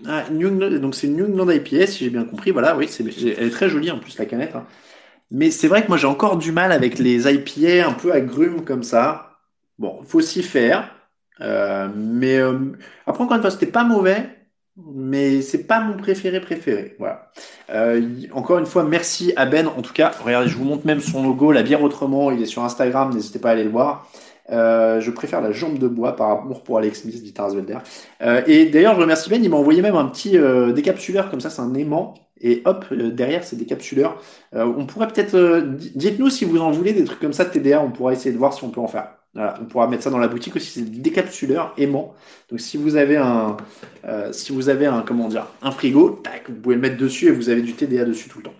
ah, 0.04 0.24
donc 0.30 0.96
c'est 0.96 1.06
New 1.06 1.26
England 1.26 1.50
IPA, 1.50 1.86
si 1.86 2.04
j'ai 2.04 2.10
bien 2.10 2.24
compris. 2.24 2.50
Voilà, 2.50 2.76
oui, 2.76 2.88
c'est, 2.88 3.04
elle 3.04 3.46
est 3.46 3.50
très 3.50 3.68
jolie 3.68 3.92
en 3.92 4.00
plus 4.00 4.18
la 4.18 4.26
canette. 4.26 4.56
Hein. 4.56 4.66
Mais 5.30 5.50
c'est 5.50 5.68
vrai 5.68 5.82
que 5.82 5.88
moi 5.88 5.96
j'ai 5.96 6.06
encore 6.06 6.36
du 6.36 6.52
mal 6.52 6.72
avec 6.72 6.98
les 6.98 7.28
IPA 7.32 7.88
un 7.88 7.92
peu 7.92 8.12
agrumes 8.12 8.64
comme 8.64 8.82
ça. 8.82 9.38
Bon, 9.78 10.00
faut 10.02 10.20
s'y 10.20 10.42
faire. 10.42 10.90
Euh, 11.40 11.88
mais 11.94 12.38
euh, 12.38 12.72
après 13.06 13.24
encore 13.24 13.36
une 13.36 13.42
fois, 13.42 13.50
c'était 13.50 13.66
pas 13.66 13.84
mauvais, 13.84 14.28
mais 14.76 15.42
c'est 15.42 15.64
pas 15.66 15.80
mon 15.80 15.96
préféré 15.96 16.40
préféré. 16.40 16.96
Voilà. 16.98 17.30
Euh, 17.70 18.00
encore 18.32 18.58
une 18.58 18.66
fois, 18.66 18.84
merci 18.84 19.32
à 19.36 19.46
Ben. 19.46 19.66
En 19.66 19.82
tout 19.82 19.92
cas, 19.92 20.12
regardez, 20.24 20.48
je 20.48 20.56
vous 20.56 20.64
montre 20.64 20.86
même 20.86 21.00
son 21.00 21.22
logo, 21.22 21.52
la 21.52 21.62
bière 21.62 21.82
autrement. 21.82 22.30
Il 22.30 22.42
est 22.42 22.46
sur 22.46 22.64
Instagram, 22.64 23.12
n'hésitez 23.12 23.38
pas 23.38 23.50
à 23.50 23.52
aller 23.52 23.64
le 23.64 23.70
voir. 23.70 24.08
Euh, 24.50 25.00
je 25.00 25.10
préfère 25.10 25.40
la 25.40 25.52
jambe 25.52 25.78
de 25.78 25.88
bois 25.88 26.14
par 26.16 26.30
amour 26.30 26.62
pour 26.62 26.78
Alex 26.78 27.02
Smith, 27.02 27.22
dit 27.22 27.32
Tarsvelder. 27.32 27.78
Euh, 28.22 28.42
et 28.46 28.66
d'ailleurs, 28.66 28.94
je 28.94 29.00
remercie 29.00 29.28
Ben, 29.30 29.42
il 29.42 29.50
m'a 29.50 29.56
envoyé 29.56 29.82
même 29.82 29.96
un 29.96 30.06
petit 30.06 30.38
euh, 30.38 30.72
décapsuleur 30.72 31.30
comme 31.30 31.40
ça, 31.40 31.50
c'est 31.50 31.62
un 31.62 31.74
aimant. 31.74 32.14
Et 32.40 32.62
hop, 32.64 32.84
euh, 32.92 33.10
derrière, 33.10 33.44
c'est 33.44 33.56
décapsuleur. 33.56 34.20
on 34.52 34.86
pourrait 34.86 35.08
peut-être. 35.08 35.60
Dites-nous 35.94 36.30
si 36.30 36.44
vous 36.44 36.58
en 36.58 36.70
voulez 36.70 36.92
des 36.92 37.04
trucs 37.04 37.20
comme 37.20 37.32
ça 37.32 37.44
de 37.44 37.50
TDA, 37.50 37.80
on 37.80 37.90
pourra 37.90 38.12
essayer 38.12 38.32
de 38.32 38.38
voir 38.38 38.52
si 38.52 38.62
on 38.64 38.70
peut 38.70 38.80
en 38.80 38.88
faire. 38.88 39.08
Voilà, 39.34 39.54
on 39.60 39.66
pourra 39.66 39.86
mettre 39.86 40.02
ça 40.02 40.10
dans 40.10 40.18
la 40.18 40.28
boutique 40.28 40.56
aussi, 40.56 40.80
c'est 40.80 41.02
décapsuleur 41.02 41.74
aimant. 41.76 42.14
Donc 42.50 42.60
si 42.60 42.78
vous 42.78 42.96
avez 42.96 43.16
un, 43.16 43.56
si 44.32 44.52
vous 44.52 44.70
avez 44.70 44.86
un, 44.86 45.02
comment 45.02 45.28
dire, 45.28 45.46
un 45.60 45.70
frigo, 45.70 46.20
tac, 46.22 46.48
vous 46.48 46.56
pouvez 46.56 46.74
le 46.76 46.80
mettre 46.80 46.96
dessus 46.96 47.26
et 47.26 47.30
vous 47.32 47.50
avez 47.50 47.60
du 47.60 47.74
TDA 47.74 48.04
dessus 48.04 48.30
tout 48.30 48.38
le 48.38 48.44
temps. 48.44 48.54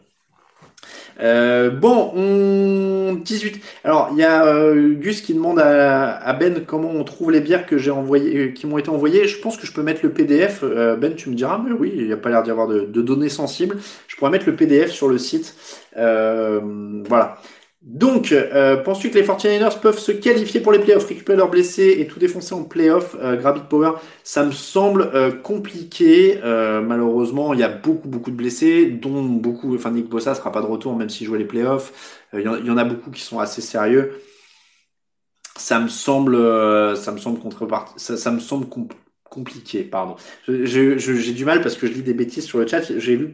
Euh, 1.21 1.71
bon, 1.71 2.13
on... 2.15 3.15
18. 3.15 3.61
Alors, 3.85 4.11
il 4.13 4.19
y 4.19 4.23
a 4.23 4.47
euh, 4.47 4.95
Gus 4.95 5.23
qui 5.23 5.35
demande 5.35 5.59
à, 5.59 6.33
Ben 6.35 6.65
comment 6.67 6.91
on 6.91 7.05
trouve 7.05 7.31
les 7.31 7.41
bières 7.41 7.67
que 7.67 7.79
j'ai 7.79 7.91
envoyées, 7.91 8.37
euh, 8.37 8.49
qui 8.53 8.67
m'ont 8.67 8.79
été 8.79 8.91
envoyées. 8.91 9.27
Je 9.27 9.41
pense 9.41 9.57
que 9.57 9.67
je 9.67 9.73
peux 9.73 9.83
mettre 9.83 10.01
le 10.03 10.11
PDF. 10.11 10.63
ben, 10.63 11.15
tu 11.15 11.31
me 11.31 11.35
diras, 11.35 11.61
mais 11.65 11.73
oui, 11.73 11.93
il 11.95 12.07
n'y 12.07 12.13
a 12.13 12.17
pas 12.17 12.29
l'air 12.29 12.43
d'y 12.43 12.51
avoir 12.51 12.69
de, 12.69 12.81
de, 12.81 13.03
données 13.03 13.29
sensibles. 13.29 13.79
Je 14.09 14.17
pourrais 14.17 14.31
mettre 14.31 14.47
le 14.47 14.57
PDF 14.57 14.91
sur 14.91 15.09
le 15.09 15.19
site. 15.19 15.55
voilà. 15.95 17.39
Donc, 17.87 18.33
euh, 18.33 18.77
penses-tu 18.79 19.11
que 19.11 19.15
les 19.15 19.23
49ers 19.23 19.79
peuvent 19.81 19.99
se 20.01 20.11
qualifier 20.11 20.59
pour 20.59 20.73
les 20.73 20.81
playoffs, 20.81 21.07
récupérer 21.07 21.39
leurs 21.39 21.51
blessés 21.51 21.99
et 22.01 22.09
tout 22.09 22.19
défoncer 22.19 22.53
en 22.53 22.65
playoffs 22.65 23.15
euh, 23.21 23.37
Gravit 23.37 23.61
Power, 23.71 23.93
ça 24.25 24.45
me 24.45 24.51
semble 24.51 25.03
euh, 25.15 25.31
compliqué. 25.31 26.41
Euh, 26.43 26.81
malheureusement, 26.81 27.55
il 27.55 27.61
y 27.61 27.63
a 27.63 27.69
beaucoup, 27.69 28.09
beaucoup 28.09 28.33
de 28.33 28.37
blessés, 28.37 28.87
dont 28.87 29.23
beaucoup. 29.23 29.73
Enfin, 29.77 29.93
Nick 29.93 30.09
Bossa 30.09 30.35
sera 30.35 30.51
pas 30.51 30.63
de 30.63 30.67
retour 30.67 30.97
même 30.97 31.09
s'il 31.09 31.29
jouait 31.29 31.39
les 31.39 31.45
playoffs. 31.45 32.19
Il 32.33 32.41
y, 32.41 32.49
en 32.49 32.77
a 32.77 32.85
beaucoup 32.85 33.13
qui 33.13 33.23
sont 33.23 33.39
assez 33.39 33.61
sérieux. 33.63 34.21
Ça 35.57 35.79
me 35.79 35.89
semble, 35.89 36.37
ça 36.97 37.13
me 37.13 37.19
semble. 37.19 37.41
Ça, 37.97 38.17
ça 38.17 38.31
me 38.33 38.41
semble 38.41 38.67
compliqué, 38.69 39.01
pardon. 39.91 40.17
J'ai 40.49 41.33
du 41.33 41.45
mal 41.45 41.61
parce 41.61 41.77
que 41.77 41.87
je 41.87 41.93
lis 41.93 42.03
des 42.03 42.15
bêtises 42.15 42.45
sur 42.45 42.59
le 42.59 42.67
chat. 42.67 42.83
J'ai 42.99 43.17
vu 43.17 43.31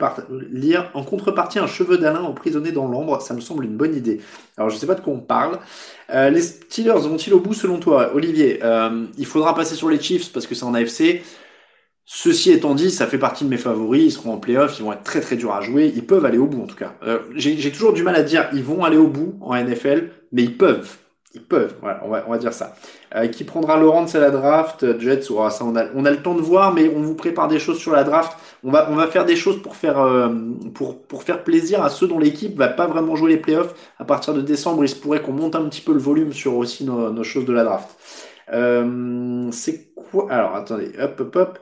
lire 0.50 0.90
en 0.94 1.05
contrepartie 1.05 1.59
un 1.59 1.66
cheveu 1.66 1.98
d'Alain 1.98 2.22
emprisonné 2.22 2.72
dans 2.72 2.88
l'ombre. 2.88 3.20
Ça 3.20 3.34
me 3.34 3.40
semble 3.40 3.64
une 3.64 3.76
bonne 3.76 3.94
idée. 3.94 4.20
Alors 4.57 4.70
je 4.70 4.76
sais 4.76 4.86
pas 4.86 4.94
de 4.94 5.00
quoi 5.00 5.12
on 5.12 5.20
parle. 5.20 5.59
Euh, 6.11 6.30
les 6.30 6.42
Steelers 6.42 7.00
vont-ils 7.00 7.32
au 7.34 7.40
bout 7.40 7.55
selon 7.55 7.78
toi, 7.78 8.14
Olivier? 8.14 8.61
Euh, 8.62 9.07
Il 9.18 9.26
faudra 9.26 9.55
passer 9.55 9.74
sur 9.74 9.88
les 9.88 10.00
Chiefs 10.00 10.32
parce 10.32 10.46
que 10.46 10.55
c'est 10.55 10.64
en 10.64 10.74
AFC. 10.74 11.22
Ceci 12.05 12.50
étant 12.50 12.74
dit, 12.74 12.90
ça 12.90 13.07
fait 13.07 13.18
partie 13.18 13.44
de 13.44 13.48
mes 13.48 13.57
favoris. 13.57 14.03
Ils 14.05 14.11
seront 14.12 14.34
en 14.34 14.38
playoff, 14.38 14.78
ils 14.78 14.82
vont 14.82 14.92
être 14.92 15.05
très 15.05 15.20
très 15.20 15.36
durs 15.36 15.53
à 15.55 15.61
jouer. 15.61 15.92
Ils 15.94 16.05
peuvent 16.05 16.24
aller 16.24 16.38
au 16.38 16.46
bout 16.46 16.62
en 16.62 16.66
tout 16.66 16.76
cas. 16.76 16.94
Euh, 17.05 17.20
J'ai 17.36 17.70
toujours 17.72 17.92
du 17.92 18.03
mal 18.03 18.16
à 18.16 18.22
dire 18.22 18.48
ils 18.53 18.64
vont 18.64 18.84
aller 18.84 18.96
au 18.98 19.09
bout 19.09 19.38
en 19.40 19.55
NFL, 19.55 20.11
mais 20.32 20.42
ils 20.42 20.57
peuvent. 20.57 20.98
Ils 21.35 21.43
peuvent, 21.43 21.74
on 22.03 22.11
va, 22.11 22.39
dire 22.39 22.53
ça. 22.53 22.74
Euh, 23.14 23.26
qui 23.26 23.45
prendra 23.45 23.78
Laurent 23.78 24.05
à 24.05 24.18
la 24.18 24.30
draft 24.30 24.99
Jets, 25.01 25.30
ou 25.30 25.39
ça, 25.49 25.64
on 25.64 25.74
a, 25.76 26.11
le 26.11 26.22
temps 26.22 26.35
de 26.35 26.43
voir, 26.43 26.74
mais 26.74 26.93
on 26.95 27.01
vous 27.01 27.14
prépare 27.14 27.49
des 27.49 27.59
choses 27.59 27.78
sur 27.78 27.93
la 27.93 28.05
draft. 28.05 28.37
On 28.64 28.70
va, 28.70 29.07
faire 29.07 29.24
des 29.24 29.37
choses 29.37 29.62
pour 29.62 29.74
faire, 29.74 29.99
euh, 29.99 30.28
pour, 30.74 31.22
faire 31.22 31.43
plaisir 31.43 31.83
à 31.83 31.89
ceux 31.89 32.07
dont 32.07 32.18
l'équipe 32.18 32.57
va 32.57 32.68
pas 32.68 32.87
vraiment 32.87 33.16
jouer 33.16 33.30
les 33.30 33.39
playoffs. 33.39 33.74
À 33.99 34.05
partir 34.05 34.35
de 34.35 34.43
décembre, 34.43 34.85
il 34.85 34.89
se 34.89 34.95
pourrait 34.95 35.22
qu'on 35.22 35.33
monte 35.33 35.57
un 35.57 35.64
petit 35.68 35.80
peu 35.80 35.93
le 35.93 35.99
volume 35.99 36.35
sur 36.35 36.57
aussi 36.57 36.85
nos, 36.85 37.22
choses 37.22 37.47
de 37.47 37.53
la 37.53 37.64
draft. 37.64 37.89
Euh, 38.53 39.49
c'est 39.53 39.95
quoi 39.95 40.30
Alors, 40.30 40.55
attendez, 40.55 40.93
hop, 41.01 41.18
hop, 41.18 41.37
hop. 41.37 41.59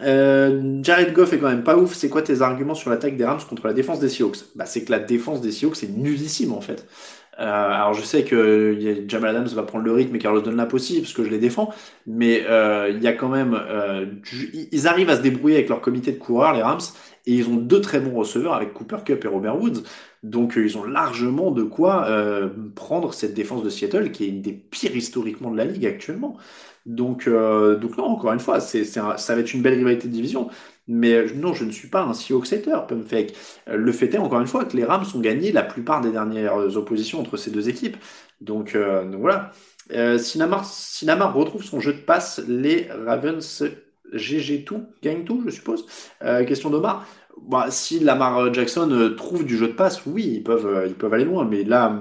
Euh, 0.00 0.82
Jared 0.82 1.12
Goff 1.12 1.32
est 1.32 1.38
quand 1.38 1.50
même 1.50 1.64
pas 1.64 1.76
ouf. 1.76 1.94
C'est 1.94 2.08
quoi 2.08 2.22
tes 2.22 2.40
arguments 2.40 2.74
sur 2.74 2.90
l'attaque 2.90 3.16
des 3.16 3.24
Rams 3.24 3.40
contre 3.48 3.66
la 3.66 3.74
défense 3.74 4.00
des 4.00 4.08
Seahawks? 4.08 4.38
Bah, 4.54 4.64
c'est 4.64 4.84
que 4.84 4.90
la 4.90 4.98
défense 4.98 5.40
des 5.40 5.52
Seahawks 5.52 5.82
est 5.82 5.90
nullissime 5.90 6.52
en 6.52 6.60
fait. 6.60 6.86
Euh, 7.42 7.44
alors 7.44 7.92
je 7.92 8.02
sais 8.02 8.24
que 8.24 9.04
Jamal 9.08 9.36
Adams 9.36 9.48
va 9.48 9.64
prendre 9.64 9.84
le 9.84 9.92
rythme 9.92 10.14
et 10.14 10.18
Carlos 10.20 10.40
Dunlap 10.40 10.72
aussi 10.74 11.00
parce 11.00 11.12
que 11.12 11.24
je 11.24 11.30
les 11.30 11.38
défends, 11.38 11.70
mais 12.06 12.44
euh, 12.48 12.90
il 12.94 13.02
y 13.02 13.08
a 13.08 13.12
quand 13.12 13.28
même, 13.28 13.58
euh, 13.68 14.06
ils 14.70 14.86
arrivent 14.86 15.10
à 15.10 15.16
se 15.16 15.22
débrouiller 15.22 15.56
avec 15.56 15.68
leur 15.68 15.80
comité 15.80 16.12
de 16.12 16.18
coureurs, 16.18 16.52
les 16.52 16.62
Rams, 16.62 16.80
et 17.26 17.34
ils 17.34 17.48
ont 17.48 17.56
deux 17.56 17.80
très 17.80 17.98
bons 17.98 18.14
receveurs 18.14 18.54
avec 18.54 18.72
Cooper 18.72 18.98
Cup 19.04 19.24
et 19.24 19.28
Robert 19.28 19.60
Woods, 19.60 19.82
donc 20.22 20.54
ils 20.56 20.78
ont 20.78 20.84
largement 20.84 21.50
de 21.50 21.64
quoi 21.64 22.08
prendre 22.76 23.12
cette 23.12 23.34
défense 23.34 23.64
de 23.64 23.70
Seattle 23.70 24.12
qui 24.12 24.24
est 24.24 24.28
une 24.28 24.42
des 24.42 24.52
pires 24.52 24.94
historiquement 24.94 25.50
de 25.50 25.56
la 25.56 25.64
ligue 25.64 25.86
actuellement. 25.86 26.36
Donc, 26.86 27.28
donc 27.28 27.96
non, 27.96 28.04
encore 28.04 28.32
une 28.32 28.40
fois, 28.40 28.60
ça 28.60 29.02
va 29.02 29.40
être 29.40 29.54
une 29.54 29.62
belle 29.62 29.74
rivalité 29.74 30.08
de 30.08 30.12
division. 30.12 30.48
Mais 30.88 31.14
euh, 31.14 31.28
non, 31.34 31.54
je 31.54 31.64
ne 31.64 31.70
suis 31.70 31.88
pas 31.88 32.02
un 32.02 32.12
Seahawks 32.14 32.52
hater, 32.52 32.86
Pumfake. 32.88 33.34
Euh, 33.68 33.76
le 33.76 33.92
fait 33.92 34.12
est, 34.14 34.18
encore 34.18 34.40
une 34.40 34.46
fois, 34.46 34.64
que 34.64 34.76
les 34.76 34.84
Rams 34.84 35.04
ont 35.14 35.20
gagné 35.20 35.52
la 35.52 35.62
plupart 35.62 36.00
des 36.00 36.10
dernières 36.10 36.76
oppositions 36.76 37.20
entre 37.20 37.36
ces 37.36 37.50
deux 37.50 37.68
équipes. 37.68 37.96
Donc, 38.40 38.74
euh, 38.74 39.04
voilà. 39.18 39.52
Euh, 39.92 40.18
Sinamar, 40.18 41.34
retrouve 41.34 41.62
son 41.62 41.80
jeu 41.80 41.92
de 41.92 42.00
passe. 42.00 42.40
Les 42.48 42.88
Ravens 42.90 43.64
GG 44.12 44.64
tout, 44.64 44.86
gagnent 45.02 45.24
tout, 45.24 45.42
je 45.46 45.50
suppose. 45.50 45.86
question 46.20 46.70
d'Omar. 46.70 47.06
Bah, 47.48 47.66
si 47.70 47.98
Lamar 47.98 48.52
Jackson 48.52 49.14
trouve 49.16 49.44
du 49.44 49.56
jeu 49.56 49.68
de 49.68 49.72
passe, 49.72 50.04
oui, 50.06 50.34
ils 50.36 50.42
peuvent, 50.42 50.84
ils 50.86 50.94
peuvent 50.94 51.14
aller 51.14 51.24
loin. 51.24 51.44
Mais 51.44 51.64
là, 51.64 52.00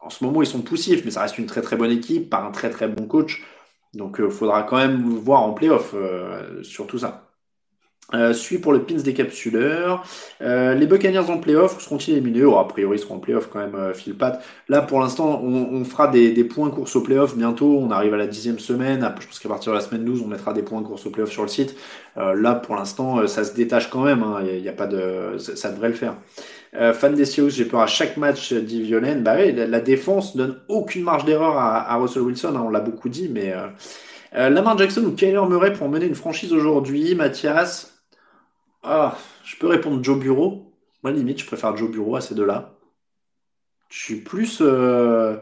en 0.00 0.10
ce 0.10 0.24
moment, 0.24 0.42
ils 0.42 0.46
sont 0.46 0.62
poussifs, 0.62 1.04
mais 1.04 1.10
ça 1.10 1.22
reste 1.22 1.38
une 1.38 1.46
très 1.46 1.62
très 1.62 1.76
bonne 1.76 1.90
équipe 1.90 2.30
par 2.30 2.44
un 2.44 2.50
très 2.50 2.70
très 2.70 2.88
bon 2.88 3.06
coach. 3.06 3.42
Donc, 3.94 4.16
il 4.22 4.30
faudra 4.30 4.62
quand 4.64 4.76
même 4.76 5.02
voir 5.02 5.42
en 5.42 5.52
playoff 5.52 5.94
sur 6.62 6.86
tout 6.86 6.98
ça. 6.98 7.29
Euh, 8.14 8.32
suit 8.32 8.58
pour 8.58 8.72
le 8.72 8.82
pins 8.82 8.96
décapsuleur. 8.96 10.04
Euh, 10.42 10.74
les 10.74 10.86
Buccaneers 10.86 11.30
en 11.30 11.38
playoff 11.38 11.80
seront-ils 11.80 12.14
éliminés? 12.14 12.44
Oh, 12.44 12.56
A 12.58 12.66
priori, 12.66 12.96
ils 12.96 13.00
seront 13.00 13.16
en 13.16 13.18
playoff 13.18 13.48
quand 13.48 13.60
même, 13.60 13.74
euh, 13.76 13.94
Phil 13.94 14.16
Pat. 14.16 14.42
Là, 14.68 14.82
pour 14.82 15.00
l'instant, 15.00 15.40
on, 15.42 15.84
fera 15.84 16.08
des, 16.08 16.44
points 16.44 16.70
course 16.70 16.96
au 16.96 17.02
playoff 17.02 17.36
bientôt. 17.36 17.78
On 17.78 17.90
arrive 17.90 18.14
à 18.14 18.16
la 18.16 18.26
dixième 18.26 18.58
semaine. 18.58 19.08
Je 19.20 19.26
pense 19.26 19.38
qu'à 19.38 19.48
partir 19.48 19.72
de 19.72 19.78
la 19.78 19.82
semaine 19.82 20.04
12, 20.04 20.22
on 20.22 20.26
mettra 20.26 20.52
des 20.52 20.62
points 20.62 20.82
course 20.82 21.06
au 21.06 21.10
playoff 21.10 21.30
sur 21.30 21.42
le 21.42 21.48
site. 21.48 21.76
Euh, 22.16 22.34
là, 22.34 22.54
pour 22.54 22.74
l'instant, 22.74 23.26
ça 23.28 23.44
se 23.44 23.54
détache 23.54 23.90
quand 23.90 24.02
même. 24.02 24.22
Hein. 24.22 24.42
Il 24.44 24.60
y 24.60 24.68
a, 24.68 24.72
pas 24.72 24.86
de, 24.86 25.38
ça, 25.38 25.70
devrait 25.70 25.88
le 25.88 25.94
faire. 25.94 26.14
fan 26.94 27.14
des 27.14 27.24
Seahawks, 27.24 27.50
j'ai 27.50 27.64
peur 27.64 27.80
à 27.80 27.86
chaque 27.86 28.16
match 28.16 28.52
dit 28.52 28.82
Violaine. 28.82 29.22
Bah 29.22 29.36
oui, 29.38 29.52
la, 29.52 29.80
défense 29.80 30.36
donne 30.36 30.56
aucune 30.68 31.04
marge 31.04 31.24
d'erreur 31.24 31.56
à, 31.56 31.96
Russell 31.96 32.22
Wilson. 32.22 32.54
Hein, 32.56 32.62
on 32.66 32.70
l'a 32.70 32.80
beaucoup 32.80 33.08
dit, 33.08 33.30
mais 33.32 33.54
Lamar 34.32 34.76
Jackson 34.78 35.04
ou 35.04 35.12
Kyler 35.12 35.42
Murray 35.48 35.72
pour 35.72 35.88
mener 35.88 36.06
une 36.06 36.14
franchise 36.16 36.52
aujourd'hui, 36.52 37.14
Mathias 37.14 37.89
ah, 38.82 39.16
je 39.44 39.56
peux 39.56 39.66
répondre 39.66 40.02
Joe 40.02 40.18
Bureau. 40.18 40.72
Moi, 41.02 41.12
limite, 41.12 41.40
je 41.40 41.46
préfère 41.46 41.76
Joe 41.76 41.90
Bureau 41.90 42.16
à 42.16 42.20
ces 42.20 42.34
deux-là. 42.34 42.74
Je 43.90 43.98
suis 43.98 44.16
plus. 44.16 44.58
Euh, 44.60 45.36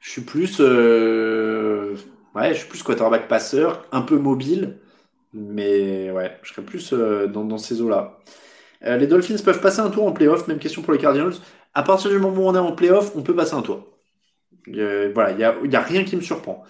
je 0.00 0.10
suis 0.10 0.22
plus. 0.22 0.58
Euh, 0.60 1.96
ouais, 2.34 2.54
je 2.54 2.60
suis 2.60 2.68
plus 2.68 2.82
quarterback 2.82 3.28
passeur, 3.28 3.86
un 3.92 4.02
peu 4.02 4.16
mobile. 4.16 4.78
Mais 5.34 6.10
ouais, 6.10 6.38
je 6.42 6.52
serais 6.52 6.62
plus 6.62 6.92
euh, 6.92 7.26
dans, 7.26 7.58
ces 7.58 7.80
eaux-là. 7.80 8.18
les 8.82 9.06
Dolphins 9.06 9.36
peuvent 9.44 9.60
passer 9.60 9.80
un 9.80 9.90
tour 9.90 10.06
en 10.06 10.12
playoff. 10.12 10.48
Même 10.48 10.58
question 10.58 10.82
pour 10.82 10.92
les 10.92 10.98
Cardinals. 10.98 11.34
À 11.74 11.82
partir 11.82 12.10
du 12.10 12.18
moment 12.18 12.42
où 12.42 12.48
on 12.48 12.54
est 12.54 12.58
en 12.58 12.72
playoff, 12.72 13.12
on 13.16 13.22
peut 13.22 13.34
passer 13.34 13.54
un 13.54 13.62
tour. 13.62 13.86
voilà, 14.66 15.30
il 15.30 15.68
n'y 15.68 15.76
a, 15.76 15.80
rien 15.80 16.04
qui 16.04 16.16
me 16.16 16.20
surprend. 16.20 16.64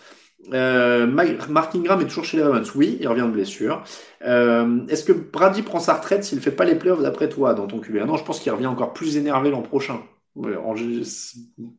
Euh, 0.52 1.06
Mark 1.06 1.74
Ingram 1.74 2.00
est 2.00 2.06
toujours 2.06 2.24
chez 2.24 2.36
les 2.36 2.42
Ravens. 2.42 2.74
Oui, 2.74 2.98
il 3.00 3.08
revient 3.08 3.22
de 3.22 3.30
blessure. 3.30 3.84
Euh, 4.24 4.86
Est-ce 4.88 5.04
que 5.04 5.12
Brady 5.12 5.62
prend 5.62 5.78
sa 5.78 5.94
retraite 5.94 6.24
s'il 6.24 6.38
ne 6.38 6.42
fait 6.42 6.50
pas 6.50 6.64
les 6.64 6.74
playoffs 6.74 7.02
d'après 7.02 7.28
toi 7.28 7.54
dans 7.54 7.66
ton 7.66 7.78
QB 7.80 7.96
Non, 8.06 8.16
je 8.16 8.24
pense 8.24 8.40
qu'il 8.40 8.52
revient 8.52 8.66
encore 8.66 8.92
plus 8.92 9.16
énervé 9.16 9.50
l'an 9.50 9.62
prochain. 9.62 10.00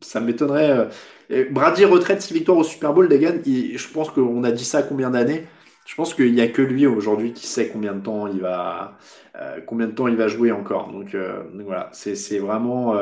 Ça 0.00 0.20
m'étonnerait. 0.20 0.88
Euh, 1.30 1.44
Brady 1.50 1.84
retraite 1.84 2.22
si 2.22 2.32
victoire 2.32 2.58
au 2.58 2.64
Super 2.64 2.92
Bowl, 2.94 3.08
Degan. 3.08 3.40
Je 3.44 3.88
pense 3.92 4.10
qu'on 4.10 4.44
a 4.44 4.52
dit 4.52 4.64
ça 4.64 4.82
combien 4.82 5.10
d'années? 5.10 5.46
Je 5.86 5.94
pense 5.96 6.14
qu'il 6.14 6.32
n'y 6.32 6.40
a 6.40 6.48
que 6.48 6.62
lui 6.62 6.86
aujourd'hui 6.86 7.34
qui 7.34 7.46
sait 7.46 7.68
combien 7.68 7.92
de 7.92 8.00
temps 8.00 8.26
il 8.26 8.40
va, 8.40 8.96
euh, 9.36 9.60
combien 9.66 9.86
de 9.86 9.92
temps 9.92 10.08
il 10.08 10.16
va 10.16 10.28
jouer 10.28 10.50
encore. 10.50 10.90
Donc, 10.90 11.14
euh, 11.14 11.42
donc 11.52 11.66
voilà, 11.66 11.90
c'est 11.92 12.38
vraiment 12.38 12.94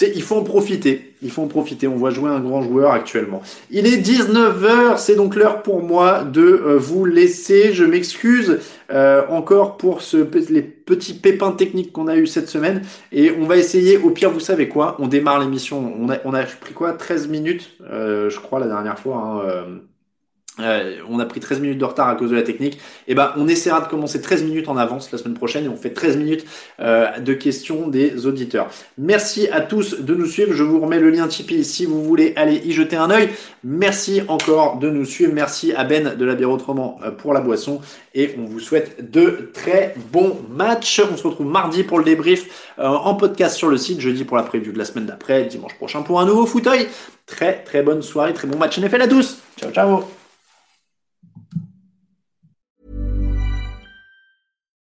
Il 0.00 0.22
faut 0.22 0.36
en 0.36 0.44
profiter. 0.44 1.14
Il 1.22 1.30
faut 1.30 1.42
en 1.42 1.46
profiter. 1.48 1.88
On 1.88 1.96
voit 1.96 2.10
jouer 2.10 2.30
un 2.30 2.40
grand 2.40 2.62
joueur 2.62 2.92
actuellement. 2.92 3.42
Il 3.70 3.86
est 3.86 3.98
19h. 3.98 4.98
C'est 4.98 5.16
donc 5.16 5.34
l'heure 5.34 5.62
pour 5.62 5.82
moi 5.82 6.24
de 6.24 6.42
euh, 6.42 6.76
vous 6.76 7.04
laisser. 7.04 7.72
Je 7.72 7.84
m'excuse 7.84 8.60
euh, 8.90 9.22
encore 9.28 9.76
pour 9.76 10.02
ce, 10.02 10.16
les 10.50 10.62
petits 10.62 11.14
pépins 11.14 11.52
techniques 11.52 11.92
qu'on 11.92 12.08
a 12.08 12.16
eu 12.16 12.26
cette 12.26 12.48
semaine. 12.48 12.82
Et 13.12 13.32
on 13.32 13.46
va 13.46 13.56
essayer. 13.56 13.98
Au 13.98 14.10
pire, 14.10 14.30
vous 14.30 14.40
savez 14.40 14.68
quoi? 14.68 14.96
On 15.00 15.08
démarre 15.08 15.40
l'émission. 15.40 15.92
On 15.98 16.10
a, 16.10 16.18
on 16.24 16.34
a 16.34 16.42
pris 16.44 16.74
quoi? 16.74 16.92
13 16.92 17.28
minutes, 17.28 17.70
euh, 17.90 18.30
je 18.30 18.38
crois, 18.38 18.60
la 18.60 18.66
dernière 18.66 18.98
fois. 18.98 19.16
Hein, 19.16 19.80
euh, 20.60 20.96
on 21.08 21.18
a 21.18 21.24
pris 21.24 21.40
13 21.40 21.60
minutes 21.60 21.78
de 21.78 21.84
retard 21.84 22.08
à 22.08 22.14
cause 22.14 22.30
de 22.30 22.36
la 22.36 22.42
technique. 22.42 22.74
Et 23.06 23.12
eh 23.12 23.14
ben, 23.14 23.32
on 23.36 23.48
essaiera 23.48 23.80
de 23.80 23.88
commencer 23.88 24.20
13 24.20 24.44
minutes 24.44 24.68
en 24.68 24.76
avance 24.76 25.10
la 25.12 25.18
semaine 25.18 25.34
prochaine 25.34 25.64
et 25.64 25.68
on 25.68 25.76
fait 25.76 25.90
13 25.90 26.16
minutes 26.16 26.44
euh, 26.80 27.18
de 27.18 27.32
questions 27.34 27.88
des 27.88 28.26
auditeurs. 28.26 28.68
Merci 28.96 29.48
à 29.48 29.60
tous 29.60 30.00
de 30.00 30.14
nous 30.14 30.26
suivre. 30.26 30.52
Je 30.52 30.62
vous 30.62 30.80
remets 30.80 30.98
le 30.98 31.10
lien 31.10 31.28
Tipeee 31.28 31.64
si 31.64 31.86
vous 31.86 32.02
voulez 32.02 32.32
aller 32.36 32.60
y 32.64 32.72
jeter 32.72 32.96
un 32.96 33.10
œil. 33.10 33.30
Merci 33.64 34.22
encore 34.28 34.78
de 34.78 34.90
nous 34.90 35.04
suivre. 35.04 35.32
Merci 35.32 35.72
à 35.72 35.84
Ben 35.84 36.16
de 36.16 36.24
la 36.24 36.34
bière 36.34 36.50
autrement 36.50 36.98
euh, 37.04 37.10
pour 37.10 37.32
la 37.32 37.40
boisson 37.40 37.80
et 38.14 38.34
on 38.38 38.44
vous 38.44 38.60
souhaite 38.60 39.10
de 39.10 39.50
très 39.52 39.94
bons 40.12 40.36
matchs. 40.50 41.00
On 41.12 41.16
se 41.16 41.26
retrouve 41.26 41.46
mardi 41.46 41.84
pour 41.84 41.98
le 41.98 42.04
débrief 42.04 42.72
en 42.78 43.14
podcast 43.14 43.56
sur 43.56 43.68
le 43.68 43.76
site, 43.76 44.00
jeudi 44.00 44.24
pour 44.24 44.36
la 44.36 44.42
preview 44.42 44.72
de 44.72 44.78
la 44.78 44.84
semaine 44.84 45.06
d'après, 45.06 45.44
dimanche 45.44 45.74
prochain 45.74 46.02
pour 46.02 46.20
un 46.20 46.26
nouveau 46.26 46.46
fauteuil. 46.46 46.88
Très 47.26 47.62
très 47.62 47.82
bonne 47.82 48.02
soirée, 48.02 48.32
très 48.32 48.48
bon 48.48 48.58
match 48.58 48.78
NFL 48.78 49.02
à 49.02 49.08
tous. 49.08 49.38
Ciao 49.58 49.70
ciao. 49.70 50.17